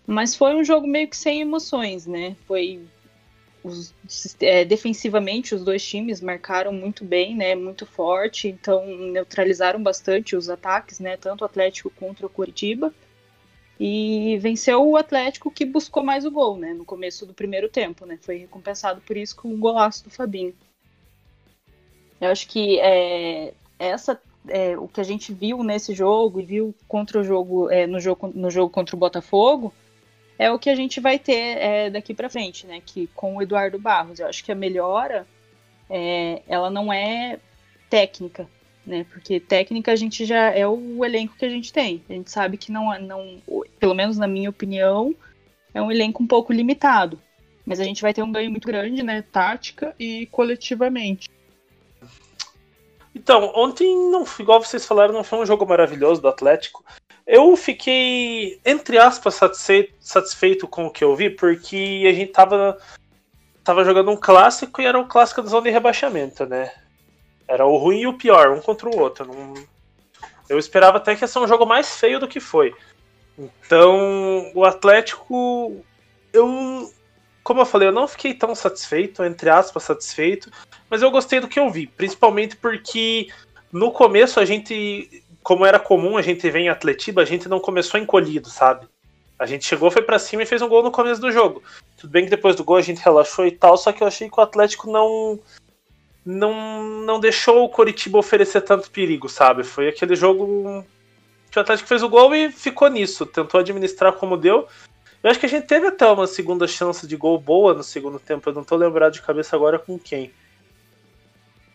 Mas 0.06 0.36
foi 0.36 0.54
um 0.54 0.62
jogo 0.62 0.86
meio 0.86 1.08
que 1.08 1.16
sem 1.16 1.40
emoções, 1.40 2.06
né? 2.06 2.36
Foi 2.46 2.80
os, 3.64 3.92
é, 4.38 4.64
defensivamente 4.64 5.56
os 5.56 5.64
dois 5.64 5.84
times 5.84 6.20
marcaram 6.20 6.72
muito 6.72 7.04
bem, 7.04 7.34
né? 7.34 7.56
Muito 7.56 7.84
forte, 7.84 8.46
então 8.46 8.86
neutralizaram 8.86 9.82
bastante 9.82 10.36
os 10.36 10.48
ataques, 10.48 11.00
né? 11.00 11.16
Tanto 11.16 11.42
o 11.42 11.44
Atlético 11.44 11.90
contra 11.90 12.26
o 12.26 12.30
Curitiba. 12.30 12.94
E 13.82 14.36
venceu 14.36 14.86
o 14.86 14.94
Atlético 14.94 15.50
que 15.50 15.64
buscou 15.64 16.02
mais 16.02 16.26
o 16.26 16.30
gol, 16.30 16.58
né? 16.58 16.74
No 16.74 16.84
começo 16.84 17.24
do 17.24 17.32
primeiro 17.32 17.66
tempo, 17.66 18.04
né? 18.04 18.18
Foi 18.20 18.36
recompensado 18.36 19.00
por 19.00 19.16
isso 19.16 19.34
com 19.34 19.54
o 19.54 19.56
golaço 19.56 20.04
do 20.04 20.10
Fabinho. 20.10 20.54
Eu 22.20 22.28
acho 22.28 22.46
que 22.46 22.78
é, 22.78 23.54
essa 23.78 24.20
é, 24.46 24.76
o 24.76 24.86
que 24.86 25.00
a 25.00 25.04
gente 25.04 25.32
viu 25.32 25.64
nesse 25.64 25.94
jogo 25.94 26.40
e 26.40 26.44
viu 26.44 26.74
contra 26.86 27.20
o 27.20 27.24
jogo 27.24 27.70
é, 27.70 27.86
no 27.86 27.98
jogo 27.98 28.30
no 28.34 28.50
jogo 28.50 28.70
contra 28.70 28.94
o 28.94 28.98
Botafogo 28.98 29.72
é 30.38 30.50
o 30.50 30.58
que 30.58 30.68
a 30.68 30.74
gente 30.74 31.00
vai 31.00 31.18
ter 31.18 31.58
é, 31.58 31.90
daqui 31.90 32.12
para 32.12 32.28
frente, 32.28 32.66
né? 32.66 32.82
Que 32.84 33.06
com 33.08 33.36
o 33.36 33.42
Eduardo 33.42 33.78
Barros, 33.78 34.20
eu 34.20 34.26
acho 34.26 34.44
que 34.44 34.52
a 34.52 34.54
melhora 34.54 35.26
é, 35.88 36.42
ela 36.46 36.70
não 36.70 36.92
é 36.92 37.38
técnica, 37.88 38.46
né? 38.90 39.06
Porque 39.10 39.40
técnica 39.40 39.92
a 39.92 39.96
gente 39.96 40.26
já 40.26 40.50
é 40.50 40.66
o 40.66 41.04
elenco 41.04 41.36
que 41.38 41.44
a 41.44 41.48
gente 41.48 41.72
tem. 41.72 42.02
A 42.10 42.12
gente 42.12 42.30
sabe 42.30 42.58
que 42.58 42.70
não, 42.70 42.98
não, 43.00 43.38
pelo 43.78 43.94
menos 43.94 44.18
na 44.18 44.26
minha 44.26 44.50
opinião, 44.50 45.14
é 45.72 45.80
um 45.80 45.90
elenco 45.90 46.22
um 46.22 46.26
pouco 46.26 46.52
limitado. 46.52 47.18
Mas 47.64 47.78
a 47.78 47.84
gente 47.84 48.02
vai 48.02 48.12
ter 48.12 48.22
um 48.22 48.32
ganho 48.32 48.50
muito 48.50 48.66
grande, 48.66 49.02
né? 49.02 49.22
Tática 49.22 49.94
e 49.98 50.26
coletivamente. 50.26 51.30
Então, 53.14 53.52
ontem, 53.54 53.94
não, 54.10 54.24
igual 54.38 54.62
vocês 54.62 54.84
falaram, 54.84 55.12
não 55.12 55.24
foi 55.24 55.38
um 55.38 55.46
jogo 55.46 55.66
maravilhoso 55.66 56.20
do 56.20 56.28
Atlético. 56.28 56.84
Eu 57.26 57.56
fiquei, 57.56 58.60
entre 58.64 58.98
aspas, 58.98 59.34
satisfeito, 59.34 59.94
satisfeito 60.00 60.66
com 60.66 60.86
o 60.86 60.90
que 60.90 61.04
eu 61.04 61.14
vi, 61.14 61.30
porque 61.30 62.04
a 62.08 62.12
gente 62.12 62.32
tava, 62.32 62.76
tava 63.62 63.84
jogando 63.84 64.10
um 64.10 64.16
clássico 64.16 64.80
e 64.80 64.86
era 64.86 64.98
um 64.98 65.06
clássico 65.06 65.42
da 65.42 65.48
zona 65.48 65.64
de 65.64 65.70
rebaixamento, 65.70 66.46
né? 66.46 66.72
Era 67.50 67.66
o 67.66 67.76
ruim 67.76 68.02
e 68.02 68.06
o 68.06 68.12
pior, 68.12 68.52
um 68.52 68.60
contra 68.60 68.88
o 68.88 68.96
outro. 68.96 69.26
Não... 69.26 69.54
Eu 70.48 70.56
esperava 70.56 70.98
até 70.98 71.16
que 71.16 71.24
ia 71.24 71.28
ser 71.28 71.40
um 71.40 71.48
jogo 71.48 71.66
mais 71.66 71.98
feio 71.98 72.20
do 72.20 72.28
que 72.28 72.38
foi. 72.38 72.72
Então, 73.36 74.52
o 74.54 74.64
Atlético, 74.64 75.84
eu 76.32 76.92
como 77.42 77.62
eu 77.62 77.66
falei, 77.66 77.88
eu 77.88 77.92
não 77.92 78.06
fiquei 78.06 78.34
tão 78.34 78.54
satisfeito, 78.54 79.24
entre 79.24 79.50
aspas, 79.50 79.82
satisfeito, 79.82 80.48
mas 80.88 81.02
eu 81.02 81.10
gostei 81.10 81.40
do 81.40 81.48
que 81.48 81.58
eu 81.58 81.68
vi, 81.70 81.88
principalmente 81.88 82.54
porque 82.54 83.28
no 83.72 83.90
começo 83.90 84.38
a 84.38 84.44
gente 84.44 85.24
como 85.42 85.66
era 85.66 85.80
comum 85.80 86.16
a 86.16 86.22
gente 86.22 86.48
ver 86.48 86.60
em 86.60 86.68
Atletiba, 86.68 87.22
a 87.22 87.24
gente 87.24 87.48
não 87.48 87.58
começou 87.58 87.98
encolhido, 87.98 88.48
sabe? 88.48 88.86
A 89.38 89.46
gente 89.46 89.64
chegou, 89.64 89.90
foi 89.90 90.02
para 90.02 90.18
cima 90.18 90.42
e 90.42 90.46
fez 90.46 90.62
um 90.62 90.68
gol 90.68 90.82
no 90.82 90.90
começo 90.92 91.20
do 91.20 91.32
jogo. 91.32 91.62
Tudo 91.96 92.10
bem 92.10 92.24
que 92.24 92.30
depois 92.30 92.54
do 92.54 92.62
gol 92.62 92.76
a 92.76 92.82
gente 92.82 93.00
relaxou 93.00 93.46
e 93.46 93.50
tal, 93.50 93.76
só 93.76 93.90
que 93.90 94.02
eu 94.02 94.06
achei 94.06 94.28
que 94.28 94.38
o 94.38 94.42
Atlético 94.42 94.90
não 94.90 95.40
não, 96.24 96.82
não 97.04 97.20
deixou 97.20 97.64
o 97.64 97.68
Coritiba 97.68 98.18
oferecer 98.18 98.60
tanto 98.60 98.90
perigo, 98.90 99.28
sabe? 99.28 99.64
Foi 99.64 99.88
aquele 99.88 100.14
jogo 100.14 100.84
que 101.50 101.58
o 101.58 101.62
Atlético 101.62 101.88
fez 101.88 102.02
o 102.02 102.08
gol 102.08 102.34
e 102.34 102.50
ficou 102.50 102.88
nisso, 102.88 103.26
tentou 103.26 103.60
administrar 103.60 104.12
como 104.12 104.36
deu. 104.36 104.68
Eu 105.22 105.30
acho 105.30 105.40
que 105.40 105.46
a 105.46 105.48
gente 105.48 105.66
teve 105.66 105.86
até 105.86 106.06
uma 106.06 106.26
segunda 106.26 106.66
chance 106.66 107.06
de 107.06 107.16
gol 107.16 107.38
boa 107.38 107.74
no 107.74 107.82
segundo 107.82 108.18
tempo, 108.18 108.48
eu 108.48 108.54
não 108.54 108.64
tô 108.64 108.76
lembrado 108.76 109.12
de 109.12 109.22
cabeça 109.22 109.56
agora 109.56 109.78
com 109.78 109.98
quem. 109.98 110.32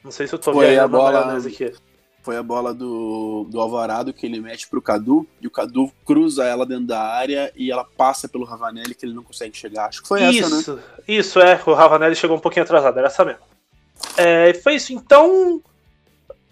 Não 0.03 0.11
sei 0.11 0.27
se 0.27 0.33
eu 0.33 0.39
tô 0.39 0.53
Foi 0.53 0.67
vendo 0.67 0.79
a 0.79 0.87
bola 0.87 1.37
aqui. 1.37 1.73
Foi 2.21 2.37
a 2.37 2.43
bola 2.43 2.73
do, 2.73 3.45
do 3.51 3.59
Alvarado 3.59 4.11
que 4.11 4.25
ele 4.25 4.39
mete 4.39 4.67
pro 4.67 4.81
Cadu, 4.81 5.27
e 5.39 5.45
o 5.45 5.51
Cadu 5.51 5.91
cruza 6.03 6.43
ela 6.43 6.65
dentro 6.65 6.85
da 6.85 6.99
área 6.99 7.51
e 7.55 7.71
ela 7.71 7.83
passa 7.83 8.27
pelo 8.27 8.45
Ravanelli 8.45 8.95
que 8.95 9.05
ele 9.05 9.13
não 9.13 9.21
consegue 9.21 9.55
chegar. 9.55 9.85
Acho 9.85 10.01
que 10.01 10.07
foi 10.07 10.23
isso, 10.23 10.55
essa, 10.59 10.75
né? 10.75 10.83
Isso, 11.07 11.39
é. 11.39 11.61
O 11.67 11.73
Ravanelli 11.73 12.15
chegou 12.15 12.35
um 12.35 12.39
pouquinho 12.39 12.63
atrasado, 12.63 12.97
era 12.97 13.07
essa 13.07 13.23
mesmo. 13.23 13.41
É, 14.17 14.53
foi 14.55 14.75
isso. 14.75 14.93
Então, 14.93 15.61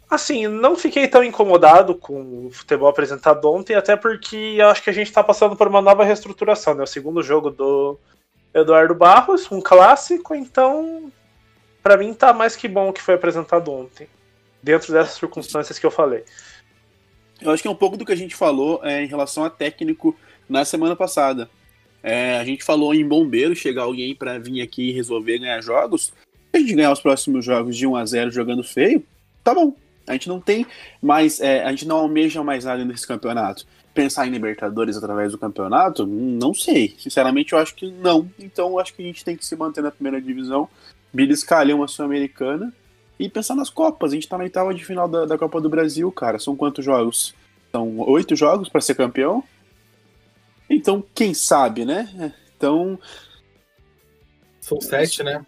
assim, 0.09 0.47
não 0.47 0.75
fiquei 0.75 1.07
tão 1.07 1.23
incomodado 1.23 1.95
com 1.95 2.47
o 2.47 2.51
futebol 2.51 2.87
apresentado 2.87 3.49
ontem, 3.49 3.75
até 3.75 3.95
porque 3.95 4.55
eu 4.57 4.67
acho 4.67 4.83
que 4.83 4.89
a 4.89 4.93
gente 4.93 5.07
está 5.07 5.23
passando 5.23 5.55
por 5.55 5.67
uma 5.67 5.81
nova 5.81 6.03
reestruturação, 6.03 6.73
né? 6.73 6.83
O 6.83 6.87
segundo 6.87 7.21
jogo 7.23 7.49
do 7.49 7.97
Eduardo 8.53 8.95
Barros, 8.95 9.51
um 9.51 9.61
clássico, 9.61 10.35
então, 10.35 11.11
para 11.81 11.97
mim 11.97 12.13
tá 12.13 12.33
mais 12.33 12.55
que 12.55 12.67
bom 12.67 12.89
o 12.89 12.93
que 12.93 13.01
foi 13.01 13.15
apresentado 13.15 13.71
ontem, 13.71 14.07
dentro 14.61 14.93
dessas 14.93 15.15
circunstâncias 15.15 15.79
que 15.79 15.85
eu 15.85 15.91
falei. 15.91 16.23
Eu 17.41 17.51
acho 17.51 17.61
que 17.61 17.67
é 17.67 17.71
um 17.71 17.75
pouco 17.75 17.97
do 17.97 18.05
que 18.05 18.13
a 18.13 18.17
gente 18.17 18.35
falou 18.35 18.79
é, 18.83 19.03
em 19.03 19.07
relação 19.07 19.43
a 19.43 19.49
técnico 19.49 20.15
na 20.47 20.63
semana 20.63 20.95
passada. 20.95 21.49
É, 22.01 22.37
a 22.37 22.45
gente 22.45 22.63
falou 22.63 22.93
em 22.93 23.07
bombeiro, 23.07 23.55
chegar 23.55 23.83
alguém 23.83 24.13
para 24.13 24.37
vir 24.37 24.61
aqui 24.61 24.89
e 24.89 24.93
resolver 24.93 25.39
ganhar 25.39 25.61
jogos 25.61 26.13
a 26.53 26.59
gente 26.59 26.75
ganhar 26.75 26.91
os 26.91 27.01
próximos 27.01 27.43
jogos 27.43 27.75
de 27.75 27.87
1 27.87 27.95
a 27.95 28.05
0 28.05 28.31
jogando 28.31 28.63
feio, 28.63 29.03
tá 29.43 29.53
bom. 29.53 29.75
A 30.05 30.13
gente 30.13 30.27
não 30.27 30.39
tem 30.39 30.65
mais, 31.01 31.39
é, 31.39 31.63
a 31.63 31.69
gente 31.71 31.87
não 31.87 31.97
almeja 31.97 32.43
mais 32.43 32.65
nada 32.65 32.83
nesse 32.83 33.07
campeonato. 33.07 33.65
Pensar 33.93 34.27
em 34.27 34.31
Libertadores 34.31 34.97
através 34.97 35.31
do 35.31 35.37
campeonato, 35.37 36.05
não 36.05 36.53
sei. 36.53 36.95
Sinceramente, 36.97 37.53
eu 37.53 37.59
acho 37.59 37.75
que 37.75 37.89
não. 37.89 38.29
Então, 38.39 38.69
eu 38.69 38.79
acho 38.79 38.93
que 38.93 39.01
a 39.01 39.05
gente 39.05 39.23
tem 39.23 39.35
que 39.35 39.45
se 39.45 39.55
manter 39.55 39.81
na 39.81 39.91
primeira 39.91 40.21
divisão, 40.21 40.67
beliscar 41.13 41.59
ali 41.59 41.73
uma 41.73 41.87
Sul-Americana 41.87 42.73
e 43.19 43.29
pensar 43.29 43.55
nas 43.55 43.69
Copas. 43.69 44.11
A 44.11 44.15
gente 44.15 44.27
tá 44.27 44.37
na 44.37 44.43
oitava 44.43 44.73
de 44.73 44.83
final 44.83 45.07
da, 45.07 45.25
da 45.25 45.37
Copa 45.37 45.61
do 45.61 45.69
Brasil, 45.69 46.11
cara. 46.11 46.39
São 46.39 46.55
quantos 46.55 46.83
jogos? 46.83 47.33
São 47.71 47.99
oito 47.99 48.35
jogos 48.35 48.67
para 48.67 48.81
ser 48.81 48.95
campeão? 48.95 49.43
Então, 50.69 51.03
quem 51.13 51.33
sabe, 51.33 51.85
né? 51.85 52.33
Então. 52.57 52.99
São 54.59 54.81
sete, 54.81 55.23
né? 55.23 55.45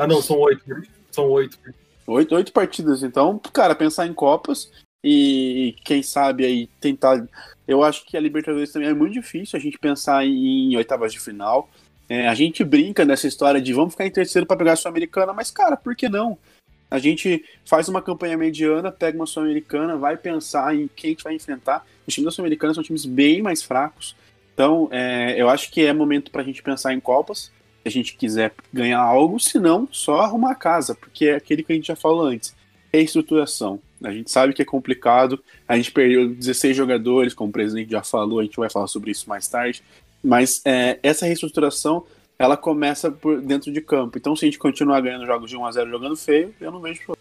Ah, 0.00 0.06
não, 0.06 0.22
são 0.22 0.38
oito. 0.38 0.64
São 1.10 1.28
oito. 1.30 1.58
Oito, 2.06 2.34
oito 2.34 2.52
partidas, 2.52 3.02
então, 3.02 3.38
cara, 3.52 3.74
pensar 3.74 4.06
em 4.06 4.14
Copas 4.14 4.70
e 5.04 5.76
quem 5.84 6.02
sabe 6.02 6.44
aí 6.44 6.66
tentar. 6.80 7.26
Eu 7.68 7.84
acho 7.84 8.04
que 8.06 8.16
a 8.16 8.20
Libertadores 8.20 8.72
também 8.72 8.88
é 8.88 8.94
muito 8.94 9.12
difícil 9.12 9.58
a 9.58 9.62
gente 9.62 9.78
pensar 9.78 10.24
em, 10.24 10.74
oitavas 10.76 11.12
de 11.12 11.20
final. 11.20 11.68
É, 12.08 12.26
a 12.26 12.34
gente 12.34 12.64
brinca 12.64 13.04
nessa 13.04 13.28
história 13.28 13.60
de 13.60 13.72
vamos 13.72 13.92
ficar 13.92 14.06
em 14.06 14.10
terceiro 14.10 14.46
para 14.46 14.56
pegar 14.56 14.72
a 14.72 14.76
Sul-Americana, 14.76 15.32
mas, 15.32 15.50
cara, 15.50 15.76
por 15.76 15.94
que 15.94 16.08
não? 16.08 16.36
A 16.90 16.98
gente 16.98 17.44
faz 17.64 17.88
uma 17.88 18.02
campanha 18.02 18.36
mediana, 18.36 18.90
pega 18.90 19.16
uma 19.16 19.26
Sul-Americana, 19.26 19.96
vai 19.96 20.16
pensar 20.16 20.74
em 20.74 20.88
quem 20.88 21.10
a 21.10 21.12
gente 21.12 21.22
vai 21.22 21.34
enfrentar. 21.34 21.86
Os 22.06 22.12
times 22.12 22.24
da 22.24 22.30
Sul-Americana 22.32 22.74
são 22.74 22.82
times 22.82 23.04
bem 23.04 23.40
mais 23.40 23.62
fracos. 23.62 24.16
Então, 24.52 24.88
é, 24.90 25.40
eu 25.40 25.48
acho 25.48 25.70
que 25.70 25.84
é 25.86 25.92
momento 25.92 26.30
para 26.32 26.42
a 26.42 26.44
gente 26.44 26.62
pensar 26.62 26.92
em 26.92 26.98
Copas 26.98 27.52
a 27.84 27.88
gente 27.88 28.16
quiser 28.16 28.52
ganhar 28.72 29.00
algo, 29.00 29.38
se 29.40 29.58
não, 29.58 29.88
só 29.90 30.20
arrumar 30.20 30.52
a 30.52 30.56
casa, 30.56 30.94
porque 30.94 31.26
é 31.26 31.36
aquele 31.36 31.62
que 31.62 31.72
a 31.72 31.76
gente 31.76 31.88
já 31.88 31.96
falou 31.96 32.22
antes, 32.22 32.54
reestruturação. 32.92 33.80
A 34.02 34.12
gente 34.12 34.30
sabe 34.30 34.52
que 34.52 34.62
é 34.62 34.64
complicado, 34.64 35.42
a 35.68 35.76
gente 35.76 35.92
perdeu 35.92 36.28
16 36.28 36.76
jogadores, 36.76 37.34
como 37.34 37.50
o 37.50 37.52
presidente 37.52 37.90
já 37.90 38.02
falou, 38.02 38.40
a 38.40 38.42
gente 38.42 38.56
vai 38.56 38.70
falar 38.70 38.86
sobre 38.86 39.10
isso 39.10 39.28
mais 39.28 39.46
tarde, 39.46 39.82
mas 40.22 40.60
é, 40.64 40.98
essa 41.02 41.26
reestruturação, 41.26 42.04
ela 42.38 42.56
começa 42.56 43.10
por 43.10 43.40
dentro 43.40 43.72
de 43.72 43.80
campo. 43.80 44.16
Então, 44.16 44.34
se 44.34 44.44
a 44.44 44.48
gente 44.48 44.58
continuar 44.58 45.00
ganhando 45.00 45.26
jogos 45.26 45.50
de 45.50 45.56
1 45.56 45.66
a 45.66 45.72
0 45.72 45.90
jogando 45.90 46.16
feio, 46.16 46.54
eu 46.60 46.70
não 46.70 46.80
vejo 46.80 47.00
problema. 47.04 47.20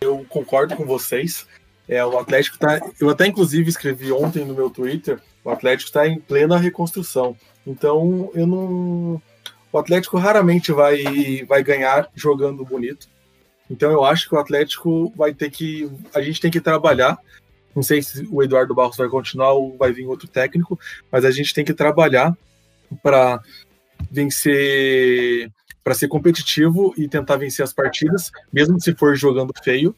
Eu 0.00 0.24
concordo 0.28 0.74
com 0.74 0.84
vocês. 0.84 1.46
É, 1.88 2.04
o 2.04 2.18
Atlético 2.18 2.58
tá. 2.58 2.80
Eu 3.00 3.10
até 3.10 3.26
inclusive 3.26 3.68
escrevi 3.68 4.12
ontem 4.12 4.44
no 4.44 4.54
meu 4.54 4.70
Twitter, 4.70 5.20
o 5.44 5.50
Atlético 5.50 5.88
está 5.88 6.06
em 6.06 6.18
plena 6.18 6.56
reconstrução. 6.56 7.36
Então, 7.66 8.30
eu 8.34 8.46
não. 8.46 9.22
O 9.72 9.78
Atlético 9.78 10.18
raramente 10.18 10.70
vai, 10.70 11.44
vai 11.46 11.62
ganhar 11.62 12.08
jogando 12.14 12.64
bonito. 12.64 13.08
Então, 13.70 13.90
eu 13.90 14.04
acho 14.04 14.28
que 14.28 14.34
o 14.34 14.38
Atlético 14.38 15.12
vai 15.16 15.32
ter 15.32 15.50
que. 15.50 15.90
A 16.14 16.20
gente 16.20 16.40
tem 16.40 16.50
que 16.50 16.60
trabalhar. 16.60 17.18
Não 17.74 17.82
sei 17.82 18.02
se 18.02 18.28
o 18.30 18.42
Eduardo 18.42 18.74
Barros 18.74 18.98
vai 18.98 19.08
continuar 19.08 19.52
ou 19.52 19.76
vai 19.78 19.92
vir 19.92 20.06
outro 20.06 20.28
técnico, 20.28 20.78
mas 21.10 21.24
a 21.24 21.30
gente 21.30 21.54
tem 21.54 21.64
que 21.64 21.72
trabalhar 21.72 22.36
para 23.02 23.40
vencer, 24.10 25.50
para 25.82 25.94
ser 25.94 26.06
competitivo 26.08 26.92
e 26.98 27.08
tentar 27.08 27.36
vencer 27.36 27.64
as 27.64 27.72
partidas, 27.72 28.30
mesmo 28.52 28.78
se 28.78 28.94
for 28.94 29.16
jogando 29.16 29.54
feio 29.64 29.96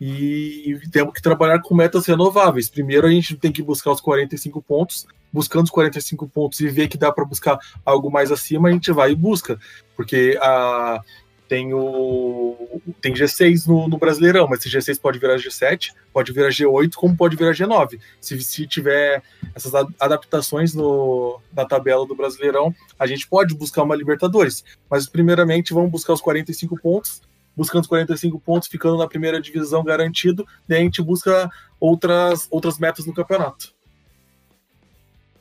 e 0.00 0.78
temos 0.92 1.12
que 1.12 1.22
trabalhar 1.22 1.60
com 1.60 1.74
metas 1.74 2.06
renováveis. 2.06 2.68
Primeiro, 2.68 3.06
a 3.06 3.10
gente 3.10 3.36
tem 3.36 3.50
que 3.50 3.62
buscar 3.62 3.90
os 3.90 4.00
45 4.00 4.62
pontos. 4.62 5.06
Buscando 5.30 5.64
os 5.64 5.70
45 5.70 6.26
pontos 6.28 6.60
e 6.60 6.68
ver 6.68 6.88
que 6.88 6.96
dá 6.96 7.12
para 7.12 7.24
buscar 7.24 7.58
algo 7.84 8.10
mais 8.10 8.32
acima, 8.32 8.68
a 8.68 8.72
gente 8.72 8.90
vai 8.90 9.10
e 9.10 9.14
busca. 9.14 9.58
Porque 9.94 10.38
a, 10.40 11.02
tem 11.48 11.74
o 11.74 12.80
tem 13.00 13.12
G6 13.12 13.66
no, 13.66 13.88
no, 13.88 13.98
Brasileirão, 13.98 14.46
mas 14.48 14.64
esse 14.64 14.70
G6 14.70 15.00
pode 15.00 15.18
virar 15.18 15.36
G7, 15.36 15.92
pode 16.12 16.32
virar 16.32 16.48
G8, 16.48 16.94
como 16.94 17.16
pode 17.16 17.36
virar 17.36 17.52
G9. 17.52 17.98
Se, 18.20 18.40
se 18.42 18.66
tiver 18.66 19.22
essas 19.54 19.74
adaptações 19.98 20.74
no, 20.74 21.40
na 21.52 21.64
tabela 21.64 22.06
do 22.06 22.14
Brasileirão, 22.14 22.74
a 22.98 23.06
gente 23.06 23.26
pode 23.28 23.54
buscar 23.54 23.82
uma 23.82 23.96
Libertadores. 23.96 24.64
Mas 24.88 25.06
primeiramente 25.06 25.74
vamos 25.74 25.90
buscar 25.90 26.12
os 26.12 26.20
45 26.20 26.80
pontos 26.80 27.20
buscando 27.58 27.82
os 27.82 27.88
45 27.88 28.38
pontos, 28.38 28.68
ficando 28.68 28.96
na 28.96 29.08
primeira 29.08 29.40
divisão 29.40 29.82
garantido, 29.82 30.46
daí 30.66 30.78
a 30.78 30.84
gente 30.84 31.02
busca 31.02 31.50
outras, 31.80 32.46
outras 32.52 32.78
metas 32.78 33.04
no 33.04 33.12
campeonato. 33.12 33.74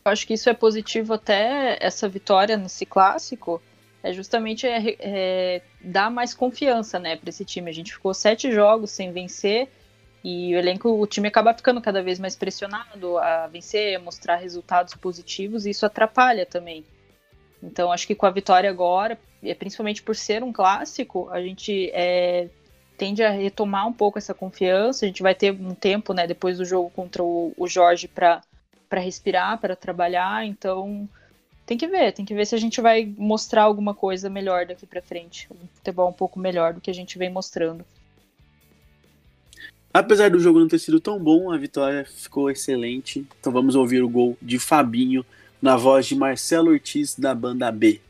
Eu 0.04 0.12
acho 0.12 0.26
que 0.26 0.34
isso 0.34 0.50
é 0.50 0.54
positivo 0.54 1.14
até 1.14 1.78
essa 1.80 2.10
vitória 2.10 2.58
nesse 2.58 2.88
clássico, 2.88 3.62
é 4.02 4.12
justamente 4.12 4.66
é, 4.66 4.96
é, 5.00 5.62
dar 5.80 6.10
mais 6.10 6.34
confiança 6.34 6.98
né, 6.98 7.16
para 7.18 7.30
esse 7.30 7.46
time. 7.46 7.70
A 7.70 7.74
gente 7.74 7.94
ficou 7.94 8.14
sete 8.16 8.52
jogos 8.52 8.90
sem 8.90 9.12
vencer 9.12 9.70
e 10.24 10.56
o 10.56 10.58
elenco, 10.58 10.90
o 10.90 11.06
time 11.06 11.28
acaba 11.28 11.54
ficando 11.54 11.82
cada 11.82 12.02
vez 12.02 12.18
mais 12.18 12.36
pressionado 12.36 13.20
a 13.20 13.46
vencer, 13.48 13.96
a 13.96 14.00
mostrar 14.00 14.38
resultados 14.38 14.96
positivos 14.96 15.66
e 15.66 15.70
isso 15.70 15.86
atrapalha 15.86 16.46
também. 16.48 16.84
Então 17.62 17.92
acho 17.92 18.06
que 18.06 18.16
com 18.16 18.26
a 18.26 18.32
vitória 18.32 18.70
agora, 18.70 19.18
principalmente 19.58 20.04
por 20.04 20.16
ser 20.16 20.44
um 20.44 20.54
clássico, 20.54 21.30
a 21.30 21.42
gente 21.42 21.90
é, 21.94 22.50
tende 22.98 23.24
a 23.24 23.30
retomar 23.30 23.88
um 23.88 23.94
pouco 23.94 24.18
essa 24.18 24.34
confiança. 24.34 25.06
A 25.06 25.08
gente 25.08 25.24
vai 25.24 25.36
ter 25.36 25.52
um 25.52 25.74
tempo, 25.74 26.14
né, 26.14 26.28
depois 26.28 26.58
do 26.58 26.66
jogo 26.66 26.90
contra 26.90 27.24
o, 27.24 27.54
o 27.58 27.68
Jorge 27.68 28.08
para 28.08 28.42
para 28.90 29.02
respirar, 29.02 29.60
para 29.60 29.76
trabalhar. 29.76 30.46
Então 30.46 31.08
tem 31.66 31.78
que 31.78 31.88
ver, 31.88 32.14
tem 32.14 32.24
que 32.24 32.34
ver 32.34 32.46
se 32.46 32.56
a 32.56 32.58
gente 32.58 32.80
vai 32.80 33.14
mostrar 33.18 33.64
alguma 33.64 33.94
coisa 33.94 34.30
melhor 34.30 34.66
daqui 34.66 34.86
para 34.86 35.02
frente, 35.02 35.48
um 35.52 35.68
futebol 35.74 36.10
um 36.10 36.14
pouco 36.14 36.40
melhor 36.40 36.74
do 36.74 36.80
que 36.80 36.90
a 36.90 36.94
gente 36.94 37.18
vem 37.18 37.30
mostrando. 37.30 37.86
Apesar 39.94 40.30
do 40.30 40.40
jogo 40.40 40.60
não 40.60 40.68
ter 40.68 40.80
sido 40.80 41.00
tão 41.00 41.20
bom, 41.20 41.52
a 41.52 41.58
vitória 41.58 42.06
ficou 42.06 42.50
excelente. 42.50 43.26
Então 43.40 43.52
vamos 43.52 43.76
ouvir 43.76 44.04
o 44.04 44.10
gol 44.10 44.38
de 44.42 44.60
Fabinho 44.60 45.26
na 45.62 45.76
voz 45.76 46.06
de 46.06 46.16
Marcelo 46.16 46.72
Ortiz 46.72 47.16
da 47.18 47.34
banda 47.34 47.72
B. 47.72 48.02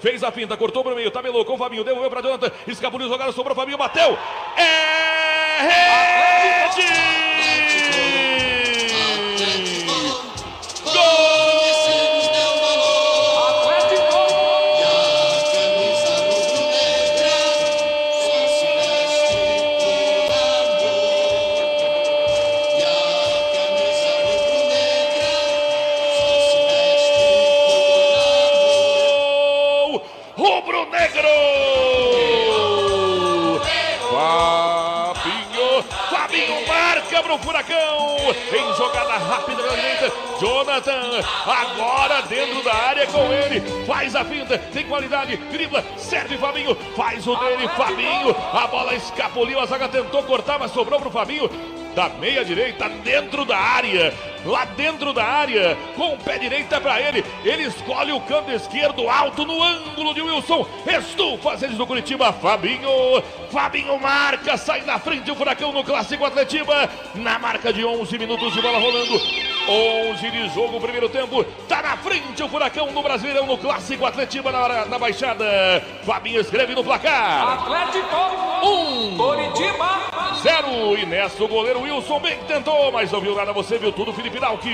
Fez 0.00 0.22
a 0.22 0.32
finta, 0.32 0.56
cortou 0.56 0.82
para 0.82 0.94
o 0.94 0.96
meio, 0.96 1.10
tabelou 1.10 1.44
com 1.44 1.54
o 1.54 1.58
Fabinho, 1.58 1.84
devolveu 1.84 2.10
para 2.10 2.22
Jonathan, 2.22 2.50
escapuliu, 2.66 3.08
jogada, 3.08 3.32
sobrou, 3.32 3.54
Fabinho, 3.54 3.76
bateu. 3.76 4.16
É 4.56 4.80
rede! 5.62 7.09
Furacão. 38.50 38.70
Em 38.70 38.76
jogada 38.76 39.12
rápida 39.12 39.62
pela 39.62 39.76
direita. 39.76 40.12
Jonathan, 40.40 41.20
agora 41.46 42.22
dentro 42.22 42.62
da 42.62 42.74
área 42.74 43.06
com 43.06 43.32
ele. 43.32 43.60
Faz 43.86 44.16
a 44.16 44.24
finta, 44.24 44.58
tem 44.58 44.86
qualidade, 44.86 45.36
dribla, 45.36 45.84
serve 45.96 46.36
Fabinho. 46.38 46.74
Faz 46.96 47.26
o 47.26 47.36
dele, 47.36 47.68
Fabinho. 47.76 48.34
A 48.52 48.66
bola 48.66 48.94
escapuliu, 48.94 49.60
a 49.60 49.66
zaga 49.66 49.88
tentou 49.88 50.22
cortar, 50.22 50.58
mas 50.58 50.72
sobrou 50.72 51.00
pro 51.00 51.10
Fabinho 51.10 51.50
da 51.94 52.08
meia 52.08 52.44
direita 52.44 52.88
dentro 53.02 53.44
da 53.44 53.56
área, 53.56 54.14
lá 54.44 54.64
dentro 54.64 55.12
da 55.12 55.24
área, 55.24 55.76
com 55.96 56.14
o 56.14 56.18
pé 56.18 56.38
direita 56.38 56.80
para 56.80 57.00
ele, 57.00 57.24
ele 57.44 57.64
escolhe 57.64 58.12
o 58.12 58.20
canto 58.20 58.50
esquerdo 58.50 59.08
alto 59.08 59.44
no 59.44 59.62
ângulo 59.62 60.14
de 60.14 60.22
Wilson, 60.22 60.66
estufas 60.86 61.62
eles 61.62 61.76
do 61.76 61.86
Curitiba, 61.86 62.32
Fabinho, 62.32 62.90
Fabinho 63.50 63.98
marca, 63.98 64.56
sai 64.56 64.82
na 64.82 64.98
frente 64.98 65.30
o 65.30 65.34
Furacão 65.34 65.72
no 65.72 65.84
Clássico 65.84 66.24
Atletiba, 66.24 66.88
na 67.14 67.38
marca 67.38 67.72
de 67.72 67.84
11 67.84 68.18
minutos 68.18 68.52
de 68.52 68.62
bola 68.62 68.78
rolando, 68.78 69.20
11 69.68 70.30
de 70.30 70.48
jogo, 70.54 70.80
primeiro 70.80 71.08
tempo, 71.08 71.44
tá 71.68 71.82
na 71.82 71.96
frente 71.96 72.42
o 72.42 72.48
Furacão 72.48 72.90
no 72.92 73.02
Brasileirão 73.02 73.46
no 73.46 73.58
Clássico 73.58 74.06
Atletiba 74.06 74.50
na, 74.50 74.86
na 74.86 74.98
Baixada, 74.98 75.44
Fabinho 76.04 76.40
escreve 76.40 76.74
no 76.74 76.84
placar, 76.84 77.60
Atlético, 77.60 78.16
um, 78.66 79.16
Curitiba, 79.16 80.09
zero, 80.42 80.96
e 80.96 81.06
nessa 81.06 81.42
o 81.42 81.48
goleiro 81.48 81.80
Wilson 81.82 82.20
bem 82.20 82.38
que 82.38 82.46
tentou, 82.46 82.90
mas 82.92 83.10
não 83.12 83.20
viu 83.20 83.34
nada, 83.34 83.52
você 83.52 83.78
viu 83.78 83.92
tudo, 83.92 84.12
Felipe 84.12 84.38
Dalki. 84.40 84.70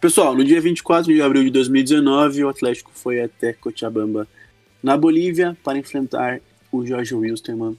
Pessoal, 0.00 0.34
no 0.34 0.44
dia 0.44 0.60
24 0.60 1.12
de 1.12 1.22
abril 1.22 1.44
de 1.44 1.50
2019, 1.50 2.44
o 2.44 2.48
Atlético 2.48 2.90
foi 2.92 3.20
até 3.20 3.52
Cochabamba, 3.52 4.26
na 4.82 4.96
Bolívia, 4.96 5.56
para 5.62 5.78
enfrentar 5.78 6.40
o 6.72 6.84
Jorge 6.84 7.14
Wilstermann 7.14 7.76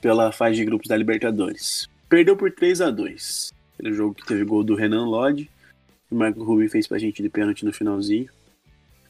pela 0.00 0.32
fase 0.32 0.56
de 0.56 0.64
grupos 0.64 0.88
da 0.88 0.96
Libertadores. 0.96 1.88
Perdeu 2.08 2.36
por 2.36 2.50
3 2.50 2.80
a 2.80 2.90
2 2.90 3.52
Aquele 3.78 3.94
jogo 3.94 4.14
que 4.14 4.26
teve 4.26 4.44
gol 4.44 4.64
do 4.64 4.74
Renan 4.74 5.06
Lodge, 5.06 5.48
o 6.10 6.14
Marco 6.16 6.42
Rubin 6.42 6.68
fez 6.68 6.86
pra 6.86 6.98
gente 6.98 7.22
de 7.22 7.28
pênalti 7.28 7.64
no 7.64 7.72
finalzinho. 7.72 8.28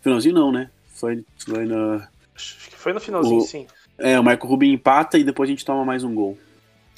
Finalzinho 0.03 0.35
não, 0.35 0.53
né? 0.53 0.71
Foi, 0.95 1.25
foi 1.39 1.65
na. 1.65 2.09
Acho 2.37 2.71
que 2.71 2.77
foi 2.77 2.93
no 2.93 3.01
finalzinho, 3.01 3.39
O- 3.39 3.45
sim. 3.47 3.67
É, 3.99 4.19
o 4.21 4.23
Marco 4.25 4.47
Rubin 4.47 4.71
empata 4.73 5.19
e 5.19 5.25
depois 5.25 5.49
a 5.49 5.53
gente 5.53 5.65
toma 5.65 5.85
mais 5.85 6.05
um 6.05 6.15
gol. 6.15 6.39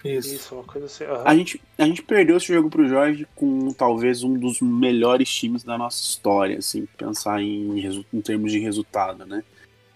Isso. 0.05 0.34
Isso, 0.34 0.55
uma 0.55 0.64
coisa 0.64 0.86
assim. 0.86 1.05
aham. 1.05 1.22
A 1.24 1.34
gente, 1.36 1.62
a 1.78 1.84
gente 1.84 2.03
perdeu 2.03 2.36
esse 2.36 2.46
jogo 2.53 2.68
pro 2.68 2.88
Jorge 2.88 3.26
com 3.34 3.72
talvez 3.72 4.22
um 4.22 4.34
dos 4.34 4.61
melhores 4.61 5.32
times 5.32 5.62
da 5.62 5.78
nossa 5.78 6.03
história, 6.03 6.59
assim, 6.59 6.86
pensar 6.96 7.40
em, 7.40 8.05
em 8.12 8.20
termos 8.20 8.50
de 8.50 8.59
resultado, 8.59 9.24
né? 9.24 9.44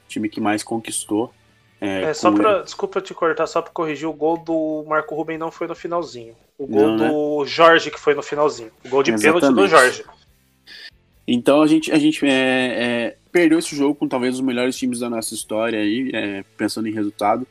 time 0.08 0.28
que 0.28 0.40
mais 0.40 0.62
conquistou. 0.62 1.32
É, 1.80 2.02
É, 2.02 2.14
só 2.14 2.32
pra, 2.32 2.62
desculpa 2.62 3.00
te 3.00 3.12
cortar, 3.12 3.46
só 3.46 3.60
pra 3.60 3.72
corrigir, 3.72 4.08
o 4.08 4.12
gol 4.12 4.38
do 4.38 4.84
Marco 4.88 5.14
Ruben 5.14 5.36
não 5.36 5.50
foi 5.50 5.66
no 5.66 5.74
finalzinho. 5.74 6.34
O 6.58 6.66
gol 6.66 6.88
Não, 6.88 6.96
né? 6.96 7.08
do 7.08 7.44
Jorge 7.44 7.90
que 7.90 8.00
foi 8.00 8.14
no 8.14 8.22
finalzinho. 8.22 8.70
O 8.84 8.88
gol 8.88 9.02
de 9.02 9.12
pênalti 9.12 9.42
do 9.42 9.64
Exatamente. 9.64 9.70
Jorge. 9.70 10.04
Então 11.28 11.60
a 11.60 11.66
gente, 11.66 11.92
a 11.92 11.98
gente 11.98 12.24
é, 12.24 12.30
é, 12.30 13.16
perdeu 13.30 13.58
esse 13.58 13.74
jogo 13.76 13.94
com 13.94 14.08
talvez 14.08 14.36
os 14.36 14.40
melhores 14.40 14.76
times 14.76 15.00
da 15.00 15.10
nossa 15.10 15.34
história 15.34 15.78
aí, 15.78 16.10
é, 16.14 16.44
pensando 16.56 16.88
em 16.88 16.92
resultado. 16.92 17.46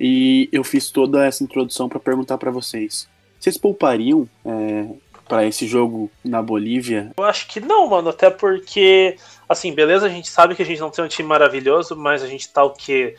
E 0.00 0.48
eu 0.50 0.64
fiz 0.64 0.90
toda 0.90 1.26
essa 1.26 1.44
introdução 1.44 1.86
para 1.86 2.00
perguntar 2.00 2.38
para 2.38 2.50
vocês: 2.50 3.06
vocês 3.38 3.58
poupariam 3.58 4.26
é, 4.46 4.86
para 5.28 5.44
esse 5.44 5.66
jogo 5.66 6.10
na 6.24 6.40
Bolívia? 6.40 7.12
Eu 7.18 7.24
acho 7.24 7.46
que 7.46 7.60
não, 7.60 7.86
mano, 7.86 8.08
até 8.08 8.30
porque, 8.30 9.16
assim, 9.46 9.74
beleza, 9.74 10.06
a 10.06 10.08
gente 10.08 10.30
sabe 10.30 10.54
que 10.54 10.62
a 10.62 10.66
gente 10.66 10.80
não 10.80 10.90
tem 10.90 11.04
um 11.04 11.08
time 11.08 11.28
maravilhoso, 11.28 11.94
mas 11.94 12.22
a 12.22 12.26
gente 12.26 12.48
tá 12.48 12.64
o 12.64 12.70
quê? 12.70 13.14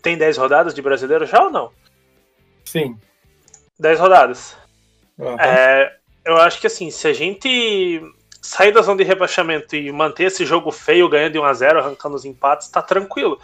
Tem 0.00 0.16
10 0.16 0.38
rodadas 0.38 0.74
de 0.74 0.80
brasileiro 0.80 1.26
já 1.26 1.44
ou 1.44 1.50
não? 1.50 1.70
Sim. 2.64 2.96
10 3.78 4.00
rodadas. 4.00 4.56
Aham. 5.20 5.36
É, 5.38 5.96
eu 6.24 6.38
acho 6.38 6.60
que 6.60 6.66
assim, 6.66 6.90
se 6.90 7.06
a 7.06 7.12
gente 7.12 8.00
sair 8.40 8.72
da 8.72 8.80
zona 8.80 8.96
de 8.96 9.04
rebaixamento 9.04 9.76
e 9.76 9.92
manter 9.92 10.24
esse 10.24 10.46
jogo 10.46 10.72
feio, 10.72 11.08
ganhando 11.08 11.34
de 11.34 11.38
1x0, 11.38 11.78
arrancando 11.78 12.16
os 12.16 12.24
empates, 12.24 12.68
tá 12.68 12.80
tranquilo. 12.80 13.38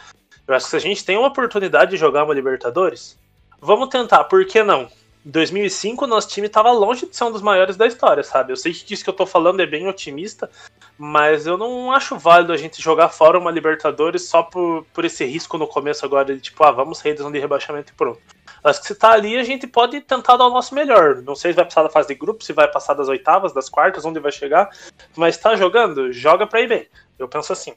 Eu 0.48 0.54
acho 0.54 0.64
que 0.64 0.70
se 0.70 0.76
a 0.76 0.80
gente 0.80 1.04
tem 1.04 1.18
uma 1.18 1.28
oportunidade 1.28 1.90
de 1.90 1.98
jogar 1.98 2.24
uma 2.24 2.32
Libertadores, 2.32 3.18
vamos 3.60 3.90
tentar, 3.90 4.24
por 4.24 4.46
que 4.46 4.62
não? 4.62 4.88
Em 5.26 5.30
2005, 5.30 6.06
nosso 6.06 6.28
time 6.28 6.48
tava 6.48 6.72
longe 6.72 7.04
de 7.04 7.14
ser 7.14 7.24
um 7.24 7.30
dos 7.30 7.42
maiores 7.42 7.76
da 7.76 7.86
história, 7.86 8.24
sabe? 8.24 8.50
Eu 8.50 8.56
sei 8.56 8.72
que 8.72 8.94
isso 8.94 9.04
que 9.04 9.10
eu 9.10 9.14
tô 9.14 9.26
falando 9.26 9.60
é 9.60 9.66
bem 9.66 9.86
otimista, 9.86 10.50
mas 10.96 11.46
eu 11.46 11.58
não 11.58 11.92
acho 11.92 12.16
válido 12.16 12.54
a 12.54 12.56
gente 12.56 12.80
jogar 12.80 13.10
fora 13.10 13.38
uma 13.38 13.50
Libertadores 13.50 14.26
só 14.26 14.42
por, 14.42 14.86
por 14.94 15.04
esse 15.04 15.22
risco 15.26 15.58
no 15.58 15.66
começo 15.66 16.02
agora 16.06 16.34
de 16.34 16.40
tipo, 16.40 16.64
ah, 16.64 16.72
vamos 16.72 16.96
sair 16.96 17.12
da 17.12 17.28
de 17.28 17.38
rebaixamento 17.38 17.92
e 17.92 17.94
pronto. 17.94 18.18
Acho 18.64 18.80
que 18.80 18.86
se 18.86 18.94
tá 18.94 19.10
ali, 19.10 19.36
a 19.36 19.44
gente 19.44 19.66
pode 19.66 20.00
tentar 20.00 20.38
dar 20.38 20.46
o 20.46 20.50
nosso 20.50 20.74
melhor. 20.74 21.16
Não 21.16 21.34
sei 21.34 21.52
se 21.52 21.56
vai 21.56 21.66
passar 21.66 21.82
da 21.82 21.90
fase 21.90 22.08
de 22.08 22.14
grupo, 22.14 22.42
se 22.42 22.54
vai 22.54 22.68
passar 22.68 22.94
das 22.94 23.08
oitavas, 23.08 23.52
das 23.52 23.68
quartas, 23.68 24.06
onde 24.06 24.18
vai 24.18 24.32
chegar. 24.32 24.70
Mas 25.14 25.36
tá 25.36 25.54
jogando, 25.56 26.10
joga 26.10 26.46
pra 26.46 26.62
ir 26.62 26.68
bem. 26.68 26.88
Eu 27.18 27.28
penso 27.28 27.52
assim. 27.52 27.74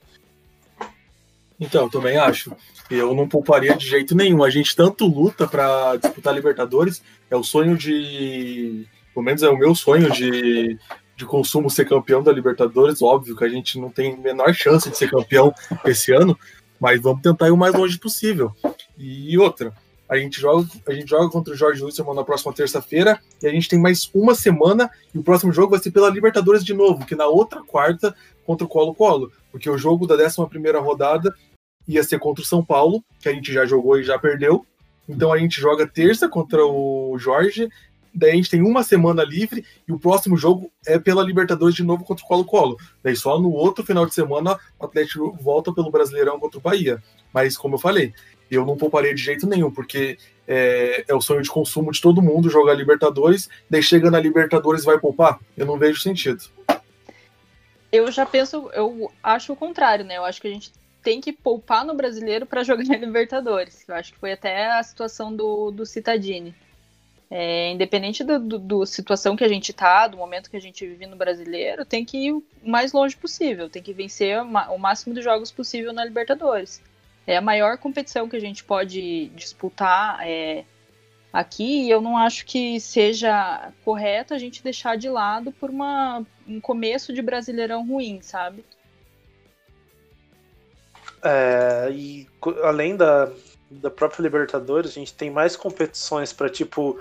Então, 1.62 1.88
também 1.88 2.18
acho. 2.18 2.51
Eu 2.89 3.14
não 3.14 3.28
pouparia 3.28 3.76
de 3.78 3.88
jeito 3.88 4.16
nenhum. 4.16 4.43
A 4.43 4.49
gente 4.49 4.76
tanto 4.76 5.05
luta 5.05 5.47
para 5.47 5.95
disputar 5.97 6.34
Libertadores, 6.34 7.03
é 7.30 7.36
o 7.36 7.43
sonho 7.43 7.78
de. 7.78 8.88
Pelo 9.14 9.24
menos 9.24 9.43
é 9.43 9.49
o 9.49 9.57
meu 9.57 9.76
sonho 9.76 10.09
de, 10.12 10.78
de 11.16 11.26
consumo 11.26 11.70
ser 11.70 11.88
campeão 11.88 12.24
da 12.24 12.32
Libertadores. 12.32 13.01
Óbvio 13.01 13.36
que 13.36 13.43
a 13.43 13.49
gente 13.49 13.80
não 13.80 13.89
tem 13.89 14.14
a 14.14 14.18
menor 14.18 14.53
chance 14.55 14.89
de 14.89 14.97
ser 14.97 15.12
campeão 15.12 15.53
esse 15.86 16.12
ano, 16.12 16.38
mas 16.80 16.99
vamos 16.99 17.22
tentar 17.22 17.47
ir 17.47 17.51
o 17.51 17.57
mais 17.57 17.76
longe 17.76 17.99
possível. 17.99 18.51
E 18.97 19.38
outra, 19.38 19.72
a 20.09 20.18
gente 20.18 20.41
joga, 20.41 20.68
a 20.88 20.93
gente 20.93 21.09
joga 21.09 21.30
contra 21.30 21.53
o 21.53 21.55
Jorge 21.55 21.84
Wilson 21.84 22.14
na 22.14 22.24
próxima 22.24 22.51
terça-feira 22.51 23.20
e 23.41 23.47
a 23.47 23.51
gente 23.51 23.70
tem 23.70 23.80
mais 23.80 24.09
uma 24.14 24.34
semana 24.34 24.89
e 25.14 25.18
o 25.20 25.24
próximo 25.24 25.53
jogo 25.53 25.72
vai 25.72 25.80
ser 25.80 25.91
pela 25.91 26.09
Libertadores 26.09 26.66
de 26.66 26.74
novo, 26.74 27.05
que 27.05 27.16
na 27.16 27.28
outra 27.28 27.62
quarta 27.62 28.16
contra 28.45 28.66
o 28.66 28.68
Colo-Colo, 28.68 29.32
porque 29.51 29.70
o 29.70 29.78
jogo 29.78 30.05
da 30.05 30.16
11 30.16 30.47
primeira 30.49 30.80
rodada 30.80 31.34
ia 31.88 32.03
ser 32.03 32.19
contra 32.19 32.43
o 32.43 32.45
São 32.45 32.63
Paulo, 32.63 33.03
que 33.19 33.29
a 33.29 33.34
gente 33.34 33.51
já 33.51 33.65
jogou 33.65 33.99
e 33.99 34.03
já 34.03 34.17
perdeu. 34.17 34.65
Então 35.07 35.34
a 35.34 35.38
gente 35.38 35.59
joga 35.59 35.88
terça 35.88 36.29
contra 36.29 36.65
o 36.65 37.17
Jorge, 37.17 37.69
daí 38.13 38.32
a 38.32 38.36
gente 38.36 38.49
tem 38.49 38.61
uma 38.61 38.84
semana 38.84 39.23
livre 39.23 39.65
e 39.88 39.91
o 39.91 39.99
próximo 39.99 40.38
jogo 40.38 40.71
é 40.86 40.99
pela 40.99 41.23
Libertadores 41.23 41.75
de 41.75 41.84
novo 41.84 42.03
contra 42.03 42.23
o 42.23 42.27
Colo-Colo. 42.27 42.77
Daí 43.03 43.15
só 43.15 43.39
no 43.39 43.51
outro 43.51 43.86
final 43.86 44.05
de 44.05 44.13
semana 44.13 44.57
o 44.79 44.86
Atlético 44.86 45.38
volta 45.41 45.73
pelo 45.73 45.91
Brasileirão 45.91 46.39
contra 46.39 46.59
o 46.59 46.61
Bahia. 46.61 47.01
Mas 47.34 47.57
como 47.57 47.75
eu 47.75 47.79
falei, 47.79 48.13
eu 48.49 48.65
não 48.65 48.75
pouparei 48.77 49.13
de 49.13 49.21
jeito 49.21 49.47
nenhum, 49.47 49.71
porque 49.71 50.17
é, 50.47 51.05
é 51.07 51.15
o 51.15 51.21
sonho 51.21 51.41
de 51.41 51.49
consumo 51.49 51.91
de 51.91 52.01
todo 52.01 52.21
mundo 52.21 52.49
jogar 52.49 52.73
Libertadores, 52.73 53.49
daí 53.69 53.82
chega 53.82 54.11
na 54.11 54.19
Libertadores 54.19 54.84
vai 54.84 54.99
poupar. 54.99 55.39
Eu 55.55 55.65
não 55.65 55.77
vejo 55.77 56.01
sentido. 56.01 56.43
Eu 57.91 58.11
já 58.11 58.25
penso, 58.25 58.69
eu 58.73 59.11
acho 59.21 59.53
o 59.53 59.55
contrário, 59.55 60.05
né? 60.05 60.17
Eu 60.17 60.25
acho 60.25 60.41
que 60.41 60.47
a 60.47 60.51
gente 60.51 60.71
tem 61.04 61.20
que 61.20 61.34
poupar 61.34 61.86
no 61.86 61.93
brasileiro 61.93 62.45
para 62.45 62.64
jogar 62.64 62.84
na 62.84 62.97
Libertadores. 62.97 63.88
Eu 63.88 63.95
acho 63.95 64.14
que 64.14 64.20
foi 64.20 64.32
até 64.32 64.72
a 64.72 64.84
situação 64.84 65.36
do, 65.36 65.72
do 65.72 65.86
Citadini. 65.86 66.56
É, 67.34 67.72
independente 67.72 68.26
da 68.26 68.38
do, 68.38 68.60
do 68.60 68.86
situação 68.86 69.38
que 69.38 69.43
a 69.43 69.47
gente 69.47 69.72
tá, 69.72 70.06
do 70.06 70.18
momento 70.18 70.49
que 70.49 70.58
a 70.58 70.62
gente 70.62 70.86
vive 70.86 71.06
no 71.06 71.16
brasileiro, 71.16 71.86
tem 71.86 72.04
que 72.04 72.18
ir 72.26 72.34
o 72.34 72.43
mais 72.62 72.91
longe 72.91 73.16
possível, 73.16 73.70
tem 73.70 73.82
que 73.82 73.93
vencer 73.93 74.41
o 74.41 74.78
máximo 74.78 75.16
de 75.16 75.22
jogos 75.22 75.49
possível 75.49 75.93
na 75.93 76.04
Libertadores. 76.04 76.82
É 77.26 77.38
a 77.38 77.41
maior 77.41 77.78
competição 77.78 78.28
que 78.28 78.36
a 78.36 78.39
gente 78.39 78.66
pode 78.66 79.28
disputar 79.30 80.20
é, 80.28 80.66
aqui 81.32 81.84
e 81.86 81.89
eu 81.89 82.02
não 82.02 82.18
acho 82.18 82.45
que 82.45 82.80
seja 82.82 83.72
correto 83.86 84.34
a 84.34 84.38
gente 84.38 84.62
deixar 84.62 84.97
de 84.97 85.10
lado 85.10 85.54
por 85.54 85.70
uma, 85.70 86.26
um 86.45 86.60
começo 86.60 87.14
de 87.14 87.22
brasileirão 87.22 87.88
ruim, 87.88 88.22
sabe? 88.22 88.66
É, 91.24 91.89
e 91.91 92.28
além 92.63 92.95
da, 92.95 93.30
da 93.69 93.89
própria 93.89 94.24
Libertadores, 94.24 94.91
a 94.91 94.95
gente 94.95 95.13
tem 95.13 95.30
mais 95.30 95.55
competições 95.55 96.34
pra 96.34 96.49
tipo 96.49 96.99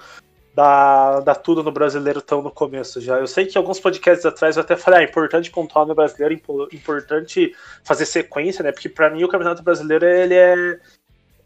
dar, 0.54 1.20
dar 1.20 1.36
tudo 1.36 1.62
no 1.62 1.72
brasileiro 1.72 2.20
tão 2.20 2.42
no 2.42 2.50
começo 2.50 3.00
já. 3.00 3.18
Eu 3.18 3.26
sei 3.26 3.46
que 3.46 3.56
alguns 3.56 3.80
podcasts 3.80 4.26
atrás 4.26 4.56
eu 4.56 4.62
até 4.62 4.76
falei, 4.76 5.00
ah, 5.00 5.02
é 5.02 5.06
importante 5.06 5.50
pontuar 5.50 5.86
no 5.86 5.94
brasileiro, 5.94 6.34
impo- 6.34 6.68
importante 6.72 7.54
fazer 7.84 8.06
sequência, 8.06 8.62
né? 8.62 8.72
Porque 8.72 8.88
pra 8.88 9.10
mim 9.10 9.24
o 9.24 9.28
Campeonato 9.28 9.62
Brasileiro 9.62 10.04
ele 10.04 10.34
é 10.34 10.78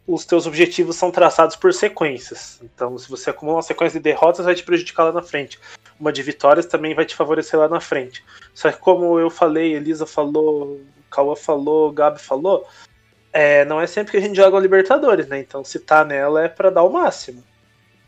os 0.07 0.27
teus 0.27 0.47
objetivos 0.47 0.97
são 0.97 1.11
traçados 1.11 1.57
por 1.57 1.73
sequências. 1.73 2.61
Então, 2.63 2.99
se 2.99 3.09
você 3.09 3.31
acumula 3.31 3.57
uma 3.57 3.63
sequência 3.63 3.99
de 3.99 4.05
derrotas, 4.05 4.45
vai 4.45 4.55
te 4.55 4.63
prejudicar 4.63 5.05
lá 5.05 5.13
na 5.13 5.23
frente. 5.23 5.59
Uma 5.99 6.13
de 6.13 6.23
vitórias 6.23 6.67
também 6.67 6.95
vai 6.95 7.07
te 7.07 7.15
favorecer 7.15 7.59
lá 7.59 7.69
na 7.69 7.81
frente. 7.81 8.23
Só 8.53 8.71
que 8.71 8.79
como 8.79 9.19
eu 9.19 9.31
falei, 9.31 9.75
Elisa 9.75 10.05
falou, 10.05 10.79
Cauã 11.15 11.37
falou, 11.37 11.93
Gabi 11.93 12.21
falou, 12.21 12.67
é, 13.33 13.65
não 13.65 13.81
é 13.81 13.87
sempre 13.87 14.13
que 14.13 14.17
a 14.17 14.21
gente 14.21 14.37
joga 14.37 14.57
o 14.57 14.61
Libertadores, 14.61 15.27
né? 15.29 15.39
Então, 15.39 15.65
se 15.65 15.79
tá 15.79 16.05
nela 16.05 16.45
é 16.45 16.49
pra 16.49 16.71
dar 16.71 16.83
o 16.83 16.93
máximo. 16.93 17.43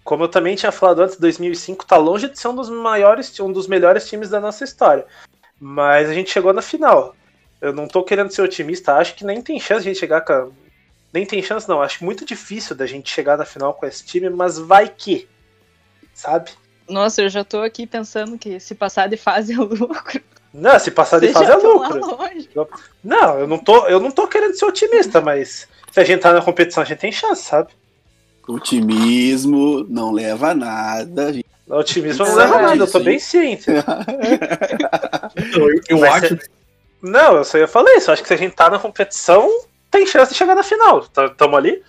Como 0.05 0.25
eu 0.25 0.29
também 0.29 0.55
tinha 0.55 0.71
falado 0.71 1.03
antes, 1.03 1.17
2005 1.17 1.85
tá 1.85 1.97
longe 1.97 2.29
de 2.29 2.39
ser 2.39 2.49
um 2.49 2.55
dos 2.55 2.71
maiores, 2.71 3.39
um 3.41 3.53
dos 3.53 3.67
melhores 3.67 4.09
times 4.09 4.31
da 4.31 4.41
nossa 4.41 4.63
história. 4.63 5.05
Mas 5.61 6.09
a 6.09 6.15
gente 6.15 6.31
chegou 6.31 6.53
na 6.53 6.63
final. 6.63 7.17
Eu 7.61 7.73
não 7.73 7.89
tô 7.89 8.05
querendo 8.05 8.31
ser 8.31 8.43
otimista, 8.43 8.95
acho 8.95 9.15
que 9.15 9.25
nem 9.25 9.43
tem 9.43 9.59
chance 9.59 9.83
de 9.83 9.89
a 9.89 9.93
gente 9.93 10.01
chegar 10.01 10.21
com. 10.21 10.53
Nem 11.13 11.27
tem 11.27 11.43
chance, 11.43 11.69
não. 11.69 11.83
Acho 11.83 12.05
muito 12.05 12.25
difícil 12.25 12.77
da 12.77 12.87
gente 12.87 13.11
chegar 13.11 13.37
na 13.37 13.45
final 13.45 13.75
com 13.75 13.87
esse 13.87 14.05
time, 14.05 14.31
mas 14.31 14.59
vai 14.59 14.89
que. 14.89 15.29
Sabe? 16.15 16.53
Nossa, 16.89 17.23
eu 17.23 17.29
já 17.29 17.43
tô 17.43 17.63
aqui 17.63 17.87
pensando 17.87 18.39
que 18.39 18.61
se 18.61 18.75
passar 18.75 19.09
de 19.09 19.17
fase 19.17 19.55
é 19.55 19.57
lucro. 19.57 20.23
Não, 20.59 20.79
se 20.79 20.91
passar 20.91 21.21
de 21.21 21.29
fase 21.29 21.45
é 21.45 21.55
lá 21.55 21.57
lucro. 21.57 22.01
Não, 23.05 23.39
eu 23.41 23.47
não 23.47 23.59
tô, 23.59 23.87
eu 23.89 24.01
não 24.01 24.11
tô 24.11 24.27
querendo 24.27 24.55
ser 24.59 24.65
otimista, 24.65 25.21
mas 25.21 25.69
se 25.93 26.01
a 26.01 26.05
gente 26.05 26.21
tá 26.21 26.33
na 26.33 26.41
competição, 26.41 26.83
a 26.83 26.87
gente 26.87 26.99
tem 26.99 27.13
chance, 27.13 27.43
sabe? 27.43 27.69
Otimismo 28.49 29.85
não 29.89 30.13
leva 30.13 30.53
a 30.53 30.55
nada. 30.55 31.33
gente. 31.33 31.45
O 31.69 31.75
otimismo 31.77 32.25
não 32.25 32.35
leva 32.35 32.57
a 32.57 32.63
nada, 32.63 32.85
eu 32.85 32.91
tô 32.91 33.01
bem 33.01 33.19
ciente. 33.19 33.67
Eu, 35.89 36.05
acho 36.05 36.39
Não, 37.03 37.37
eu 37.37 37.45
só 37.45 37.59
ia 37.59 37.69
falar 37.69 37.95
isso. 37.97 38.09
Eu 38.09 38.15
acho 38.15 38.23
que 38.23 38.29
se 38.29 38.35
a 38.35 38.39
gente 38.39 38.55
tá 38.55 38.71
na 38.71 38.79
competição, 38.79 39.51
tem 39.91 40.07
chance 40.07 40.33
de 40.33 40.39
chegar 40.39 40.55
na 40.55 40.63
final. 40.63 41.07
Tá- 41.09 41.29
Tamo 41.29 41.57
ali? 41.57 41.83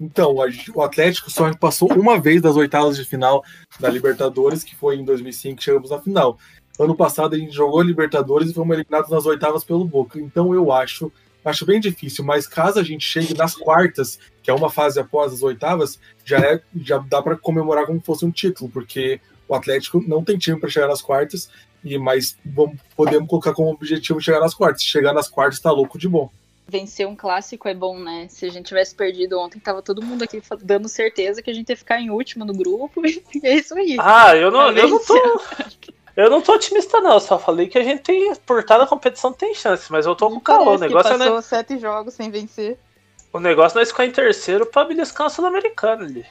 Então, 0.00 0.34
o 0.74 0.82
Atlético 0.82 1.30
só 1.30 1.54
passou 1.54 1.90
uma 1.92 2.18
vez 2.20 2.42
das 2.42 2.56
oitavas 2.56 2.96
de 2.96 3.04
final 3.04 3.42
da 3.78 3.88
Libertadores, 3.88 4.64
que 4.64 4.74
foi 4.74 4.96
em 4.96 5.04
2005 5.04 5.56
que 5.56 5.64
chegamos 5.64 5.90
na 5.90 6.00
final. 6.00 6.36
Ano 6.78 6.96
passado 6.96 7.34
a 7.34 7.38
gente 7.38 7.52
jogou 7.52 7.82
Libertadores 7.82 8.50
e 8.50 8.54
fomos 8.54 8.76
eliminados 8.76 9.10
nas 9.10 9.26
oitavas 9.26 9.62
pelo 9.62 9.84
Boca. 9.84 10.18
Então 10.18 10.52
eu 10.52 10.72
acho, 10.72 11.12
acho 11.44 11.64
bem 11.64 11.78
difícil, 11.78 12.24
mas 12.24 12.46
caso 12.46 12.80
a 12.80 12.82
gente 12.82 13.06
chegue 13.06 13.34
nas 13.34 13.54
quartas, 13.54 14.18
que 14.42 14.50
é 14.50 14.54
uma 14.54 14.70
fase 14.70 14.98
após 14.98 15.32
as 15.32 15.42
oitavas, 15.42 16.00
já 16.24 16.38
é, 16.38 16.60
já 16.76 16.98
dá 16.98 17.22
para 17.22 17.36
comemorar 17.36 17.86
como 17.86 18.00
se 18.00 18.06
fosse 18.06 18.24
um 18.24 18.30
título, 18.30 18.68
porque 18.70 19.20
o 19.48 19.54
Atlético 19.54 20.02
não 20.06 20.24
tem 20.24 20.36
time 20.36 20.58
para 20.58 20.70
chegar 20.70 20.88
nas 20.88 21.02
quartas 21.02 21.48
e 21.84 21.98
mas 21.98 22.36
vamos, 22.44 22.80
podemos 22.96 23.28
colocar 23.28 23.52
como 23.52 23.70
objetivo 23.70 24.20
chegar 24.20 24.40
nas 24.40 24.54
quartas. 24.54 24.82
Chegar 24.82 25.12
nas 25.12 25.28
quartas 25.28 25.60
tá 25.60 25.70
louco 25.70 25.98
de 25.98 26.08
bom. 26.08 26.30
Vencer 26.66 27.06
um 27.06 27.14
clássico 27.14 27.68
é 27.68 27.74
bom, 27.74 27.98
né? 27.98 28.26
Se 28.30 28.46
a 28.46 28.50
gente 28.50 28.66
tivesse 28.66 28.94
perdido 28.94 29.38
ontem, 29.38 29.60
tava 29.60 29.82
todo 29.82 30.02
mundo 30.02 30.22
aqui 30.22 30.42
dando 30.62 30.88
certeza 30.88 31.42
que 31.42 31.50
a 31.50 31.54
gente 31.54 31.68
ia 31.68 31.76
ficar 31.76 32.00
em 32.00 32.08
último 32.08 32.44
no 32.44 32.54
grupo. 32.54 33.02
E 33.04 33.46
é 33.46 33.56
isso 33.56 33.76
aí. 33.76 33.96
Ah, 34.00 34.34
eu 34.34 34.50
não, 34.50 34.70
eu 34.70 34.88
não 34.88 35.04
tô. 35.04 35.40
Eu 36.16 36.30
não 36.30 36.40
tô 36.40 36.52
otimista, 36.54 37.00
não. 37.00 37.14
Eu 37.14 37.20
só 37.20 37.38
falei 37.38 37.66
que 37.66 37.78
a 37.78 37.82
gente 37.82 38.02
tem, 38.02 38.34
por 38.46 38.60
estar 38.60 38.78
na 38.78 38.86
competição, 38.86 39.32
tem 39.32 39.54
chance, 39.54 39.90
mas 39.90 40.06
eu 40.06 40.14
tô 40.14 40.30
com 40.30 40.40
calor. 40.40 40.62
O 40.62 40.78
parece 40.78 40.82
que 40.82 40.88
negócio, 40.88 41.12
é, 41.14 41.18
passou 41.18 41.34
né, 41.36 41.42
sete 41.42 41.78
jogos 41.78 42.14
sem 42.14 42.30
vencer. 42.30 42.78
o 43.32 43.40
negócio 43.40 43.76
não 43.76 43.82
é 43.82 43.86
ficar 43.86 44.06
em 44.06 44.12
terceiro 44.12 44.66
pra 44.66 44.84
beliscar 44.84 45.26
o 45.26 45.30
Sul-Americano 45.30 46.04
ali. 46.04 46.24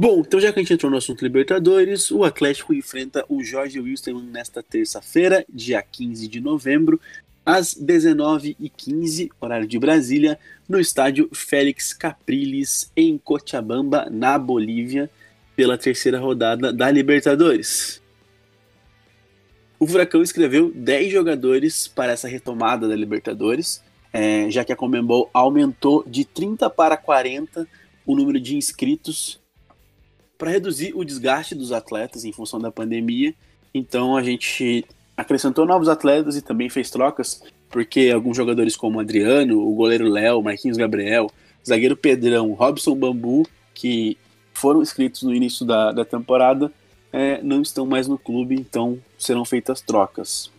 Bom, 0.00 0.20
então 0.20 0.40
já 0.40 0.50
que 0.50 0.58
a 0.58 0.62
gente 0.62 0.72
entrou 0.72 0.90
no 0.90 0.96
assunto 0.96 1.20
Libertadores, 1.20 2.10
o 2.10 2.24
Atlético 2.24 2.72
enfrenta 2.72 3.22
o 3.28 3.44
Jorge 3.44 3.78
Wilstermann 3.78 4.24
nesta 4.24 4.62
terça-feira, 4.62 5.44
dia 5.46 5.82
15 5.82 6.26
de 6.26 6.40
novembro, 6.40 6.98
às 7.44 7.74
19h15, 7.74 9.30
horário 9.38 9.66
de 9.66 9.78
Brasília, 9.78 10.38
no 10.66 10.80
estádio 10.80 11.28
Félix 11.34 11.92
Capriles, 11.92 12.90
em 12.96 13.18
Cochabamba, 13.18 14.08
na 14.10 14.38
Bolívia, 14.38 15.10
pela 15.54 15.76
terceira 15.76 16.18
rodada 16.18 16.72
da 16.72 16.90
Libertadores. 16.90 18.00
O 19.78 19.86
Furacão 19.86 20.22
escreveu 20.22 20.72
10 20.74 21.12
jogadores 21.12 21.86
para 21.86 22.12
essa 22.12 22.26
retomada 22.26 22.88
da 22.88 22.96
Libertadores, 22.96 23.84
eh, 24.14 24.46
já 24.48 24.64
que 24.64 24.72
a 24.72 24.76
Comembol 24.76 25.28
aumentou 25.34 26.02
de 26.06 26.24
30 26.24 26.70
para 26.70 26.96
40 26.96 27.68
o 28.06 28.16
número 28.16 28.40
de 28.40 28.56
inscritos 28.56 29.39
para 30.40 30.50
reduzir 30.50 30.92
o 30.96 31.04
desgaste 31.04 31.54
dos 31.54 31.70
atletas 31.70 32.24
em 32.24 32.32
função 32.32 32.58
da 32.58 32.72
pandemia. 32.72 33.34
Então 33.74 34.16
a 34.16 34.22
gente 34.22 34.86
acrescentou 35.14 35.66
novos 35.66 35.86
atletas 35.86 36.34
e 36.34 36.40
também 36.40 36.70
fez 36.70 36.88
trocas, 36.88 37.42
porque 37.68 38.10
alguns 38.12 38.38
jogadores 38.38 38.74
como 38.74 38.98
Adriano, 38.98 39.60
o 39.60 39.74
goleiro 39.74 40.08
Léo, 40.08 40.42
Marquinhos 40.42 40.78
Gabriel, 40.78 41.30
zagueiro 41.68 41.94
Pedrão, 41.94 42.52
Robson 42.54 42.94
Bambu, 42.94 43.46
que 43.74 44.16
foram 44.54 44.80
inscritos 44.80 45.22
no 45.22 45.34
início 45.34 45.66
da, 45.66 45.92
da 45.92 46.06
temporada, 46.06 46.72
é, 47.12 47.42
não 47.42 47.60
estão 47.60 47.84
mais 47.84 48.08
no 48.08 48.16
clube, 48.16 48.54
então 48.54 48.98
serão 49.18 49.44
feitas 49.44 49.82
trocas. 49.82 50.50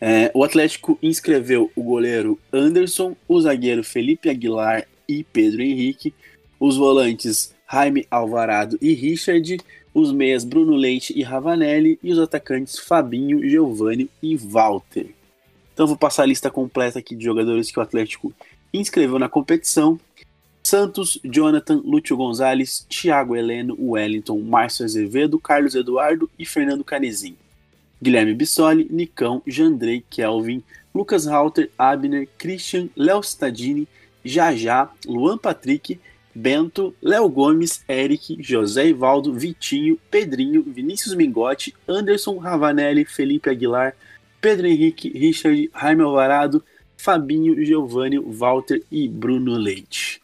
É, 0.00 0.30
o 0.32 0.42
Atlético 0.42 0.98
inscreveu 1.02 1.70
o 1.76 1.82
goleiro 1.82 2.38
Anderson, 2.50 3.14
o 3.28 3.38
zagueiro 3.38 3.84
Felipe 3.84 4.30
Aguilar 4.30 4.86
e 5.06 5.22
Pedro 5.24 5.60
Henrique, 5.60 6.14
os 6.58 6.78
volantes 6.78 7.54
Jaime 7.70 8.06
Alvarado 8.10 8.78
e 8.80 8.92
Richard, 8.92 9.58
os 9.92 10.12
meias 10.12 10.44
Bruno 10.44 10.76
Leite 10.76 11.12
e 11.16 11.22
Ravanelli 11.22 11.98
e 12.02 12.12
os 12.12 12.18
atacantes 12.18 12.78
Fabinho, 12.78 13.48
Giovanni 13.48 14.10
e 14.22 14.36
Walter. 14.36 15.08
Então 15.72 15.86
vou 15.86 15.96
passar 15.96 16.22
a 16.22 16.26
lista 16.26 16.50
completa 16.50 16.98
aqui 16.98 17.14
de 17.14 17.24
jogadores 17.24 17.70
que 17.70 17.78
o 17.78 17.82
Atlético 17.82 18.32
inscreveu 18.72 19.18
na 19.18 19.28
competição. 19.28 19.98
Santos, 20.62 21.18
Jonathan, 21.24 21.80
Lúcio 21.84 22.16
Gonzalez, 22.16 22.84
Thiago 22.88 23.36
Heleno, 23.36 23.76
Wellington, 23.78 24.40
Márcio 24.40 24.84
Azevedo, 24.84 25.38
Carlos 25.38 25.74
Eduardo 25.74 26.30
e 26.38 26.44
Fernando 26.44 26.82
Canezin. 26.82 27.36
Guilherme 28.02 28.34
Bissoli, 28.34 28.86
Nicão, 28.90 29.42
Jandrei, 29.46 30.04
Kelvin, 30.10 30.62
Lucas 30.94 31.26
Halter, 31.26 31.70
Abner, 31.78 32.28
Christian, 32.38 32.88
Léo 32.96 33.20
Stadini, 33.22 33.86
Jajá, 34.24 34.90
Luan 35.06 35.38
Patrick, 35.38 36.00
Bento, 36.36 36.94
Léo 37.00 37.30
Gomes, 37.30 37.82
Eric, 37.88 38.36
José 38.42 38.88
Ivaldo, 38.88 39.32
Vitinho, 39.32 39.98
Pedrinho, 40.10 40.62
Vinícius 40.62 41.14
Mingotti, 41.14 41.74
Anderson 41.88 42.36
Ravanelli, 42.36 43.06
Felipe 43.06 43.48
Aguilar, 43.48 43.96
Pedro 44.38 44.66
Henrique, 44.66 45.08
Richard, 45.08 45.70
Jaime 45.74 46.02
Alvarado, 46.02 46.62
Fabinho, 46.94 47.64
Giovanni, 47.64 48.18
Walter 48.18 48.82
e 48.92 49.08
Bruno 49.08 49.56
Leite. 49.56 50.20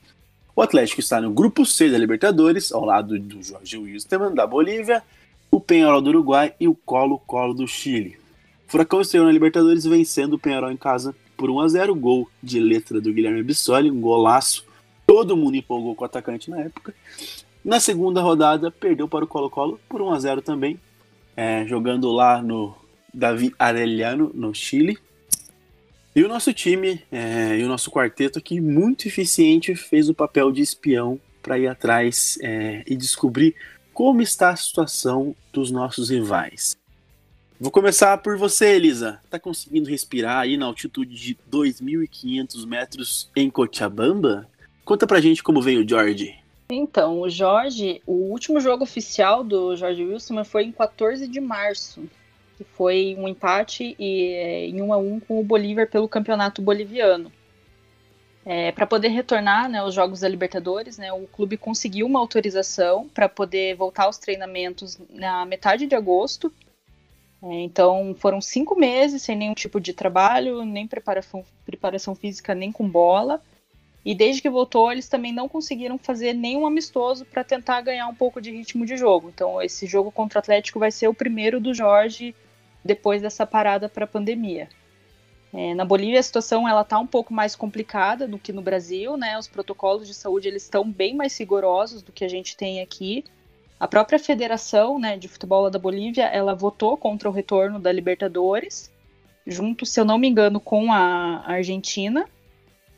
O 0.55 0.61
Atlético 0.61 1.01
está 1.01 1.19
no 1.19 1.33
grupo 1.33 1.65
C 1.65 1.89
da 1.89 1.97
Libertadores, 1.97 2.73
ao 2.73 2.85
lado 2.85 3.19
do 3.19 3.43
Jorge 3.43 3.79
Wilstermann 3.79 4.35
da 4.35 4.47
Bolívia, 4.47 5.03
o 5.51 5.59
Penharol 5.59 6.03
do 6.03 6.11
Uruguai 6.11 6.53
e 6.61 6.69
o 6.69 6.75
Colo-Colo 6.75 7.55
do 7.55 7.67
Chile. 7.67 8.19
O 8.69 8.71
Furacão 8.71 9.01
estreou 9.01 9.25
na 9.25 9.33
Libertadores 9.33 9.87
vencendo 9.87 10.35
o 10.35 10.39
Penharol 10.39 10.71
em 10.71 10.77
casa 10.77 11.15
por 11.39 11.49
1 11.49 11.61
a 11.61 11.69
0 11.69 11.95
gol 11.95 12.29
de 12.43 12.61
letra 12.61 13.01
do 13.01 13.15
Guilherme 13.15 13.43
Bissoli, 13.43 13.91
um 13.91 13.99
golaço. 13.99 14.71
Todo 15.07 15.37
mundo 15.37 15.57
empolgou 15.57 15.95
com 15.95 16.03
o 16.03 16.07
atacante 16.07 16.51
na 16.51 16.61
época. 16.61 16.95
Na 17.65 17.79
segunda 17.79 18.21
rodada, 18.21 18.71
perdeu 18.71 19.07
para 19.07 19.25
o 19.25 19.29
Colo-Colo 19.29 19.81
por 19.89 20.03
1 20.03 20.11
a 20.11 20.19
0 20.19 20.43
também, 20.43 20.81
é, 21.37 21.65
jogando 21.67 22.11
lá 22.11 22.43
no 22.43 22.75
Davi 23.13 23.55
Arellano, 23.59 24.31
no 24.35 24.55
Chile. 24.55 24.99
E 26.15 26.23
o 26.23 26.29
nosso 26.29 26.53
time 26.53 27.03
é, 27.11 27.59
e 27.59 27.65
o 27.65 27.69
nosso 27.69 27.91
quarteto 27.91 28.39
aqui, 28.39 28.61
muito 28.61 29.07
eficiente, 29.07 29.75
fez 29.75 30.09
o 30.09 30.15
papel 30.15 30.51
de 30.53 30.61
espião 30.61 31.19
para 31.43 31.59
ir 31.59 31.69
atrás 31.69 32.39
é, 32.43 32.83
e 32.87 32.97
descobrir 32.97 33.55
como 33.95 34.23
está 34.23 34.51
a 34.51 34.57
situação 34.57 35.35
dos 35.53 35.71
nossos 35.71 36.11
rivais. 36.11 36.77
Vou 37.61 37.71
começar 37.71 38.19
por 38.19 38.37
você, 38.37 38.75
Elisa. 38.75 39.21
Tá 39.31 39.39
conseguindo 39.39 39.89
respirar 39.89 40.39
aí 40.39 40.57
na 40.57 40.67
altitude 40.67 41.15
de 41.15 41.39
2.500 41.51 42.67
metros 42.67 43.31
em 43.37 43.49
Cochabamba? 43.49 44.49
Conta 44.85 45.07
pra 45.07 45.21
gente 45.21 45.43
como 45.43 45.63
veio 45.63 45.85
o 45.85 45.89
George. 45.89 46.43
Então, 46.71 47.21
o 47.21 47.29
Jorge, 47.29 48.01
o 48.07 48.13
último 48.13 48.61
jogo 48.61 48.85
oficial 48.85 49.45
do 49.45 49.77
Jorge 49.77 50.05
Wilson 50.05 50.43
foi 50.45 50.65
em 50.65 50.73
14 50.73 51.29
de 51.29 51.41
março, 51.41 52.09
que 52.57 52.65
foi 52.65 53.15
um 53.19 53.29
empate 53.29 53.95
e, 53.99 54.33
é, 54.33 54.67
em 54.67 54.81
1 54.81 54.93
a 54.93 54.97
1 54.97 55.21
com 55.21 55.39
o 55.39 55.45
Bolívar 55.45 55.89
pelo 55.89 56.09
Campeonato 56.09 56.63
Boliviano. 56.63 57.31
É, 58.45 58.73
para 58.73 58.87
poder 58.87 59.09
retornar 59.09 59.69
né, 59.69 59.79
aos 59.79 59.95
Jogos 59.95 60.21
da 60.21 60.29
Libertadores, 60.29 60.99
né, 60.99 61.13
o 61.13 61.29
clube 61.29 61.57
conseguiu 61.57 62.07
uma 62.07 62.19
autorização 62.19 63.09
para 63.09 63.29
poder 63.29 63.77
voltar 63.77 64.05
aos 64.05 64.19
treinamentos 64.19 64.99
na 65.11 65.45
metade 65.45 65.87
de 65.87 65.95
agosto. 65.95 66.53
É, 67.43 67.61
então 67.61 68.17
foram 68.19 68.41
cinco 68.41 68.75
meses 68.75 69.23
sem 69.23 69.37
nenhum 69.37 69.55
tipo 69.55 69.81
de 69.81 69.93
trabalho, 69.93 70.65
nem 70.65 70.89
preparação, 70.89 71.45
preparação 71.65 72.15
física, 72.15 72.55
nem 72.55 72.73
com 72.73 72.89
bola. 72.89 73.41
E 74.05 74.15
desde 74.15 74.43
que 74.43 74.51
voltou, 74.51 74.91
eles 74.91 75.09
também 75.09 75.33
não 75.33 75.49
conseguiram 75.49 75.97
fazer 75.97 76.33
nenhum 76.33 76.67
amistoso 76.67 77.25
para 77.25 77.45
tentar 77.45 77.81
ganhar 77.83 78.09
um 78.09 78.15
pouco 78.15 78.41
de 78.41 78.51
ritmo 78.51 78.85
de 78.85 78.97
jogo. 78.97 79.31
Então, 79.33 79.63
esse 79.63 79.87
jogo 79.87 80.11
contra 80.11 80.39
o 80.39 80.41
Atlético 80.41 80.81
vai 80.81 80.91
ser 80.91 81.07
o 81.07 81.15
primeiro 81.15 81.61
do 81.61 81.73
Jorge 81.73 82.35
depois 82.85 83.23
dessa 83.23 83.47
parada 83.47 83.89
para 83.89 84.05
a 84.05 84.09
pandemia. 84.09 84.69
É, 85.55 85.75
na 85.75 85.85
Bolívia 85.85 86.19
a 86.19 86.23
situação 86.23 86.67
ela 86.67 86.81
está 86.81 86.99
um 86.99 87.07
pouco 87.07 87.33
mais 87.33 87.55
complicada 87.55 88.27
do 88.27 88.39
que 88.39 88.53
no 88.53 88.63
Brasil, 88.63 89.17
né? 89.17 89.39
Os 89.39 89.47
protocolos 89.47 90.09
de 90.09 90.15
saúde 90.15 90.49
eles 90.49 90.63
estão 90.63 90.91
bem 90.91 91.15
mais 91.15 91.39
rigorosos 91.39 92.03
do 92.03 92.11
que 92.11 92.25
a 92.25 92.29
gente 92.29 92.57
tem 92.57 92.81
aqui. 92.81 93.23
A 93.79 93.87
própria 93.87 94.19
federação, 94.19 94.99
né, 94.99 95.19
de 95.19 95.29
futebol 95.29 95.69
da 95.69 95.79
Bolívia, 95.79 96.25
ela 96.27 96.55
votou 96.55 96.97
contra 96.97 97.29
o 97.29 97.33
retorno 97.33 97.81
da 97.81 97.91
Libertadores, 97.91 98.91
junto, 99.45 99.85
se 99.85 99.99
eu 100.01 100.05
não 100.05 100.19
me 100.19 100.29
engano, 100.29 100.61
com 100.61 100.93
a 100.93 101.43
Argentina 101.45 102.27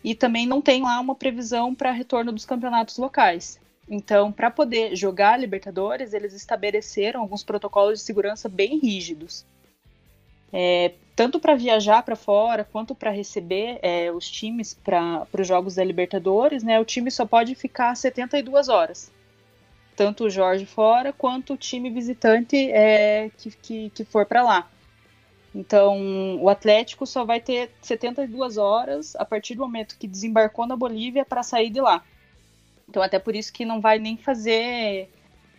e 0.05 0.15
também 0.15 0.47
não 0.47 0.61
tem 0.61 0.83
lá 0.83 1.01
uma 1.01 1.15
previsão 1.15 1.75
para 1.75 1.91
retorno 1.91 2.31
dos 2.31 2.45
campeonatos 2.45 2.99
locais. 2.99 3.59
Então, 3.89 4.31
para 4.31 4.51
poder 4.51 4.95
jogar 4.95 5.33
a 5.33 5.37
Libertadores, 5.39 6.13
eles 6.13 6.35
estabeleceram 6.35 7.23
alguns 7.23 7.43
protocolos 7.43 7.99
de 7.99 8.05
segurança 8.05 8.47
bem 8.47 8.79
rígidos. 8.79 9.47
É, 10.53 10.93
tanto 11.17 11.41
para 11.41 11.55
viajar 11.55 12.03
para 12.03 12.17
fora 12.17 12.65
quanto 12.65 12.95
para 12.95 13.11
receber 13.11 13.79
é, 13.83 14.11
os 14.13 14.31
times 14.31 14.75
para 14.75 15.27
os 15.39 15.49
jogos 15.49 15.75
da 15.75 15.85
Libertadores, 15.85 16.63
né, 16.63 16.79
o 16.79 16.85
time 16.85 17.11
só 17.11 17.25
pode 17.25 17.55
ficar 17.55 17.97
72 17.97 18.69
horas. 18.69 19.11
Tanto 19.97 20.25
o 20.25 20.31
Jorge 20.31 20.67
fora 20.67 21.13
quanto 21.13 21.55
o 21.55 21.57
time 21.57 21.89
visitante 21.89 22.57
é, 22.71 23.31
que, 23.39 23.51
que, 23.51 23.91
que 23.91 24.05
for 24.05 24.27
para 24.27 24.43
lá. 24.43 24.71
Então, 25.55 26.37
o 26.43 26.49
Atlético 26.49 27.07
só 27.07 27.25
vai 27.25 27.41
ter 27.41 27.71
72 27.81 28.57
horas 28.57 29.15
a 29.17 29.25
partir 29.25 29.55
do 29.55 29.61
momento 29.61 29.97
que 29.97 30.09
desembarcou 30.09 30.67
na 30.67 30.77
Bolívia 30.77 31.25
para 31.25 31.45
sair 31.45 31.71
de 31.71 31.81
lá. 31.81 32.03
Então, 32.89 33.03
até 33.03 33.19
por 33.19 33.37
isso 33.37 33.53
que 33.53 33.65
não 33.65 33.81
vai 33.81 33.99
nem 33.99 34.17
fazer 34.17 35.09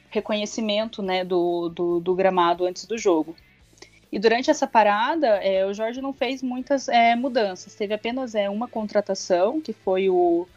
reconhecimento 0.10 1.02
né, 1.02 1.24
do, 1.24 1.70
do, 1.70 2.00
do 2.00 2.14
gramado 2.14 2.66
antes 2.66 2.86
do 2.86 2.98
jogo. 2.98 3.36
E 4.12 4.20
durante 4.20 4.50
essa 4.50 4.68
parada, 4.68 5.28
é, 5.28 5.66
o 5.66 5.74
Jorge 5.74 6.02
não 6.02 6.14
fez 6.14 6.42
muitas 6.42 6.88
é, 6.88 7.16
mudanças. 7.16 7.74
Teve 7.74 7.94
apenas 7.94 8.36
é, 8.36 8.50
uma 8.50 8.68
contratação, 8.68 9.60
que 9.60 9.74
foi 9.74 10.10
o 10.10 10.48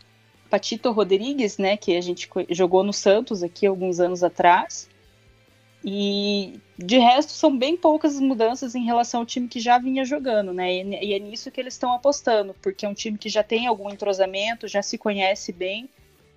Patito 0.51 0.91
Rodrigues, 0.91 1.59
né, 1.59 1.76
que 1.76 1.97
a 1.97 2.01
gente 2.01 2.28
jogou 2.51 2.82
no 2.82 2.93
Santos 2.93 3.43
aqui 3.43 3.66
alguns 3.66 4.01
anos 4.01 4.22
atrás. 4.22 4.89
E 5.91 6.61
de 6.76 6.99
resto 6.99 7.32
são 7.32 7.57
bem 7.57 7.74
poucas 7.74 8.20
mudanças 8.20 8.74
em 8.74 8.84
relação 8.84 9.20
ao 9.20 9.26
time 9.26 9.49
que 9.49 9.59
já 9.59 9.78
vinha 9.78 10.05
jogando, 10.05 10.53
né? 10.53 10.70
E, 10.70 11.14
é 11.14 11.18
nisso 11.18 11.51
que 11.51 11.59
eles 11.59 11.72
estão 11.72 11.95
apostando, 11.95 12.55
porque 12.61 12.84
é 12.84 12.89
um 12.89 12.93
time 12.93 13.16
que 13.16 13.30
já 13.30 13.43
tem 13.43 13.66
algum 13.66 13.89
entrosamento, 13.89 14.68
já 14.68 14.82
se 14.82 14.99
conhece 14.99 15.51
bem. 15.51 15.89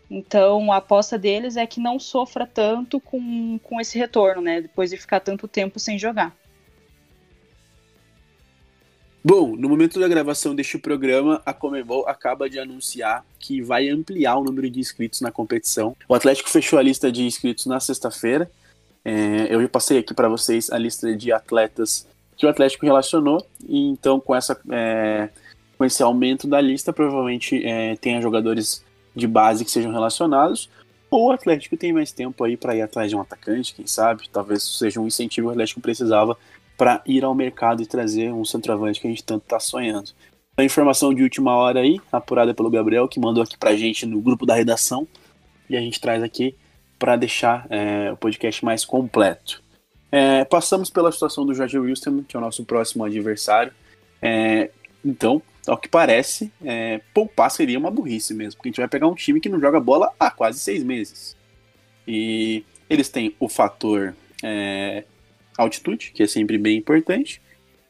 Então 0.10 0.72
a 0.72 0.78
aposta 0.78 1.18
deles 1.18 1.58
é 1.58 1.68
que 1.68 1.82
não 1.82 2.00
sofra 2.00 2.48
tanto 2.48 2.98
com, 3.02 3.60
com 3.62 3.82
esse 3.82 3.98
retorno, 3.98 4.42
né? 4.42 4.62
Depois 4.62 4.90
de 4.90 4.96
ficar 4.96 5.20
tanto 5.20 5.50
tempo 5.50 5.78
sem 5.80 6.00
jogar. 6.00 6.34
Bom, 9.22 9.54
no 9.58 9.68
momento 9.68 10.00
da 10.00 10.08
gravação 10.08 10.56
deste 10.56 10.78
programa, 10.78 11.42
a 11.46 11.54
Comebol 11.54 12.08
acaba 12.08 12.50
de 12.50 12.58
anunciar 12.58 13.26
que 13.38 13.62
vai 13.62 13.90
ampliar 13.90 14.38
o 14.38 14.46
número 14.46 14.70
de 14.70 14.80
inscritos 14.80 15.20
na 15.20 15.30
competição. 15.30 15.94
O 16.08 16.16
Atlético 16.16 16.50
fechou 16.50 16.80
a 16.80 16.82
lista 16.82 17.12
de 17.12 17.24
inscritos 17.24 17.66
na 17.66 17.82
sexta-feira 17.82 18.50
é, 19.04 19.54
eu 19.54 19.68
passei 19.70 19.98
aqui 20.00 20.14
para 20.14 20.30
vocês 20.30 20.70
a 20.72 20.78
lista 20.78 21.16
de 21.16 21.32
atletas 21.32 22.08
que 22.38 22.46
o 22.46 22.50
Atlético 22.50 22.86
relacionou, 22.86 23.46
e 23.68 23.88
então 23.88 24.20
com, 24.20 24.36
essa, 24.36 24.60
é, 24.72 25.30
com 25.78 25.86
esse 25.86 26.02
aumento 26.02 26.48
da 26.48 26.60
lista, 26.60 26.92
provavelmente 26.92 27.64
é, 27.66 27.96
tenha 27.98 28.22
jogadores 28.22 28.84
de 29.16 29.28
base 29.28 29.66
que 29.66 29.72
sejam 29.72 29.92
relacionados, 29.92 30.70
ou 31.10 31.28
o 31.28 31.32
Atlético 31.32 31.76
tem 31.76 31.92
mais 31.92 32.12
tempo 32.12 32.44
aí 32.44 32.56
para 32.56 32.76
ir 32.76 32.82
atrás 32.82 33.10
de 33.10 33.16
um 33.16 33.22
atacante, 33.22 33.76
quem 33.76 33.86
sabe, 33.86 34.30
talvez 34.30 34.64
seja 34.64 35.00
um 35.00 35.08
incentivo 35.08 35.48
que 35.48 35.50
o 35.50 35.52
Atlético 35.52 35.82
precisava 35.82 36.38
para 36.78 37.02
ir 37.06 37.24
ao 37.24 37.36
mercado 37.36 37.84
e 37.84 37.86
trazer 37.86 38.32
um 38.32 38.46
centroavante 38.46 39.00
que 39.00 39.08
a 39.08 39.10
gente 39.10 39.24
tanto 39.24 39.44
está 39.44 39.60
sonhando. 39.60 40.12
A 40.58 40.64
informação 40.64 41.14
de 41.14 41.22
última 41.22 41.56
hora 41.56 41.82
aí, 41.82 42.00
apurada 42.12 42.54
pelo 42.54 42.70
Gabriel, 42.70 43.08
que 43.08 43.20
mandou 43.20 43.44
aqui 43.44 43.58
para 43.58 43.72
a 43.72 43.76
gente 43.76 44.06
no 44.06 44.22
grupo 44.22 44.46
da 44.46 44.56
redação, 44.56 45.08
e 45.70 45.78
a 45.78 45.80
gente 45.80 46.00
traz 46.02 46.24
aqui 46.24 46.56
para 47.02 47.16
deixar 47.16 47.66
é, 47.72 48.12
o 48.12 48.16
podcast 48.16 48.64
mais 48.64 48.86
completo. 48.86 49.64
É, 50.12 50.46
passamos 50.46 50.92
pela 50.92 51.12
situação 51.12 51.44
do 51.44 51.52
Jorge 51.52 51.80
Wilson, 51.80 52.24
que 52.28 52.38
é 52.38 52.40
o 52.40 52.42
nosso 52.42 52.64
próximo 52.64 53.04
adversário. 53.04 53.74
É, 54.22 54.70
então, 55.04 55.42
ao 55.66 55.80
que 55.80 55.90
parece, 55.90 56.52
é, 56.64 57.02
poupar 57.12 57.50
seria 57.50 57.80
uma 57.80 57.90
burrice 57.90 58.36
mesmo, 58.36 58.58
porque 58.58 58.70
a 58.70 58.72
gente 58.72 58.82
vai 58.82 58.88
pegar 58.88 59.08
um 59.08 59.16
time 59.16 59.42
que 59.42 59.50
não 59.50 59.60
joga 59.60 59.80
bola 59.80 60.14
há 60.20 60.30
quase 60.30 60.60
seis 60.60 60.84
meses. 60.84 61.36
E 62.08 62.64
eles 62.88 63.10
têm 63.10 63.36
o 63.40 63.50
fator 63.50 64.16
é, 64.44 65.04
altitude, 65.58 66.12
que 66.14 66.22
é 66.22 66.28
sempre 66.28 66.60
bem 66.60 66.78
importante, 66.78 67.42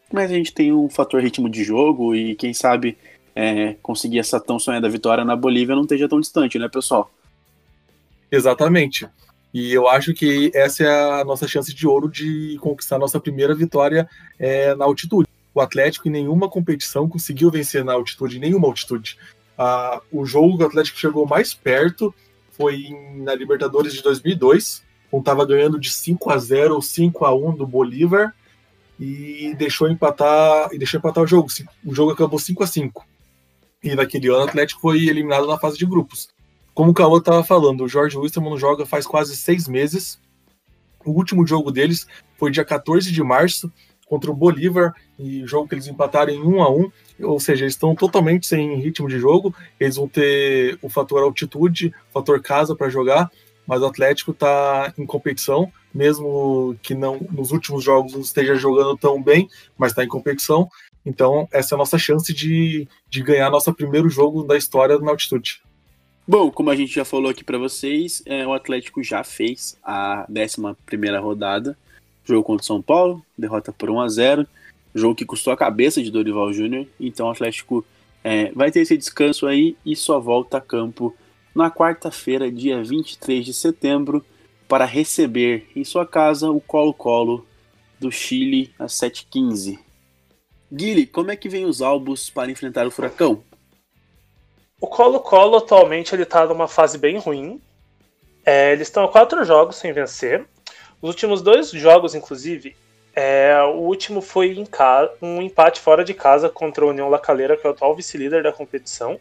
mas 0.10 0.32
a 0.32 0.34
gente 0.34 0.54
tem 0.54 0.72
um 0.72 0.90
fator 0.90 1.22
ritmo 1.22 1.50
de 1.50 1.66
jogo 1.66 2.16
e 2.16 2.34
quem 2.36 2.54
sabe 2.54 2.98
é, 3.36 3.76
conseguir 3.82 4.20
essa 4.20 4.40
tão 4.40 4.58
sonhada 4.58 4.88
vitória 4.88 5.26
na 5.26 5.36
Bolívia 5.36 5.76
não 5.76 5.84
esteja 5.84 6.08
tão 6.08 6.22
distante, 6.22 6.58
né, 6.58 6.70
pessoal? 6.70 7.12
Exatamente. 8.32 9.08
E 9.54 9.74
eu 9.74 9.88
acho 9.88 10.14
que 10.14 10.50
essa 10.56 10.84
é 10.84 11.22
a 11.22 11.26
nossa 11.26 11.48
chance 11.48 11.74
de 11.74 11.86
ouro 11.86 12.10
de 12.10 12.58
conquistar 12.62 12.98
nossa 12.98 13.20
primeira 13.20 13.54
vitória 13.54 14.08
é, 14.40 14.74
na 14.76 14.86
altitude. 14.86 15.28
O 15.54 15.60
Atlético 15.60 16.08
em 16.08 16.12
nenhuma 16.12 16.50
competição 16.50 17.10
conseguiu 17.10 17.52
vencer 17.52 17.84
na 17.84 17.94
altitude, 17.94 18.40
nenhuma 18.40 18.68
altitude. 18.68 19.18
Ah, 19.58 20.02
o 20.10 20.26
jogo 20.26 20.58
que 20.58 20.64
o 20.64 20.68
Atlético 20.68 20.98
chegou 20.98 21.28
mais 21.28 21.54
perto 21.54 22.16
foi 22.52 22.90
na 23.16 23.36
Libertadores 23.36 23.94
de 23.94 24.02
2002, 24.02 24.82
quando 25.10 25.24
estava 25.24 25.46
ganhando 25.46 25.78
de 25.78 25.92
5 25.92 26.32
a 26.32 26.38
0 26.38 26.76
ou 26.76 26.82
5 26.82 27.26
a 27.26 27.36
1 27.36 27.56
do 27.56 27.68
Bolívar 27.68 28.34
e 28.98 29.54
deixou 29.58 29.90
empatar 29.90 30.70
e 30.72 30.78
deixou 30.78 30.98
empatar 30.98 31.24
o 31.24 31.28
jogo. 31.28 31.50
O 31.84 31.94
jogo 31.94 32.12
acabou 32.12 32.40
5 32.40 32.64
a 32.64 32.68
5. 32.68 33.06
E 33.84 33.96
naquele 33.96 34.30
ano 34.30 34.46
o 34.46 34.48
Atlético 34.48 34.80
foi 34.80 35.10
eliminado 35.10 35.48
na 35.48 35.60
fase 35.60 35.78
de 35.78 35.86
grupos. 35.86 36.30
Como 36.82 36.90
o 36.90 36.96
Caô 36.96 37.20
estava 37.20 37.44
falando, 37.44 37.84
o 37.84 37.88
Jorge 37.88 38.18
não 38.38 38.58
joga 38.58 38.88
faz 38.88 39.06
quase 39.06 39.36
seis 39.36 39.68
meses. 39.68 40.20
O 41.06 41.12
último 41.12 41.46
jogo 41.46 41.72
deles 41.72 42.08
foi 42.40 42.50
dia 42.50 42.66
14 42.66 43.12
de 43.12 43.22
março 43.22 43.72
contra 44.08 44.32
o 44.32 44.36
Bolívar, 44.36 44.92
e 45.20 45.46
jogo 45.46 45.68
que 45.70 45.76
eles 45.76 45.86
empataram 45.86 46.34
em 46.34 46.42
1 46.42 46.60
a 46.64 46.72
1 46.72 46.92
ou 47.22 47.40
seja, 47.40 47.66
eles 47.66 47.76
estão 47.76 47.94
totalmente 47.94 48.48
sem 48.48 48.78
ritmo 48.78 49.08
de 49.08 49.20
jogo, 49.20 49.54
eles 49.80 49.96
vão 49.96 50.08
ter 50.08 50.80
o 50.82 50.90
fator 50.90 51.22
altitude, 51.22 51.94
o 52.10 52.14
fator 52.14 52.42
casa 52.42 52.76
para 52.76 52.90
jogar, 52.90 53.30
mas 53.68 53.80
o 53.84 53.86
Atlético 53.86 54.32
está 54.32 54.92
em 54.98 55.06
competição, 55.06 55.72
mesmo 55.94 56.76
que 56.82 56.96
não 56.96 57.20
nos 57.30 57.52
últimos 57.52 57.84
jogos 57.84 58.14
não 58.14 58.22
esteja 58.22 58.56
jogando 58.56 58.98
tão 58.98 59.22
bem, 59.22 59.48
mas 59.78 59.92
está 59.92 60.04
em 60.04 60.08
competição. 60.08 60.68
Então, 61.06 61.48
essa 61.52 61.76
é 61.76 61.76
a 61.76 61.78
nossa 61.78 62.00
chance 62.00 62.34
de, 62.34 62.88
de 63.08 63.22
ganhar 63.22 63.52
nosso 63.52 63.72
primeiro 63.72 64.10
jogo 64.10 64.42
da 64.42 64.58
história 64.58 64.98
na 64.98 65.12
altitude. 65.12 65.62
Bom, 66.32 66.50
como 66.50 66.70
a 66.70 66.76
gente 66.78 66.94
já 66.94 67.04
falou 67.04 67.30
aqui 67.30 67.44
para 67.44 67.58
vocês, 67.58 68.24
é, 68.26 68.48
o 68.48 68.54
Atlético 68.54 69.04
já 69.04 69.22
fez 69.22 69.78
a 69.84 70.26
11 70.30 71.18
rodada, 71.22 71.78
jogo 72.24 72.42
contra 72.42 72.64
o 72.64 72.66
São 72.66 72.82
Paulo, 72.82 73.22
derrota 73.38 73.74
por 73.74 73.90
1 73.90 74.00
a 74.00 74.08
0 74.08 74.48
jogo 74.96 75.14
que 75.14 75.26
custou 75.26 75.52
a 75.52 75.58
cabeça 75.58 76.02
de 76.02 76.10
Dorival 76.10 76.54
Júnior. 76.54 76.88
Então 76.98 77.28
o 77.28 77.32
Atlético 77.32 77.86
é, 78.24 78.50
vai 78.54 78.72
ter 78.72 78.80
esse 78.80 78.96
descanso 78.96 79.46
aí 79.46 79.76
e 79.86 79.94
só 79.94 80.22
volta 80.22 80.60
a 80.60 80.62
campo 80.62 81.14
na 81.54 81.70
quarta-feira, 81.70 82.50
dia 82.50 82.82
23 82.82 83.44
de 83.44 83.54
setembro, 83.54 84.26
para 84.70 84.86
receber 84.86 85.68
em 85.76 85.84
sua 85.84 86.08
casa 86.08 86.50
o 86.50 86.62
Colo-Colo 86.62 87.46
do 88.00 88.10
Chile 88.10 88.74
às 88.80 88.94
7h15. 88.94 89.80
Guilherme, 90.72 91.08
como 91.08 91.30
é 91.30 91.36
que 91.36 91.50
vem 91.50 91.66
os 91.66 91.82
albos 91.82 92.30
para 92.30 92.50
enfrentar 92.50 92.88
o 92.88 92.92
Furacão? 92.92 93.44
O 94.82 94.88
Colo-Colo 94.88 95.58
atualmente 95.58 96.16
ele 96.16 96.26
tá 96.26 96.44
numa 96.48 96.68
fase 96.68 96.98
bem 96.98 97.20
ruim. 97.20 97.62
É, 98.44 98.72
eles 98.72 98.88
estão 98.88 99.04
a 99.04 99.08
quatro 99.08 99.46
jogos 99.46 99.76
sem 99.76 99.94
vencer. 99.94 100.44
Os 101.00 101.10
últimos 101.10 101.44
dois 101.44 101.70
jogos, 101.70 102.16
inclusive, 102.16 102.76
é, 103.16 103.56
o 103.62 103.78
último 103.82 104.22
foi 104.22 104.52
em 104.52 104.68
um 105.22 105.40
empate 105.40 105.80
fora 105.80 106.04
de 106.04 106.16
casa 106.16 106.50
contra 106.50 106.84
a 106.84 106.88
União 106.88 107.10
Lacaleira, 107.10 107.56
que 107.56 107.66
é 107.66 107.70
o 107.70 107.74
atual 107.74 107.96
vice-líder 107.96 108.42
da 108.42 108.52
competição. 108.52 109.20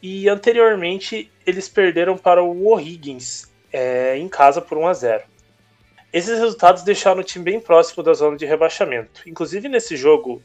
E 0.00 0.28
anteriormente 0.28 1.28
eles 1.44 1.68
perderam 1.68 2.16
para 2.16 2.40
o 2.40 2.68
O'Higgins 2.68 3.50
é, 3.72 4.16
em 4.16 4.28
casa 4.28 4.60
por 4.60 4.78
1 4.78 4.86
a 4.86 4.94
0. 4.94 5.22
Esses 6.12 6.38
resultados 6.38 6.84
deixaram 6.84 7.22
o 7.22 7.24
time 7.24 7.44
bem 7.44 7.58
próximo 7.58 8.04
da 8.04 8.14
zona 8.14 8.36
de 8.36 8.46
rebaixamento. 8.46 9.22
Inclusive 9.26 9.68
nesse 9.68 9.96
jogo, 9.96 10.40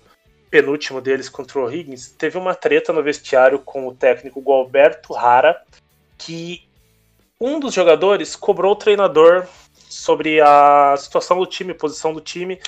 penúltimo 0.49 1.01
deles 1.01 1.29
contra 1.29 1.59
o 1.59 1.71
Higgins, 1.71 2.09
teve 2.09 2.37
uma 2.37 2.55
treta 2.55 2.93
no 2.93 3.03
vestiário 3.03 3.59
com 3.59 3.87
o 3.87 3.93
técnico 3.93 4.41
Gualberto 4.41 5.13
Rara, 5.13 5.61
que 6.17 6.63
um 7.39 7.59
dos 7.59 7.73
jogadores 7.73 8.35
cobrou 8.35 8.71
o 8.71 8.75
treinador 8.75 9.45
sobre 9.89 10.41
a 10.41 10.95
situação 10.97 11.37
do 11.37 11.45
time, 11.45 11.73
posição 11.73 12.13
do 12.13 12.21
time, 12.21 12.59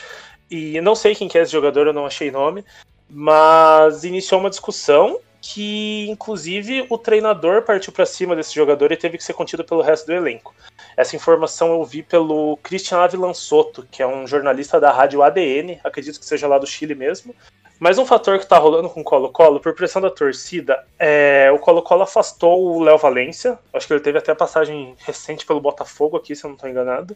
e 0.49 0.79
não 0.81 0.95
sei 0.95 1.15
quem 1.15 1.27
que 1.27 1.37
é 1.37 1.41
esse 1.41 1.51
jogador, 1.51 1.87
eu 1.87 1.93
não 1.93 2.05
achei 2.05 2.31
nome, 2.31 2.63
mas 3.09 4.03
iniciou 4.03 4.39
uma 4.39 4.49
discussão 4.49 5.19
que 5.41 6.09
inclusive 6.09 6.85
o 6.89 6.97
treinador 6.97 7.61
partiu 7.61 7.93
para 7.93 8.05
cima 8.05 8.35
desse 8.35 8.53
jogador 8.53 8.91
e 8.91 8.97
teve 8.97 9.17
que 9.17 9.23
ser 9.23 9.33
contido 9.33 9.63
pelo 9.63 9.81
resto 9.81 10.07
do 10.07 10.13
elenco. 10.13 10.53
Essa 10.97 11.15
informação 11.15 11.71
eu 11.71 11.83
vi 11.85 12.03
pelo 12.03 12.57
Christian 12.57 12.99
Avilan 12.99 13.33
Soto, 13.33 13.87
que 13.89 14.03
é 14.03 14.07
um 14.07 14.27
jornalista 14.27 14.79
da 14.79 14.91
rádio 14.91 15.23
ADN, 15.23 15.79
acredito 15.83 16.19
que 16.19 16.25
seja 16.25 16.47
lá 16.47 16.57
do 16.57 16.67
Chile 16.67 16.93
mesmo, 16.93 17.33
mas 17.79 17.97
um 17.97 18.05
fator 18.05 18.37
que 18.37 18.45
tá 18.45 18.57
rolando 18.57 18.89
com 18.89 18.99
o 18.99 19.03
Colo-Colo, 19.03 19.61
por 19.61 19.73
pressão 19.73 20.01
da 20.01 20.09
torcida, 20.09 20.85
é 20.99 21.49
o 21.49 21.57
Colo-Colo 21.59 22.03
afastou 22.03 22.75
o 22.75 22.83
Léo 22.83 22.97
Valência. 22.97 23.57
Acho 23.73 23.87
que 23.87 23.93
ele 23.93 24.01
teve 24.01 24.17
até 24.17 24.35
passagem 24.35 24.95
recente 24.99 25.45
pelo 25.45 25.61
Botafogo 25.61 26.17
aqui, 26.17 26.35
se 26.35 26.43
eu 26.43 26.49
não 26.49 26.55
estou 26.55 26.69
enganado. 26.69 27.15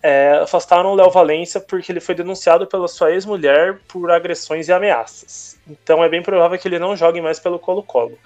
É, 0.00 0.38
afastaram 0.42 0.92
o 0.92 0.94
Léo 0.94 1.10
Valência 1.10 1.60
porque 1.60 1.90
ele 1.90 2.00
foi 2.00 2.14
denunciado 2.14 2.66
pela 2.66 2.86
sua 2.86 3.10
ex-mulher 3.12 3.80
por 3.88 4.08
agressões 4.12 4.68
e 4.68 4.72
ameaças. 4.72 5.58
Então 5.68 6.02
é 6.02 6.08
bem 6.08 6.22
provável 6.22 6.58
que 6.58 6.68
ele 6.68 6.78
não 6.78 6.96
jogue 6.96 7.20
mais 7.20 7.40
pelo 7.40 7.58
Colo-Colo. 7.58 8.16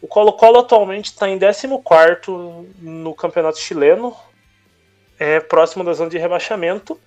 O 0.00 0.06
Colo-Colo 0.06 0.60
atualmente 0.60 1.06
está 1.06 1.28
em 1.28 1.38
14 1.38 1.66
no 2.80 3.14
campeonato 3.14 3.58
chileno, 3.58 4.14
é, 5.18 5.40
próximo 5.40 5.82
da 5.82 5.92
zona 5.92 6.08
de 6.08 6.18
rebaixamento. 6.18 6.98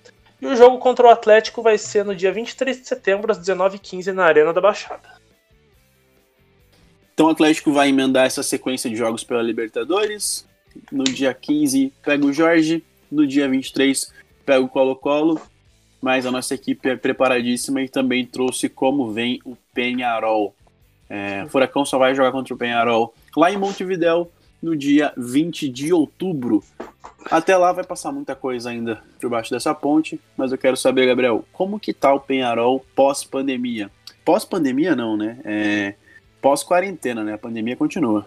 E 0.42 0.46
o 0.46 0.56
jogo 0.56 0.78
contra 0.78 1.06
o 1.06 1.08
Atlético 1.08 1.62
vai 1.62 1.78
ser 1.78 2.04
no 2.04 2.16
dia 2.16 2.32
23 2.32 2.80
de 2.80 2.88
setembro, 2.88 3.30
às 3.30 3.38
19h15, 3.38 4.12
na 4.12 4.24
Arena 4.24 4.52
da 4.52 4.60
Baixada. 4.60 5.08
Então 7.14 7.26
o 7.26 7.30
Atlético 7.30 7.72
vai 7.72 7.90
emendar 7.90 8.26
essa 8.26 8.42
sequência 8.42 8.90
de 8.90 8.96
jogos 8.96 9.22
pela 9.22 9.40
Libertadores. 9.40 10.44
No 10.90 11.04
dia 11.04 11.32
15 11.32 11.92
pega 12.02 12.26
o 12.26 12.32
Jorge, 12.32 12.82
no 13.08 13.24
dia 13.24 13.48
23 13.48 14.12
pega 14.44 14.64
o 14.64 14.68
Colo-Colo. 14.68 15.40
Mas 16.00 16.26
a 16.26 16.32
nossa 16.32 16.56
equipe 16.56 16.88
é 16.88 16.96
preparadíssima 16.96 17.80
e 17.80 17.88
também 17.88 18.26
trouxe 18.26 18.68
como 18.68 19.12
vem 19.12 19.40
o 19.44 19.56
Penharol. 19.72 20.52
É, 21.08 21.46
Furacão 21.50 21.84
só 21.84 21.98
vai 21.98 22.16
jogar 22.16 22.32
contra 22.32 22.52
o 22.52 22.56
Penharol 22.56 23.14
lá 23.36 23.52
em 23.52 23.56
Montevidéu 23.56 24.28
no 24.60 24.76
dia 24.76 25.12
20 25.16 25.68
de 25.68 25.92
outubro. 25.92 26.64
Até 27.30 27.56
lá 27.56 27.72
vai 27.72 27.84
passar 27.84 28.12
muita 28.12 28.34
coisa 28.34 28.70
ainda 28.70 29.02
por 29.20 29.30
baixo 29.30 29.50
dessa 29.50 29.74
ponte, 29.74 30.20
mas 30.36 30.52
eu 30.52 30.58
quero 30.58 30.76
saber, 30.76 31.06
Gabriel, 31.06 31.44
como 31.52 31.80
que 31.80 31.92
tá 31.92 32.12
o 32.12 32.20
Penharol 32.20 32.84
pós-pandemia? 32.94 33.90
Pós-pandemia 34.24 34.94
não, 34.94 35.16
né? 35.16 35.38
É, 35.44 35.94
pós-quarentena, 36.40 37.24
né? 37.24 37.34
A 37.34 37.38
pandemia 37.38 37.76
continua. 37.76 38.26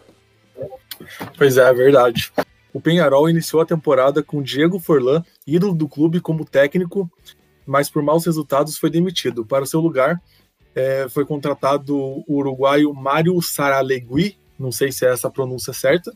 Pois 1.37 1.57
é, 1.57 1.69
é 1.69 1.73
verdade. 1.73 2.31
O 2.73 2.81
Penharol 2.81 3.29
iniciou 3.29 3.61
a 3.61 3.65
temporada 3.65 4.21
com 4.21 4.41
Diego 4.41 4.79
Forlan, 4.79 5.23
ídolo 5.47 5.73
do 5.73 5.87
clube 5.87 6.19
como 6.19 6.43
técnico, 6.43 7.09
mas 7.65 7.89
por 7.89 8.03
maus 8.03 8.25
resultados 8.25 8.77
foi 8.77 8.89
demitido. 8.89 9.45
Para 9.45 9.63
o 9.63 9.67
seu 9.67 9.79
lugar, 9.79 10.21
é, 10.75 11.07
foi 11.09 11.25
contratado 11.25 11.97
o 11.97 12.23
uruguaio 12.27 12.93
Mário 12.93 13.41
Saralegui, 13.41 14.37
não 14.59 14.71
sei 14.71 14.91
se 14.91 15.05
é 15.05 15.11
essa 15.11 15.27
a 15.27 15.31
pronúncia 15.31 15.71
certa. 15.71 16.13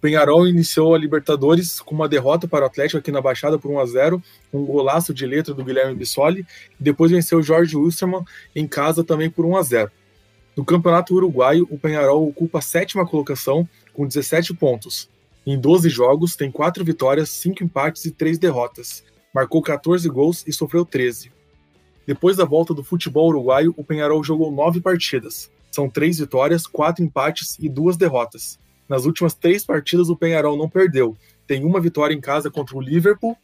Penharol 0.00 0.48
iniciou 0.48 0.94
a 0.94 0.98
Libertadores 0.98 1.78
com 1.78 1.94
uma 1.94 2.08
derrota 2.08 2.48
para 2.48 2.64
o 2.64 2.66
Atlético 2.66 2.98
aqui 2.98 3.12
na 3.12 3.20
Baixada 3.20 3.58
por 3.58 3.70
1 3.70 3.80
a 3.80 3.86
0 3.86 4.22
um 4.52 4.64
golaço 4.64 5.12
de 5.12 5.26
letra 5.26 5.52
do 5.52 5.62
Guilherme 5.62 5.94
Bissoli, 5.94 6.46
e 6.80 6.82
depois 6.82 7.10
venceu 7.10 7.38
o 7.38 7.42
Jorge 7.42 7.76
Wilstermann 7.76 8.24
em 8.56 8.66
casa 8.66 9.04
também 9.04 9.28
por 9.28 9.44
1 9.44 9.56
a 9.56 9.62
0 9.62 9.90
No 10.56 10.64
Campeonato 10.64 11.14
Uruguaio, 11.14 11.68
o 11.70 11.78
Penharol 11.78 12.26
ocupa 12.26 12.58
a 12.58 12.62
sétima 12.62 13.06
colocação 13.06 13.68
com 13.92 14.06
17 14.06 14.54
pontos. 14.54 15.08
Em 15.46 15.58
12 15.58 15.90
jogos, 15.90 16.34
tem 16.34 16.50
4 16.50 16.82
vitórias, 16.82 17.28
5 17.30 17.62
empates 17.62 18.06
e 18.06 18.10
3 18.10 18.38
derrotas. 18.38 19.04
Marcou 19.34 19.60
14 19.60 20.08
gols 20.08 20.44
e 20.46 20.52
sofreu 20.52 20.84
13. 20.84 21.30
Depois 22.06 22.38
da 22.38 22.44
volta 22.44 22.72
do 22.72 22.82
futebol 22.82 23.28
uruguaio, 23.28 23.74
o 23.76 23.84
Penharol 23.84 24.24
jogou 24.24 24.50
9 24.50 24.80
partidas. 24.80 25.50
São 25.70 25.88
3 25.88 26.20
vitórias, 26.20 26.66
4 26.66 27.04
empates 27.04 27.56
e 27.60 27.68
2 27.68 27.96
derrotas. 27.96 28.58
Nas 28.90 29.04
últimas 29.04 29.34
3 29.34 29.64
partidas, 29.64 30.08
o 30.10 30.16
Penharol 30.16 30.58
não 30.58 30.68
perdeu. 30.68 31.16
Tem 31.46 31.64
uma 31.64 31.80
vitória 31.80 32.12
em 32.12 32.20
casa 32.20 32.50
contra 32.50 32.76
o 32.76 32.80
Liverpool 32.80 33.36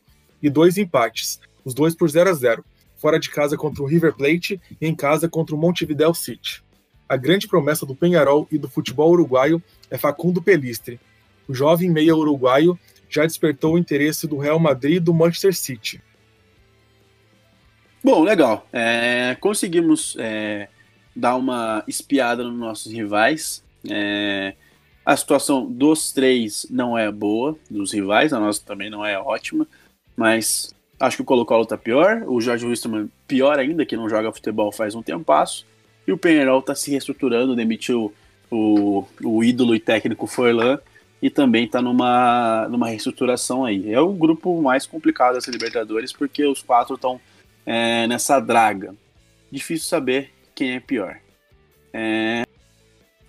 e 0.43 0.51
dois 0.51 0.77
empates, 0.77 1.39
os 1.65 1.73
dois 1.73 1.95
por 1.95 2.11
0 2.11 2.31
a 2.31 2.33
0 2.33 2.65
fora 2.97 3.21
de 3.21 3.31
casa 3.31 3.57
contra 3.57 3.81
o 3.81 3.87
River 3.87 4.13
Plate 4.15 4.61
e 4.81 4.89
em 4.89 4.95
casa 4.95 5.29
contra 5.29 5.55
o 5.55 5.59
Montevideo 5.59 6.13
City. 6.15 6.65
A 7.09 7.17
grande 7.17 7.47
promessa 7.47 7.87
do 7.87 7.95
Penharol 7.95 8.49
e 8.51 8.59
do 8.59 8.69
futebol 8.69 9.13
uruguaio 9.13 9.63
é 9.89 9.97
Facundo 9.97 10.43
Pelistre. 10.43 10.99
O 11.47 11.55
jovem 11.55 11.91
meia 11.91 12.17
uruguaio 12.17 12.77
já 13.09 13.25
despertou 13.25 13.75
o 13.75 13.79
interesse 13.79 14.27
do 14.27 14.39
Real 14.39 14.59
Madrid 14.59 14.97
e 14.97 15.01
do 15.01 15.15
Manchester 15.15 15.55
City. 15.55 16.03
Bom, 18.03 18.25
legal. 18.25 18.67
É, 18.73 19.37
conseguimos 19.39 20.17
é, 20.19 20.69
dar 21.15 21.37
uma 21.37 21.85
espiada 21.87 22.43
nos 22.43 22.59
nossos 22.59 22.91
rivais. 22.91 23.63
É, 23.89 24.55
a 25.07 25.17
situação 25.17 25.65
dos 25.65 26.11
três 26.11 26.67
não 26.69 26.99
é 26.99 27.13
boa, 27.13 27.57
dos 27.71 27.93
rivais, 27.93 28.33
a 28.33 28.41
nossa 28.41 28.61
também 28.65 28.91
não 28.91 29.07
é 29.07 29.17
ótima, 29.17 29.65
mas 30.17 30.75
acho 30.99 31.19
que 31.19 31.23
o 31.23 31.25
Colo-Colo 31.25 31.65
tá 31.65 31.79
pior, 31.79 32.25
o 32.27 32.41
Jorge 32.41 32.67
Wilstermann 32.67 33.09
pior 33.29 33.57
ainda, 33.57 33.87
que 33.87 33.97
não 33.97 34.11
joga 34.11 34.33
futebol 34.33 34.73
faz 34.73 34.97
um 34.97 35.03
tempo 35.03 35.25
passo, 35.25 35.65
e 36.09 36.11
o 36.11 36.19
Penharol 36.19 36.61
tá 36.61 36.75
se 36.75 36.91
reestruturando, 36.91 37.55
demitiu 37.55 38.13
o, 38.51 39.05
o 39.23 39.45
ídolo 39.45 39.77
e 39.77 39.81
técnico 39.81 40.27
Forlan, 40.27 40.81
e 41.23 41.31
também 41.31 41.67
está 41.67 41.81
numa, 41.81 42.67
numa 42.69 42.89
reestruturação 42.89 43.65
aí. 43.65 43.93
É 43.93 44.01
o 44.01 44.13
grupo 44.13 44.61
mais 44.61 44.87
complicado 44.87 45.35
dessa 45.35 45.51
Libertadores 45.51 46.13
porque 46.13 46.45
os 46.45 46.63
quatro 46.63 46.95
estão 46.95 47.21
é, 47.65 48.07
nessa 48.07 48.39
draga. 48.39 48.95
Difícil 49.51 49.89
saber 49.89 50.33
quem 50.55 50.73
é 50.73 50.81
pior. 50.81 51.17
É... 51.93 52.45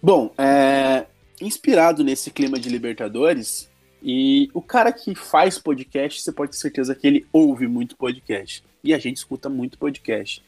Bom, 0.01 0.33
é... 0.37 1.05
inspirado 1.41 2.03
nesse 2.03 2.31
clima 2.31 2.59
de 2.59 2.69
Libertadores, 2.69 3.69
e 4.01 4.49
o 4.53 4.61
cara 4.61 4.91
que 4.91 5.15
faz 5.15 5.57
podcast, 5.57 6.21
você 6.21 6.31
pode 6.31 6.51
ter 6.51 6.57
certeza 6.57 6.95
que 6.95 7.07
ele 7.07 7.25
ouve 7.33 7.67
muito 7.67 7.95
podcast. 7.95 8.63
E 8.83 8.93
a 8.93 8.99
gente 8.99 9.17
escuta 9.17 9.49
muito 9.49 9.77
podcast. 9.77 10.43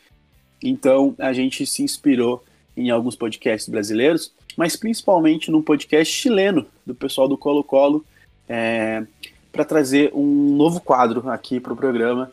Então 0.61 1.15
a 1.17 1.33
gente 1.33 1.65
se 1.65 1.81
inspirou 1.81 2.43
em 2.77 2.89
alguns 2.89 3.15
podcasts 3.15 3.67
brasileiros 3.67 4.33
mas 4.59 4.75
principalmente 4.75 5.49
num 5.49 5.61
podcast 5.61 6.13
chileno 6.13 6.65
do 6.85 6.93
pessoal 6.93 7.29
do 7.29 7.37
Colo 7.37 7.63
Colo, 7.63 8.05
é, 8.45 9.05
para 9.53 9.63
trazer 9.63 10.11
um 10.13 10.57
novo 10.57 10.81
quadro 10.81 11.29
aqui 11.29 11.61
para 11.61 11.71
o 11.71 11.77
programa 11.77 12.29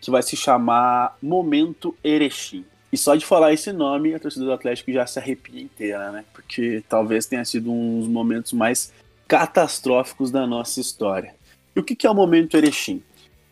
que 0.00 0.08
vai 0.08 0.22
se 0.22 0.36
chamar 0.36 1.18
Momento 1.20 1.92
Erechim. 2.04 2.64
E 2.96 2.98
só 2.98 3.14
de 3.14 3.26
falar 3.26 3.52
esse 3.52 3.74
nome, 3.74 4.14
a 4.14 4.18
torcida 4.18 4.46
do 4.46 4.52
Atlético 4.54 4.90
já 4.90 5.06
se 5.06 5.18
arrepia 5.18 5.60
inteira, 5.60 6.10
né? 6.10 6.24
Porque 6.32 6.82
talvez 6.88 7.26
tenha 7.26 7.44
sido 7.44 7.70
um 7.70 8.00
dos 8.00 8.08
momentos 8.08 8.54
mais 8.54 8.90
catastróficos 9.28 10.30
da 10.30 10.46
nossa 10.46 10.80
história. 10.80 11.34
E 11.76 11.80
o 11.80 11.84
que 11.84 12.06
é 12.06 12.10
o 12.10 12.14
Momento 12.14 12.56
Erechim? 12.56 13.02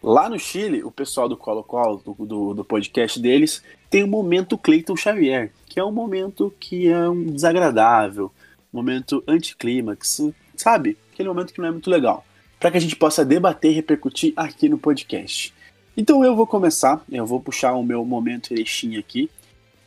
Lá 0.03 0.31
no 0.31 0.39
Chile, 0.39 0.83
o 0.83 0.91
pessoal 0.91 1.29
do 1.29 1.37
Colo 1.37 1.63
Colo, 1.63 2.01
do, 2.03 2.25
do, 2.25 2.55
do 2.55 2.65
podcast 2.65 3.21
deles, 3.21 3.63
tem 3.91 4.03
o 4.03 4.09
Momento 4.09 4.57
Cleiton 4.57 4.97
Xavier, 4.97 5.53
que 5.67 5.79
é 5.79 5.85
um 5.85 5.93
momento 5.93 6.51
que 6.59 6.89
é 6.89 7.07
um 7.07 7.27
desagradável, 7.27 8.33
momento 8.73 9.23
anticlímax, 9.29 10.23
sabe? 10.57 10.97
Aquele 11.13 11.29
momento 11.29 11.53
que 11.53 11.61
não 11.61 11.69
é 11.69 11.71
muito 11.71 11.91
legal. 11.91 12.25
Para 12.59 12.71
que 12.71 12.79
a 12.79 12.81
gente 12.81 12.97
possa 12.97 13.23
debater 13.27 13.73
e 13.73 13.75
repercutir 13.75 14.33
aqui 14.37 14.71
no 14.71 14.79
podcast. 14.79 15.54
Então 15.97 16.25
eu 16.25 16.35
vou 16.35 16.47
começar, 16.47 17.05
eu 17.11 17.25
vou 17.25 17.41
puxar 17.41 17.73
o 17.75 17.83
meu 17.83 18.05
momento 18.05 18.53
Erechim 18.53 18.97
aqui, 18.97 19.31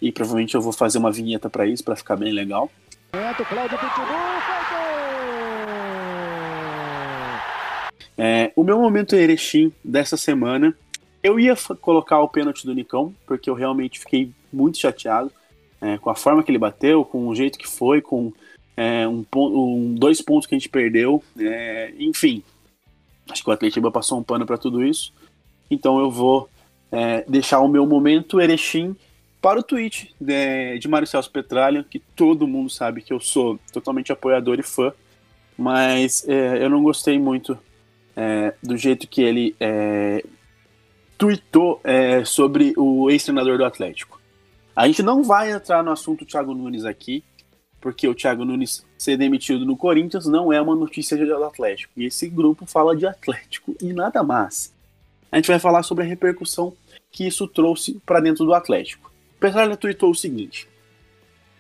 e 0.02 0.12
provavelmente 0.12 0.56
eu 0.56 0.62
vou 0.62 0.72
fazer 0.72 0.98
uma 0.98 1.12
vinheta 1.12 1.50
para 1.50 1.66
isso, 1.66 1.84
para 1.84 1.98
ficar 1.98 2.16
bem 2.16 2.32
legal. 2.32 2.72
É, 8.18 8.52
o 8.56 8.64
meu 8.64 8.80
momento 8.80 9.16
Erechim 9.16 9.72
dessa 9.84 10.16
semana, 10.16 10.74
eu 11.22 11.38
ia 11.38 11.56
colocar 11.82 12.22
o 12.22 12.30
pênalti 12.30 12.66
do 12.66 12.74
Nicão, 12.74 13.14
porque 13.26 13.50
eu 13.50 13.54
realmente 13.54 14.00
fiquei 14.00 14.32
muito 14.52 14.78
chateado 14.78 15.32
é, 15.82 15.98
com 15.98 16.10
a 16.10 16.16
forma 16.16 16.42
que 16.42 16.50
ele 16.50 16.58
bateu, 16.58 17.04
com 17.04 17.28
o 17.28 17.36
jeito 17.36 17.60
que 17.60 17.68
foi, 17.68 18.02
com 18.02 18.32
é, 18.78 19.06
um, 19.08 19.26
um, 19.36 19.94
dois 19.94 20.22
pontos 20.22 20.48
que 20.48 20.56
a 20.56 20.58
gente 20.58 20.70
perdeu, 20.70 21.22
é, 21.38 21.94
enfim. 22.00 22.42
Acho 23.30 23.44
que 23.44 23.50
o 23.50 23.54
Atletiba 23.54 23.92
passou 23.92 24.18
um 24.18 24.24
pano 24.24 24.46
para 24.46 24.58
tudo 24.58 24.84
isso. 24.84 25.12
Então 25.70 26.00
eu 26.00 26.10
vou 26.10 26.50
é, 26.92 27.24
deixar 27.28 27.60
o 27.60 27.68
meu 27.68 27.86
momento 27.86 28.40
Erechim 28.40 28.96
para 29.42 29.60
o 29.60 29.64
tweet 29.64 30.14
de, 30.20 30.80
de 30.80 30.88
Mário 30.88 31.08
Celso 31.08 31.32
Petralha, 31.32 31.86
que 31.90 32.00
todo 32.00 32.48
mundo 32.48 32.70
sabe 32.70 33.02
que 33.02 33.14
eu 33.14 33.20
sou 33.20 33.60
totalmente 33.72 34.12
apoiador 34.12 34.60
e 34.60 34.64
fã, 34.64 34.92
mas 35.58 36.28
é, 36.28 36.64
eu 36.64 36.70
não 36.70 36.82
gostei 36.82 37.20
muito 37.20 37.58
é, 38.16 38.54
do 38.64 38.76
jeito 38.76 39.08
que 39.08 39.22
ele 39.22 39.56
é, 39.60 40.24
tweetou 41.18 41.82
sobre 42.26 42.74
o 42.78 43.10
ex-treinador 43.10 43.58
do 43.58 43.66
Atlético. 43.66 44.22
A 44.76 44.86
gente 44.86 45.02
não 45.02 45.24
vai 45.24 45.52
entrar 45.52 45.84
no 45.84 45.92
assunto 45.92 46.24
Thiago 46.24 46.54
Nunes 46.54 46.86
aqui, 46.86 47.24
porque 47.82 48.08
o 48.08 48.14
Thiago 48.14 48.46
Nunes 48.46 48.86
ser 48.98 49.18
demitido 49.18 49.66
no 49.66 49.76
Corinthians 49.76 50.28
não 50.28 50.54
é 50.54 50.62
uma 50.62 50.76
notícia 50.76 51.18
do 51.18 51.44
Atlético. 51.44 51.94
E 51.98 52.06
esse 52.06 52.28
grupo 52.28 52.66
fala 52.66 52.96
de 52.96 53.08
Atlético 53.08 53.76
e 53.82 53.94
nada 53.94 54.22
mais. 54.22 54.72
A 55.32 55.38
gente 55.38 55.48
vai 55.48 55.60
falar 55.60 55.84
sobre 55.84 56.04
a 56.04 56.08
repercussão 56.08 56.74
que 57.12 57.28
isso 57.28 57.48
trouxe 57.48 58.00
para 58.06 58.20
dentro 58.20 58.46
do 58.46 58.54
Atlético. 58.54 59.12
Petralha 59.40 59.78
tweetou 59.78 60.12
o 60.12 60.16
seguinte: 60.16 60.68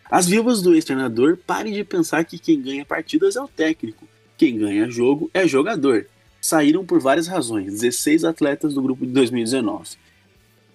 As 0.09 0.27
vivas 0.27 0.61
do 0.61 0.73
ex-treinador 0.73 1.37
parem 1.45 1.73
de 1.73 1.83
pensar 1.83 2.23
que 2.23 2.39
quem 2.39 2.61
ganha 2.61 2.85
partidas 2.85 3.35
é 3.35 3.41
o 3.41 3.47
técnico, 3.47 4.07
quem 4.37 4.57
ganha 4.57 4.89
jogo 4.89 5.29
é 5.33 5.47
jogador. 5.47 6.07
Saíram 6.39 6.85
por 6.85 6.99
várias 6.99 7.27
razões, 7.27 7.65
16 7.65 8.23
atletas 8.23 8.73
do 8.73 8.81
grupo 8.81 9.05
de 9.05 9.11
2019. 9.11 9.97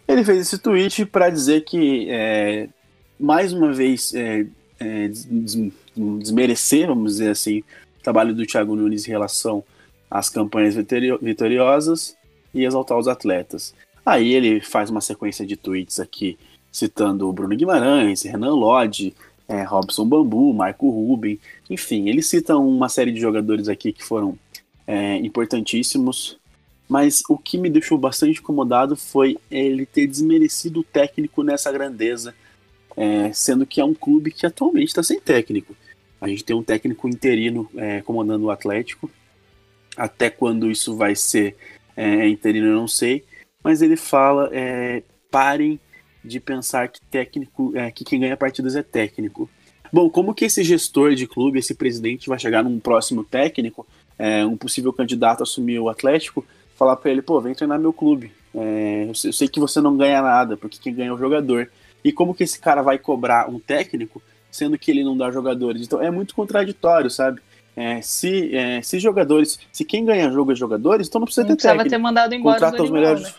Ele 0.07 0.25
fez 0.25 0.39
esse 0.41 0.59
tweet 0.59 1.07
para 1.07 1.31
dizer 1.31 1.65
que, 1.65 2.11
é, 2.11 2.69
mais 3.19 3.53
uma 3.53 3.73
vez, 3.73 4.13
é, 4.15 4.45
é, 4.79 5.11
desmerecer, 5.97 6.89
vamos 6.89 7.13
dizer 7.13 7.31
assim, 7.31 7.61
o 7.61 8.03
trabalho 8.03 8.35
do 8.35 8.45
Thiago 8.45 8.75
Nunes 8.75 9.07
em 9.07 9.11
relação 9.11 9.65
às 10.11 10.29
campanhas 10.29 10.75
vitoriosas 10.75 12.17
e 12.55 12.65
exaltar 12.65 12.99
os 12.99 13.09
atletas. 13.09 13.75
Aí 14.05 14.35
ele 14.35 14.61
faz 14.61 14.91
uma 14.91 15.01
sequência 15.01 15.47
de 15.47 15.57
tweets 15.57 16.01
aqui 16.01 16.37
citando 16.71 17.29
o 17.29 17.33
Bruno 17.33 17.55
Guimarães, 17.55 18.23
Renan 18.23 18.55
Lodge, 18.55 19.15
é, 19.47 19.63
Robson 19.63 20.07
Bambu, 20.07 20.55
Marco 20.55 20.89
Ruben, 20.89 21.39
enfim, 21.69 22.09
ele 22.09 22.23
cita 22.23 22.57
uma 22.57 22.89
série 22.89 23.13
de 23.13 23.21
jogadores 23.21 23.69
aqui 23.69 23.93
que 23.93 24.03
foram 24.03 24.39
é, 24.87 25.17
importantíssimos, 25.17 26.39
mas 26.89 27.23
o 27.29 27.37
que 27.37 27.59
me 27.59 27.69
deixou 27.69 27.99
bastante 27.99 28.41
incomodado 28.41 28.97
foi 28.97 29.39
ele 29.51 29.85
ter 29.85 30.07
desmerecido 30.07 30.81
o 30.81 30.85
técnico 30.85 31.43
nessa 31.43 31.71
grandeza, 31.71 32.35
é, 32.97 33.33
sendo 33.33 33.67
que 33.67 33.81
é 33.81 33.85
um 33.85 33.95
clube 33.95 34.31
que 34.31 34.47
atualmente 34.47 34.89
está 34.89 35.03
sem 35.03 35.21
técnico. 35.21 35.77
A 36.21 36.29
gente 36.29 36.45
tem 36.45 36.57
um 36.57 36.63
técnico 36.63 37.09
interino 37.09 37.69
é, 37.77 38.01
comandando 38.03 38.47
o 38.47 38.51
Atlético, 38.51 39.11
até 39.97 40.31
quando 40.31 40.71
isso 40.71 40.97
vai 40.97 41.15
ser 41.15 41.57
é, 41.97 42.29
interino 42.29 42.67
eu 42.69 42.77
não 42.77 42.89
sei, 42.89 43.25
mas 43.63 43.83
ele 43.83 43.97
fala, 43.97 44.49
é, 44.53 45.03
parem 45.31 45.79
de 46.25 46.39
pensar 46.39 46.89
que 46.89 47.01
técnico, 47.11 47.73
é, 47.77 47.91
que 47.91 48.05
quem 48.05 48.21
ganha 48.21 48.37
partidas 48.37 48.77
é 48.77 48.83
técnico. 48.83 49.49
Bom, 49.93 50.09
como 50.09 50.35
que 50.35 50.45
esse 50.45 50.63
gestor 50.63 51.15
de 51.15 51.27
clube, 51.27 51.59
esse 51.59 51.75
presidente, 51.75 52.29
vai 52.29 52.39
chegar 52.39 52.63
num 52.63 52.79
próximo 52.81 53.23
técnico, 53.23 53.87
é, 54.19 54.45
um 54.45 54.57
possível 54.57 54.93
candidato 54.93 55.41
a 55.41 55.43
assumir 55.43 55.79
o 55.79 55.89
Atlético, 55.89 56.45
falar 56.77 56.97
para 56.97 57.11
ele, 57.11 57.23
pô, 57.23 57.41
vem 57.41 57.55
treinar 57.55 57.79
meu 57.79 57.93
clube. 57.93 58.33
É, 58.55 59.07
eu, 59.09 59.15
sei, 59.15 59.29
eu, 59.29 59.33
sei, 59.33 59.49
que 59.49 59.61
você 59.61 59.81
não 59.81 59.97
ganha 59.97 60.23
nada, 60.23 60.57
porque 60.57 60.79
quem 60.79 60.95
ganha 60.95 61.11
é 61.11 61.13
o 61.13 61.19
jogador. 61.19 61.71
E 62.05 62.13
como 62.13 62.35
que 62.35 62.45
esse 62.45 62.59
cara 62.59 62.83
vai 62.83 62.99
cobrar 62.99 63.49
um 63.49 63.59
técnico, 63.59 64.23
sendo 64.51 64.79
que 64.79 64.91
ele 64.91 65.05
não 65.05 65.17
dá 65.17 65.31
jogadores? 65.31 65.83
Então 65.83 66.03
é 66.03 66.11
muito 66.11 66.35
contraditório, 66.35 67.11
sabe? 67.11 67.41
É, 67.77 68.03
se, 68.03 68.55
é, 68.55 68.83
se 68.83 68.99
jogadores, 68.99 69.59
se 69.73 69.85
quem 69.85 70.05
ganha 70.05 70.31
jogo 70.31 70.53
é 70.53 70.55
jogadores, 70.55 71.09
então 71.09 71.21
não 71.21 71.27
precisa 71.27 71.47
não 71.47 71.57
ter 71.57 71.63
técnico. 71.63 71.89
ter 71.89 71.99
mandado 71.99 72.35
embora 72.35 72.61
Contrata 72.61 72.83
os 72.83 72.91
melhores. 72.91 73.23
Né? 73.23 73.33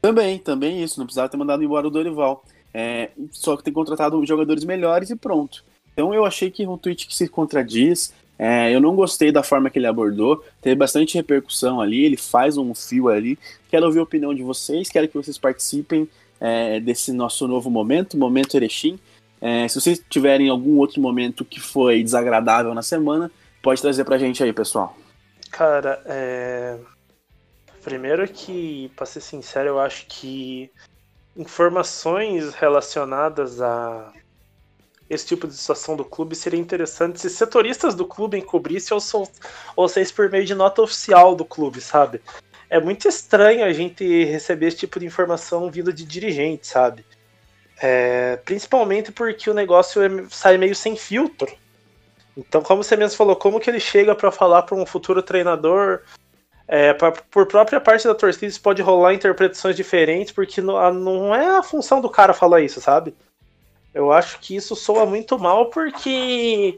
Também, 0.00 0.38
também 0.38 0.82
isso. 0.82 0.98
Não 0.98 1.06
precisava 1.06 1.28
ter 1.28 1.36
mandado 1.36 1.62
embora 1.62 1.86
o 1.86 1.90
Dorival. 1.90 2.44
É, 2.72 3.10
só 3.32 3.56
que 3.56 3.64
tem 3.64 3.72
contratado 3.72 4.24
jogadores 4.26 4.64
melhores 4.64 5.10
e 5.10 5.16
pronto. 5.16 5.64
Então 5.92 6.14
eu 6.14 6.24
achei 6.24 6.50
que 6.50 6.66
um 6.66 6.76
tweet 6.76 7.06
que 7.06 7.16
se 7.16 7.26
contradiz. 7.28 8.12
É, 8.38 8.72
eu 8.72 8.80
não 8.80 8.94
gostei 8.94 9.32
da 9.32 9.42
forma 9.42 9.68
que 9.68 9.78
ele 9.78 9.86
abordou. 9.86 10.44
Teve 10.60 10.76
bastante 10.76 11.16
repercussão 11.16 11.80
ali. 11.80 12.04
Ele 12.04 12.16
faz 12.16 12.56
um 12.56 12.74
fio 12.74 13.08
ali. 13.08 13.38
Quero 13.68 13.86
ouvir 13.86 13.98
a 13.98 14.04
opinião 14.04 14.34
de 14.34 14.42
vocês. 14.42 14.88
Quero 14.88 15.08
que 15.08 15.14
vocês 15.14 15.38
participem 15.38 16.08
é, 16.40 16.78
desse 16.78 17.12
nosso 17.12 17.48
novo 17.48 17.68
momento, 17.68 18.16
momento 18.16 18.56
Erechim. 18.56 18.98
É, 19.40 19.68
se 19.68 19.80
vocês 19.80 20.02
tiverem 20.08 20.48
algum 20.48 20.78
outro 20.78 21.00
momento 21.00 21.44
que 21.44 21.60
foi 21.60 22.02
desagradável 22.02 22.74
na 22.74 22.82
semana, 22.82 23.30
pode 23.62 23.80
trazer 23.80 24.04
pra 24.04 24.18
gente 24.18 24.42
aí, 24.42 24.52
pessoal. 24.52 24.96
Cara, 25.50 26.02
é... 26.06 26.76
Primeiro 27.82 28.26
que, 28.28 28.90
pra 28.96 29.06
ser 29.06 29.20
sincero, 29.20 29.68
eu 29.68 29.80
acho 29.80 30.06
que 30.08 30.70
informações 31.36 32.54
relacionadas 32.54 33.62
a 33.62 34.12
esse 35.08 35.26
tipo 35.26 35.46
de 35.46 35.54
situação 35.54 35.96
do 35.96 36.04
clube 36.04 36.34
seria 36.34 36.60
interessante 36.60 37.18
se 37.18 37.30
setoristas 37.30 37.94
do 37.94 38.04
clube 38.04 38.36
encobrissem 38.36 38.94
ou, 38.94 39.00
sou, 39.00 39.26
ou 39.74 39.88
seis 39.88 40.12
por 40.12 40.30
meio 40.30 40.44
de 40.44 40.54
nota 40.54 40.82
oficial 40.82 41.34
do 41.34 41.44
clube, 41.44 41.80
sabe? 41.80 42.20
É 42.68 42.78
muito 42.78 43.08
estranho 43.08 43.64
a 43.64 43.72
gente 43.72 44.24
receber 44.24 44.66
esse 44.66 44.78
tipo 44.78 45.00
de 45.00 45.06
informação 45.06 45.70
vindo 45.70 45.92
de 45.92 46.04
dirigente, 46.04 46.66
sabe? 46.66 47.06
É, 47.80 48.36
principalmente 48.44 49.12
porque 49.12 49.48
o 49.48 49.54
negócio 49.54 50.02
é, 50.02 50.24
sai 50.30 50.58
meio 50.58 50.74
sem 50.74 50.96
filtro. 50.96 51.50
Então, 52.36 52.62
como 52.62 52.82
você 52.82 52.96
mesmo 52.96 53.16
falou, 53.16 53.36
como 53.36 53.60
que 53.60 53.68
ele 53.70 53.80
chega 53.80 54.14
para 54.14 54.30
falar 54.30 54.62
para 54.62 54.76
um 54.76 54.86
futuro 54.86 55.22
treinador 55.22 56.02
é, 56.68 56.92
pra, 56.92 57.10
por 57.12 57.46
própria 57.46 57.80
parte 57.80 58.06
da 58.06 58.14
torcida, 58.14 58.46
isso 58.46 58.60
pode 58.60 58.82
rolar 58.82 59.14
interpretações 59.14 59.74
diferentes, 59.74 60.32
porque 60.32 60.60
não, 60.60 60.92
não 60.92 61.34
é 61.34 61.56
a 61.56 61.62
função 61.62 62.00
do 62.00 62.10
cara 62.10 62.34
falar 62.34 62.60
isso, 62.60 62.80
sabe? 62.80 63.14
Eu 63.94 64.12
acho 64.12 64.38
que 64.38 64.54
isso 64.54 64.76
soa 64.76 65.06
muito 65.06 65.38
mal, 65.38 65.70
porque 65.70 66.76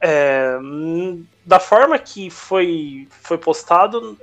é, 0.00 0.58
da 1.46 1.60
forma 1.60 1.96
que 1.98 2.28
foi, 2.28 3.06
foi 3.08 3.38
postado, 3.38 4.18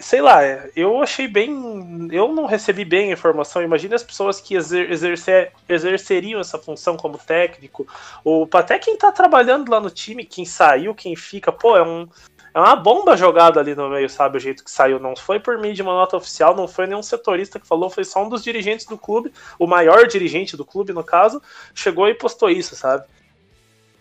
sei 0.00 0.20
lá, 0.20 0.42
eu 0.76 1.02
achei 1.02 1.26
bem. 1.26 2.08
Eu 2.10 2.32
não 2.32 2.46
recebi 2.46 2.84
bem 2.84 3.10
a 3.10 3.14
informação. 3.14 3.62
Imagina 3.62 3.96
as 3.96 4.02
pessoas 4.02 4.40
que 4.40 4.54
exer, 4.54 4.90
exercer, 4.90 5.52
exerceriam 5.68 6.40
essa 6.40 6.58
função 6.58 6.96
como 6.96 7.18
técnico, 7.18 7.86
ou 8.24 8.48
até 8.52 8.78
quem 8.78 8.96
tá 8.96 9.10
trabalhando 9.10 9.70
lá 9.70 9.80
no 9.80 9.90
time, 9.90 10.24
quem 10.24 10.44
saiu, 10.44 10.94
quem 10.94 11.16
fica, 11.16 11.50
pô, 11.50 11.76
é 11.76 11.82
um, 11.82 12.08
é 12.54 12.58
uma 12.58 12.76
bomba 12.76 13.16
jogada 13.16 13.60
ali 13.60 13.74
no 13.74 13.88
meio, 13.88 14.08
sabe? 14.10 14.36
O 14.36 14.40
jeito 14.40 14.64
que 14.64 14.70
saiu. 14.70 14.98
Não 14.98 15.16
foi 15.16 15.40
por 15.40 15.58
meio 15.58 15.74
de 15.74 15.82
uma 15.82 15.94
nota 15.94 16.16
oficial, 16.16 16.54
não 16.54 16.68
foi 16.68 16.86
nenhum 16.86 17.02
setorista 17.02 17.58
que 17.58 17.66
falou, 17.66 17.88
foi 17.88 18.04
só 18.04 18.24
um 18.24 18.28
dos 18.28 18.42
dirigentes 18.44 18.86
do 18.86 18.98
clube, 18.98 19.32
o 19.58 19.66
maior 19.66 20.06
dirigente 20.06 20.56
do 20.56 20.64
clube, 20.64 20.92
no 20.92 21.02
caso, 21.02 21.42
chegou 21.74 22.08
e 22.08 22.14
postou 22.14 22.50
isso, 22.50 22.76
sabe? 22.76 23.04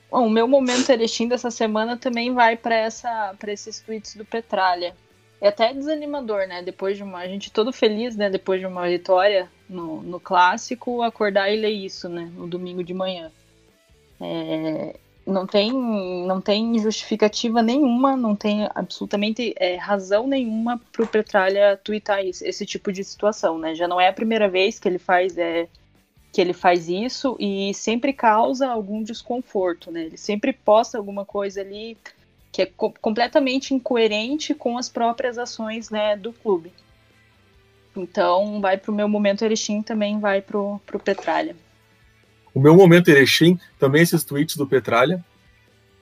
Bom, 0.09 0.27
o 0.27 0.29
meu 0.29 0.45
momento 0.45 0.89
Erechim 0.89 1.29
dessa 1.29 1.49
semana 1.49 1.95
também 1.95 2.33
vai 2.33 2.57
para 2.57 2.85
esses 3.47 3.79
tweets 3.79 4.15
do 4.15 4.25
Petralha. 4.25 4.93
É 5.41 5.47
até 5.47 5.73
desanimador, 5.73 6.47
né? 6.47 6.61
Depois 6.61 6.95
de 6.95 7.03
uma. 7.03 7.17
A 7.17 7.27
gente 7.27 7.51
todo 7.51 7.73
feliz, 7.73 8.15
né? 8.15 8.29
Depois 8.29 8.59
de 8.59 8.67
uma 8.67 8.87
vitória 8.87 9.49
no, 9.67 10.01
no 10.03 10.19
clássico, 10.19 11.01
acordar 11.01 11.51
e 11.51 11.59
ler 11.59 11.71
isso, 11.71 12.07
né? 12.07 12.31
No 12.35 12.47
domingo 12.47 12.83
de 12.83 12.93
manhã. 12.93 13.31
É, 14.21 14.95
não 15.25 15.47
tem, 15.47 15.71
não 15.71 16.39
tem 16.39 16.77
justificativa 16.77 17.63
nenhuma, 17.63 18.15
não 18.15 18.35
tem 18.35 18.67
absolutamente 18.75 19.53
é, 19.57 19.75
razão 19.77 20.27
nenhuma 20.27 20.79
para 20.91 21.03
o 21.03 21.07
Petralha 21.07 21.79
twittar 21.83 22.23
isso, 22.23 22.45
esse 22.45 22.63
tipo 22.63 22.91
de 22.91 23.03
situação, 23.03 23.57
né? 23.57 23.73
Já 23.73 23.87
não 23.87 23.99
é 23.99 24.07
a 24.07 24.13
primeira 24.13 24.47
vez 24.47 24.79
que 24.79 24.87
ele 24.87 24.99
faz 24.99 25.35
é, 25.39 25.67
que 26.31 26.39
ele 26.39 26.53
faz 26.53 26.87
isso 26.87 27.35
e 27.39 27.73
sempre 27.73 28.13
causa 28.13 28.67
algum 28.67 29.03
desconforto, 29.03 29.91
né? 29.91 30.05
Ele 30.05 30.17
sempre 30.17 30.53
posta 30.53 30.97
alguma 30.97 31.25
coisa 31.25 31.61
ali 31.61 31.97
que 32.51 32.61
é 32.61 32.65
co 32.65 32.93
completamente 33.01 33.73
incoerente 33.73 34.53
com 34.53 34.77
as 34.77 34.89
próprias 34.89 35.37
ações 35.37 35.89
né, 35.89 36.15
do 36.17 36.33
clube. 36.33 36.71
Então, 37.95 38.61
vai 38.61 38.77
para 38.77 38.91
o 38.91 38.95
meu 38.95 39.07
momento 39.07 39.43
Erechim, 39.43 39.81
também 39.81 40.19
vai 40.19 40.41
para 40.41 40.57
o 40.57 40.79
Petralha. 41.03 41.55
O 42.53 42.59
meu 42.59 42.75
momento 42.75 43.09
Erechim, 43.09 43.59
também 43.79 44.01
esses 44.01 44.23
tweets 44.23 44.55
do 44.55 44.67
Petralha. 44.67 45.23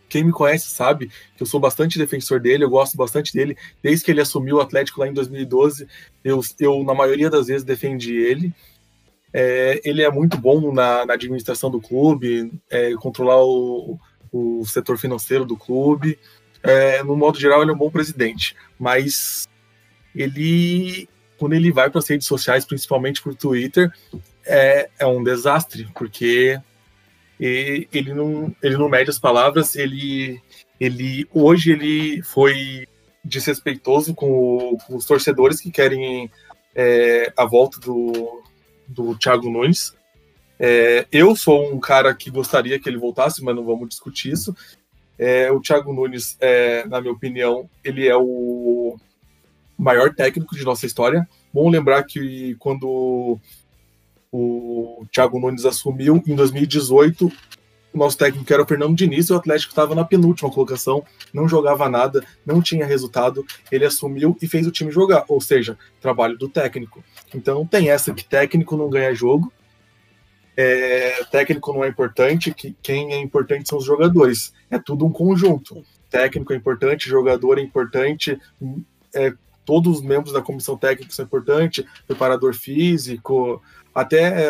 Quem 0.08 0.24
me 0.24 0.32
conhece 0.32 0.68
sabe 0.68 1.12
que 1.36 1.44
eu 1.44 1.46
sou 1.46 1.60
bastante 1.60 2.00
defensor 2.00 2.40
dele, 2.40 2.64
eu 2.64 2.70
gosto 2.70 2.98
bastante 2.98 3.32
dele. 3.32 3.56
Desde 3.82 4.04
que 4.04 4.10
ele 4.10 4.22
assumiu 4.22 4.58
o 4.58 4.62
Atlético 4.62 5.00
lá 5.00 5.08
em 5.08 5.14
2012, 5.14 5.88
eu, 6.24 6.42
eu 6.60 6.84
na 6.84 6.96
maioria 6.96 7.30
das 7.30 7.48
vezes, 7.48 7.64
defendi 7.64 8.16
ele. 8.16 8.52
É, 9.32 9.80
ele 9.86 10.02
é 10.02 10.10
muito 10.10 10.38
bom 10.38 10.74
na, 10.74 11.06
na 11.06 11.14
administração 11.14 11.70
do 11.70 11.80
clube, 11.80 12.52
é, 12.72 12.92
controlar 12.96 13.44
o, 13.44 14.00
o 14.32 14.66
setor 14.66 14.98
financeiro 14.98 15.46
do 15.46 15.56
clube. 15.56 16.18
É, 16.64 17.04
no 17.04 17.16
modo 17.16 17.40
geral, 17.40 17.62
ele 17.62 17.72
é 17.72 17.74
um 17.74 17.78
bom 17.78 17.90
presidente, 17.90 18.56
mas 18.78 19.48
ele, 20.16 21.08
quando 21.38 21.54
ele 21.54 21.72
vai 21.72 21.90
para 21.90 22.00
as 22.00 22.08
redes 22.08 22.28
sociais, 22.28 22.66
principalmente 22.66 23.22
para 23.22 23.32
o 23.32 23.36
Twitter, 23.36 23.92
é, 24.46 24.90
é 25.00 25.06
um 25.06 25.24
desastre, 25.24 25.88
porque 25.94 26.60
ele 27.40 28.14
não, 28.14 28.54
ele 28.62 28.78
não 28.78 28.90
mede 28.90 29.10
as 29.10 29.20
palavras, 29.20 29.76
ele, 29.76 30.42
ele 30.80 31.26
hoje 31.34 31.72
ele 31.72 32.22
foi 32.22 32.86
desrespeitoso 33.24 34.14
com, 34.14 34.78
com 34.86 34.96
os 34.96 35.06
torcedores 35.06 35.62
que 35.62 35.72
querem 35.72 36.30
é, 36.76 37.32
a 37.38 37.46
volta 37.46 37.80
do, 37.80 38.44
do 38.88 39.16
Thiago 39.16 39.50
Nunes. 39.50 39.94
É, 40.60 41.08
eu 41.12 41.36
sou 41.36 41.74
um 41.74 41.80
cara 41.80 42.14
que 42.14 42.30
gostaria 42.30 42.80
que 42.80 42.90
ele 42.90 42.98
voltasse, 42.98 43.44
mas 43.44 43.56
não 43.56 43.64
vamos 43.64 43.88
discutir 43.88 44.34
isso. 44.34 44.54
É, 45.20 45.52
o 45.52 45.60
Thiago 45.60 45.94
Nunes, 45.94 46.38
é, 46.40 46.88
na 46.88 47.02
minha 47.02 47.14
opinião, 47.14 47.70
ele 47.84 48.08
é 48.08 48.16
o 48.16 48.98
maior 49.78 50.16
técnico 50.16 50.56
de 50.56 50.64
nossa 50.64 50.86
história. 50.86 51.28
Bom 51.54 51.70
lembrar 51.70 52.04
que 52.04 52.56
quando 52.58 53.38
o 54.32 55.06
Thiago 55.12 55.40
Nunes 55.40 55.66
assumiu 55.66 56.24
em 56.26 56.36
2018. 56.36 57.32
O 57.92 57.98
nosso 57.98 58.18
técnico 58.18 58.54
era 58.54 58.62
o 58.62 58.68
Fernando 58.68 58.96
Diniz 58.96 59.28
e 59.28 59.34
o 59.34 59.36
Atlético 59.36 59.72
estava 59.72 59.96
na 59.96 60.06
penúltima 60.06 60.52
colocação, 60.52 61.04
não 61.34 61.50
jogava 61.50 61.90
nada, 61.90 62.24
não 62.46 62.62
tinha 62.62 62.86
resultado. 62.86 63.44
Ele 63.72 63.84
assumiu 63.84 64.38
e 64.40 64.48
fez 64.48 64.68
o 64.68 64.72
time 64.72 64.92
jogar, 64.92 65.26
ou 65.28 65.42
seja, 65.42 65.76
trabalho 66.00 66.38
do 66.38 66.48
técnico. 66.48 67.04
Então 67.34 67.66
tem 67.66 67.90
essa 67.90 68.14
que 68.14 68.24
técnico 68.24 68.78
não 68.78 68.90
ganha 68.90 69.14
jogo, 69.16 69.52
é, 70.62 71.24
técnico 71.32 71.72
não 71.72 71.86
é 71.86 71.88
importante, 71.88 72.54
que 72.54 72.76
quem 72.84 73.14
é 73.14 73.22
importante 73.22 73.70
são 73.70 73.78
os 73.78 73.86
jogadores. 73.86 74.54
É 74.70 74.78
tudo 74.78 75.06
um 75.06 75.12
conjunto. 75.12 75.86
Técnico 76.10 76.52
é 76.52 76.56
importante, 76.58 77.08
jogador 77.08 77.58
é 77.58 77.62
importante, 77.62 78.38
é, 79.16 79.34
todos 79.64 80.00
os 80.00 80.04
membros 80.04 80.34
da 80.34 80.42
comissão 80.42 80.76
técnica 80.76 81.14
são 81.14 81.24
importantes, 81.24 81.86
preparador 82.06 82.54
físico, 82.54 83.64
até 83.96 84.48
é, 84.48 84.50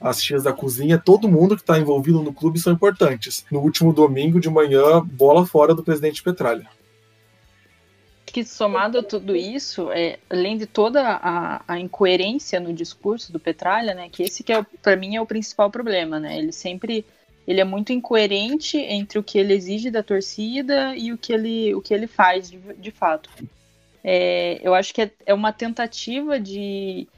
as 0.00 0.22
tias 0.22 0.42
da 0.42 0.54
cozinha, 0.54 0.96
todo 0.98 1.28
mundo 1.28 1.54
que 1.54 1.62
está 1.62 1.78
envolvido 1.78 2.22
no 2.22 2.32
clube 2.32 2.58
são 2.58 2.72
importantes. 2.72 3.44
No 3.52 3.60
último 3.60 3.92
domingo 3.92 4.40
de 4.40 4.48
manhã, 4.48 5.02
bola 5.04 5.44
fora 5.44 5.74
do 5.74 5.82
presidente 5.82 6.22
Petralha. 6.22 6.66
Que 8.32 8.44
somado 8.44 8.98
a 8.98 9.02
tudo 9.02 9.36
isso, 9.36 9.92
é, 9.92 10.18
além 10.30 10.56
de 10.56 10.66
toda 10.66 11.02
a, 11.02 11.62
a, 11.68 11.78
incoerência 11.78 12.58
no 12.58 12.72
discurso 12.72 13.30
do 13.30 13.38
Petralha, 13.38 13.94
né, 13.94 14.08
que 14.10 14.22
esse 14.22 14.42
que 14.42 14.52
é 14.52 14.64
para 14.80 14.96
mim 14.96 15.16
é 15.16 15.20
o 15.20 15.26
principal 15.26 15.70
problema, 15.70 16.18
né? 16.18 16.38
Ele 16.38 16.52
sempre 16.52 17.04
ele 17.46 17.60
é 17.60 17.64
muito 17.64 17.92
incoerente 17.92 18.78
entre 18.78 19.18
o 19.18 19.22
que 19.22 19.38
ele 19.38 19.52
exige 19.52 19.90
da 19.90 20.02
torcida 20.02 20.96
e 20.96 21.12
o 21.12 21.18
que 21.18 21.32
ele, 21.32 21.74
o 21.74 21.82
que 21.82 21.92
ele 21.92 22.06
faz 22.06 22.48
de, 22.50 22.58
de 22.58 22.90
fato. 22.90 23.28
É, 24.04 24.60
eu 24.62 24.74
acho 24.74 24.94
que 24.94 25.02
é, 25.02 25.10
é 25.26 25.34
uma 25.34 25.52
tentativa 25.52 26.38
de, 26.38 27.08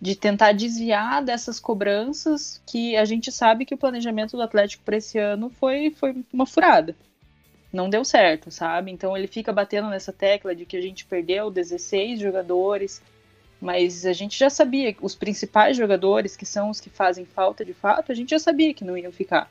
de 0.00 0.16
tentar 0.16 0.52
desviar 0.52 1.22
dessas 1.22 1.58
cobranças 1.60 2.60
que 2.66 2.96
a 2.96 3.04
gente 3.04 3.30
sabe 3.30 3.64
que 3.64 3.74
o 3.74 3.78
planejamento 3.78 4.36
do 4.36 4.42
Atlético 4.42 4.84
para 4.84 4.96
esse 4.96 5.18
ano 5.18 5.48
foi, 5.48 5.90
foi 5.90 6.14
uma 6.32 6.46
furada. 6.46 6.94
Não 7.72 7.90
deu 7.90 8.04
certo, 8.04 8.50
sabe? 8.50 8.90
Então 8.90 9.16
ele 9.16 9.26
fica 9.26 9.52
batendo 9.52 9.88
nessa 9.88 10.12
tecla 10.12 10.54
de 10.54 10.64
que 10.64 10.76
a 10.76 10.80
gente 10.80 11.04
perdeu 11.04 11.50
16 11.50 12.20
jogadores, 12.20 13.02
mas 13.60 14.06
a 14.06 14.12
gente 14.12 14.38
já 14.38 14.48
sabia 14.48 14.92
que 14.92 15.04
os 15.04 15.14
principais 15.14 15.76
jogadores, 15.76 16.36
que 16.36 16.46
são 16.46 16.70
os 16.70 16.80
que 16.80 16.88
fazem 16.88 17.24
falta 17.24 17.64
de 17.64 17.74
fato, 17.74 18.10
a 18.10 18.14
gente 18.14 18.30
já 18.30 18.38
sabia 18.38 18.72
que 18.72 18.84
não 18.84 18.96
iam 18.96 19.12
ficar. 19.12 19.50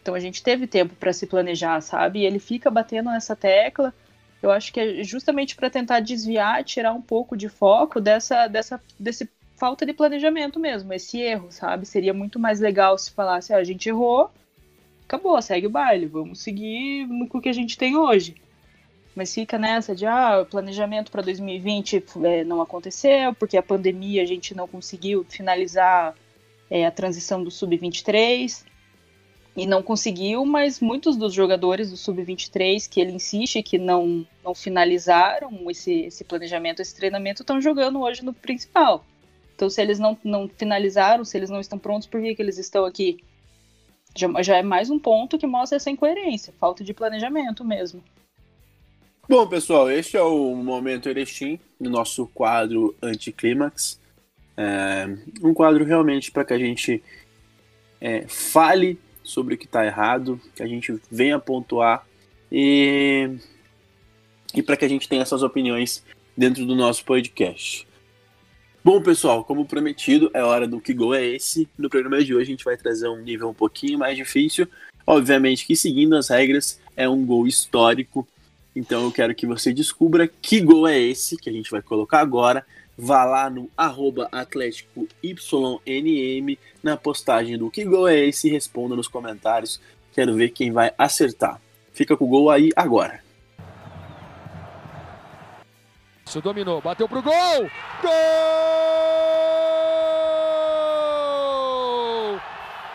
Então 0.00 0.14
a 0.14 0.20
gente 0.20 0.42
teve 0.42 0.66
tempo 0.66 0.94
para 0.94 1.12
se 1.12 1.26
planejar, 1.26 1.80
sabe? 1.82 2.20
E 2.20 2.26
ele 2.26 2.38
fica 2.38 2.70
batendo 2.70 3.10
nessa 3.10 3.36
tecla. 3.36 3.92
Eu 4.42 4.50
acho 4.50 4.72
que 4.72 4.80
é 4.80 5.04
justamente 5.04 5.54
para 5.54 5.68
tentar 5.68 6.00
desviar, 6.00 6.64
tirar 6.64 6.94
um 6.94 7.02
pouco 7.02 7.36
de 7.36 7.48
foco 7.48 8.00
dessa, 8.00 8.46
dessa 8.46 8.80
desse 8.98 9.28
falta 9.60 9.84
de 9.84 9.92
planejamento 9.92 10.58
mesmo, 10.58 10.90
esse 10.94 11.20
erro, 11.20 11.52
sabe? 11.52 11.84
Seria 11.84 12.14
muito 12.14 12.38
mais 12.38 12.60
legal 12.60 12.96
se 12.96 13.10
falasse, 13.10 13.52
ah, 13.52 13.58
a 13.58 13.64
gente 13.64 13.90
errou, 13.90 14.30
acabou, 15.10 15.42
segue 15.42 15.66
o 15.66 15.70
baile, 15.70 16.06
vamos 16.06 16.40
seguir 16.40 17.08
com 17.28 17.38
o 17.38 17.40
que 17.40 17.48
a 17.48 17.52
gente 17.52 17.76
tem 17.76 17.96
hoje. 17.96 18.36
Mas 19.12 19.34
fica 19.34 19.58
nessa 19.58 19.92
de, 19.92 20.06
ah, 20.06 20.40
o 20.42 20.46
planejamento 20.46 21.10
para 21.10 21.20
2020 21.20 22.04
é, 22.22 22.44
não 22.44 22.62
aconteceu, 22.62 23.34
porque 23.34 23.56
a 23.56 23.62
pandemia 23.62 24.22
a 24.22 24.26
gente 24.26 24.54
não 24.54 24.68
conseguiu 24.68 25.26
finalizar 25.28 26.14
é, 26.70 26.86
a 26.86 26.92
transição 26.92 27.42
do 27.42 27.50
Sub-23 27.50 28.64
e 29.56 29.66
não 29.66 29.82
conseguiu, 29.82 30.46
mas 30.46 30.78
muitos 30.78 31.16
dos 31.16 31.34
jogadores 31.34 31.90
do 31.90 31.96
Sub-23 31.96 32.88
que 32.88 33.00
ele 33.00 33.10
insiste 33.10 33.64
que 33.64 33.78
não, 33.78 34.24
não 34.44 34.54
finalizaram 34.54 35.68
esse, 35.68 36.02
esse 36.02 36.22
planejamento, 36.22 36.80
esse 36.80 36.94
treinamento, 36.94 37.42
estão 37.42 37.60
jogando 37.60 38.00
hoje 38.00 38.24
no 38.24 38.32
principal. 38.32 39.04
Então, 39.56 39.68
se 39.68 39.82
eles 39.82 39.98
não, 39.98 40.16
não 40.22 40.48
finalizaram, 40.48 41.24
se 41.24 41.36
eles 41.36 41.50
não 41.50 41.58
estão 41.58 41.78
prontos, 41.78 42.06
por 42.06 42.22
que, 42.22 42.34
que 42.36 42.40
eles 42.40 42.58
estão 42.58 42.84
aqui? 42.84 43.18
Já, 44.16 44.42
já 44.42 44.56
é 44.56 44.62
mais 44.62 44.90
um 44.90 44.98
ponto 44.98 45.38
que 45.38 45.46
mostra 45.46 45.76
essa 45.76 45.90
incoerência, 45.90 46.52
falta 46.58 46.82
de 46.82 46.92
planejamento 46.92 47.64
mesmo. 47.64 48.02
Bom, 49.28 49.46
pessoal, 49.46 49.90
este 49.90 50.16
é 50.16 50.22
o 50.22 50.56
Momento 50.56 51.08
Erechim, 51.08 51.60
no 51.78 51.88
nosso 51.88 52.26
quadro 52.34 52.96
Anticlímax. 53.00 54.00
É, 54.56 55.06
um 55.40 55.54
quadro 55.54 55.84
realmente 55.84 56.32
para 56.32 56.44
que 56.44 56.52
a 56.52 56.58
gente 56.58 57.02
é, 58.00 58.26
fale 58.26 58.98
sobre 59.22 59.54
o 59.54 59.58
que 59.58 59.66
está 59.66 59.86
errado, 59.86 60.40
que 60.54 60.62
a 60.62 60.66
gente 60.66 61.00
venha 61.10 61.38
pontuar 61.38 62.04
e, 62.50 63.30
e 64.52 64.62
para 64.62 64.76
que 64.76 64.84
a 64.84 64.88
gente 64.88 65.08
tenha 65.08 65.22
essas 65.22 65.42
opiniões 65.42 66.04
dentro 66.36 66.66
do 66.66 66.74
nosso 66.74 67.04
podcast. 67.04 67.86
Bom, 68.82 69.02
pessoal, 69.02 69.44
como 69.44 69.66
prometido, 69.66 70.30
é 70.32 70.42
hora 70.42 70.66
do 70.66 70.80
Que 70.80 70.94
Gol 70.94 71.14
é 71.14 71.22
Esse. 71.22 71.68
No 71.76 71.90
programa 71.90 72.24
de 72.24 72.34
hoje 72.34 72.44
a 72.44 72.54
gente 72.54 72.64
vai 72.64 72.78
trazer 72.78 73.08
um 73.08 73.20
nível 73.20 73.50
um 73.50 73.54
pouquinho 73.54 73.98
mais 73.98 74.16
difícil. 74.16 74.66
Obviamente 75.06 75.66
que 75.66 75.76
seguindo 75.76 76.16
as 76.16 76.30
regras, 76.30 76.80
é 76.96 77.06
um 77.06 77.26
gol 77.26 77.46
histórico. 77.46 78.26
Então 78.74 79.04
eu 79.04 79.12
quero 79.12 79.34
que 79.34 79.46
você 79.46 79.74
descubra 79.74 80.26
que 80.26 80.60
gol 80.60 80.88
é 80.88 80.98
esse 80.98 81.36
que 81.36 81.50
a 81.50 81.52
gente 81.52 81.70
vai 81.70 81.82
colocar 81.82 82.20
agora 82.20 82.64
vá 82.96 83.24
lá 83.24 83.48
no 83.50 83.68
arroba 83.76 84.30
YNM 85.22 86.58
na 86.82 86.96
postagem 86.96 87.56
do 87.56 87.70
que 87.70 87.84
gol 87.84 88.08
é 88.08 88.18
esse 88.18 88.48
e 88.48 88.50
responda 88.50 88.96
nos 88.96 89.08
comentários. 89.08 89.80
Quero 90.12 90.34
ver 90.34 90.50
quem 90.50 90.72
vai 90.72 90.92
acertar. 90.96 91.60
Fica 91.92 92.16
com 92.16 92.24
o 92.24 92.28
gol 92.28 92.50
aí 92.50 92.70
agora. 92.76 93.22
Dominou, 96.38 96.80
bateu 96.80 97.08
pro 97.08 97.22
gol! 97.22 97.70
Gol! 98.02 98.10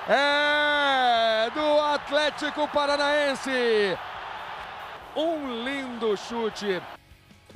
É 0.07 1.49
do 1.49 1.79
Atlético 1.81 2.67
Paranaense. 2.67 3.97
Um 5.15 5.63
lindo 5.63 6.15
chute 6.15 6.81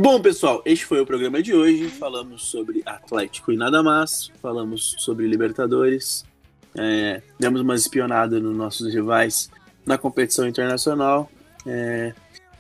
Bom, 0.02 0.22
pessoal, 0.22 0.62
este 0.66 0.86
foi 0.86 1.02
o 1.02 1.06
programa 1.06 1.44
de 1.44 1.54
hoje. 1.54 1.90
Falamos 1.90 2.46
sobre 2.46 2.82
Atlético 2.86 3.52
e 3.52 3.58
nada 3.58 3.84
mais. 3.84 4.32
Falamos 4.42 4.96
sobre 4.98 5.28
Libertadores. 5.28 6.26
É, 6.74 7.22
demos 7.38 7.60
uma 7.60 7.76
espionada 7.76 8.40
nos 8.40 8.56
nossos 8.56 8.94
rivais 8.94 9.52
na 9.86 9.98
competição 9.98 10.48
internacional. 10.48 11.30
É, 11.68 12.14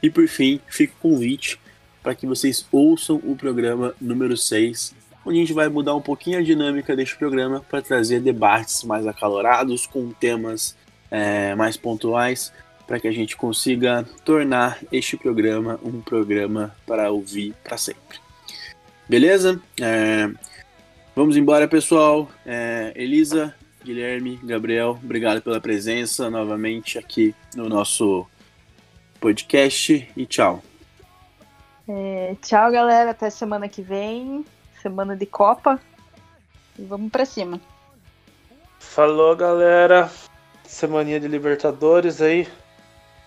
e 0.03 0.09
por 0.09 0.27
fim, 0.27 0.59
fica 0.67 0.93
o 0.99 1.11
convite 1.11 1.57
para 2.01 2.15
que 2.15 2.25
vocês 2.25 2.65
ouçam 2.71 3.21
o 3.23 3.35
programa 3.35 3.93
número 3.99 4.35
6, 4.35 4.95
onde 5.25 5.37
a 5.37 5.41
gente 5.41 5.53
vai 5.53 5.67
mudar 5.67 5.95
um 5.95 6.01
pouquinho 6.01 6.39
a 6.39 6.43
dinâmica 6.43 6.95
deste 6.95 7.17
programa 7.17 7.63
para 7.69 7.81
trazer 7.81 8.21
debates 8.21 8.83
mais 8.83 9.05
acalorados, 9.05 9.85
com 9.85 10.11
temas 10.11 10.75
é, 11.11 11.55
mais 11.55 11.77
pontuais 11.77 12.51
para 12.89 12.99
que 12.99 13.07
a 13.07 13.11
gente 13.11 13.37
consiga 13.37 14.03
tornar 14.25 14.79
este 14.91 15.15
programa 15.15 15.79
um 15.83 16.01
programa 16.01 16.75
para 16.87 17.11
ouvir 17.11 17.53
para 17.63 17.77
sempre. 17.77 18.17
Beleza? 19.07 19.61
É, 19.79 20.27
vamos 21.15 21.37
embora, 21.37 21.67
pessoal. 21.67 22.27
É, 22.43 22.91
Elisa, 22.95 23.53
Guilherme, 23.85 24.39
Gabriel, 24.43 24.99
obrigado 25.03 25.39
pela 25.39 25.61
presença 25.61 26.31
novamente 26.31 26.97
aqui 26.97 27.35
no 27.55 27.69
nosso 27.69 28.25
podcast 29.19 30.09
e 30.17 30.25
tchau. 30.25 30.68
É, 31.91 32.35
tchau, 32.39 32.71
galera. 32.71 33.09
Até 33.09 33.31
semana 33.31 33.67
que 33.67 33.81
vem. 33.81 34.45
Semana 34.79 35.15
de 35.15 35.25
Copa. 35.25 35.79
E 36.77 36.83
vamos 36.83 37.11
para 37.11 37.25
cima. 37.25 37.59
Falou, 38.77 39.35
galera. 39.35 40.07
Semaninha 40.63 41.19
de 41.19 41.27
Libertadores 41.27 42.21
aí. 42.21 42.47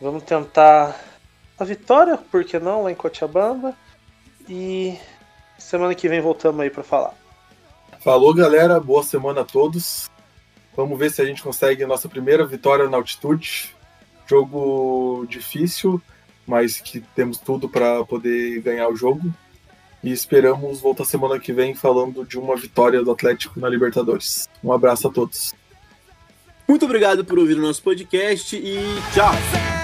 Vamos 0.01 0.23
tentar 0.23 0.97
a 1.59 1.65
vitória, 1.65 2.17
por 2.17 2.45
que 2.45 2.61
não, 2.61 2.85
lá 2.85 2.93
em 2.93 2.95
Cochabamba. 2.95 3.77
E 4.49 4.97
semana 5.59 5.93
que 5.93 6.09
vem 6.09 6.21
voltamos 6.21 6.61
aí 6.61 6.71
para 6.71 6.85
falar. 6.85 7.15
Falou, 7.99 8.33
galera. 8.33 8.79
Boa 8.79 9.03
semana 9.03 9.41
a 9.41 9.45
todos. 9.45 10.09
Vamos 10.77 10.97
ver 10.97 11.11
se 11.11 11.21
a 11.21 11.25
gente 11.25 11.43
consegue 11.43 11.83
a 11.83 11.89
nossa 11.89 12.09
primeira 12.09 12.47
vitória 12.47 12.89
na 12.89 12.97
altitude. 12.97 13.75
Jogo 14.25 15.27
difícil, 15.29 16.01
mas 16.47 16.81
que 16.81 17.01
temos 17.15 17.39
tudo 17.39 17.69
para 17.69 18.05
poder 18.05 18.61
ganhar 18.61 18.89
o 18.89 18.97
jogo. 18.97 19.33
E 20.03 20.11
esperamos 20.11 20.81
voltar 20.81 21.05
semana 21.05 21.39
que 21.39 21.53
vem 21.53 21.75
falando 21.75 22.25
de 22.25 22.39
uma 22.39 22.57
vitória 22.57 23.03
do 23.03 23.11
Atlético 23.11 23.61
na 23.61 23.69
Libertadores. 23.69 24.49
Um 24.63 24.73
abraço 24.73 25.07
a 25.07 25.11
todos. 25.11 25.55
Muito 26.67 26.85
obrigado 26.85 27.25
por 27.25 27.39
ouvir 27.39 27.59
o 27.59 27.63
nosso 27.63 27.83
podcast 27.83 28.57
e 28.57 28.77
tchau! 29.13 29.82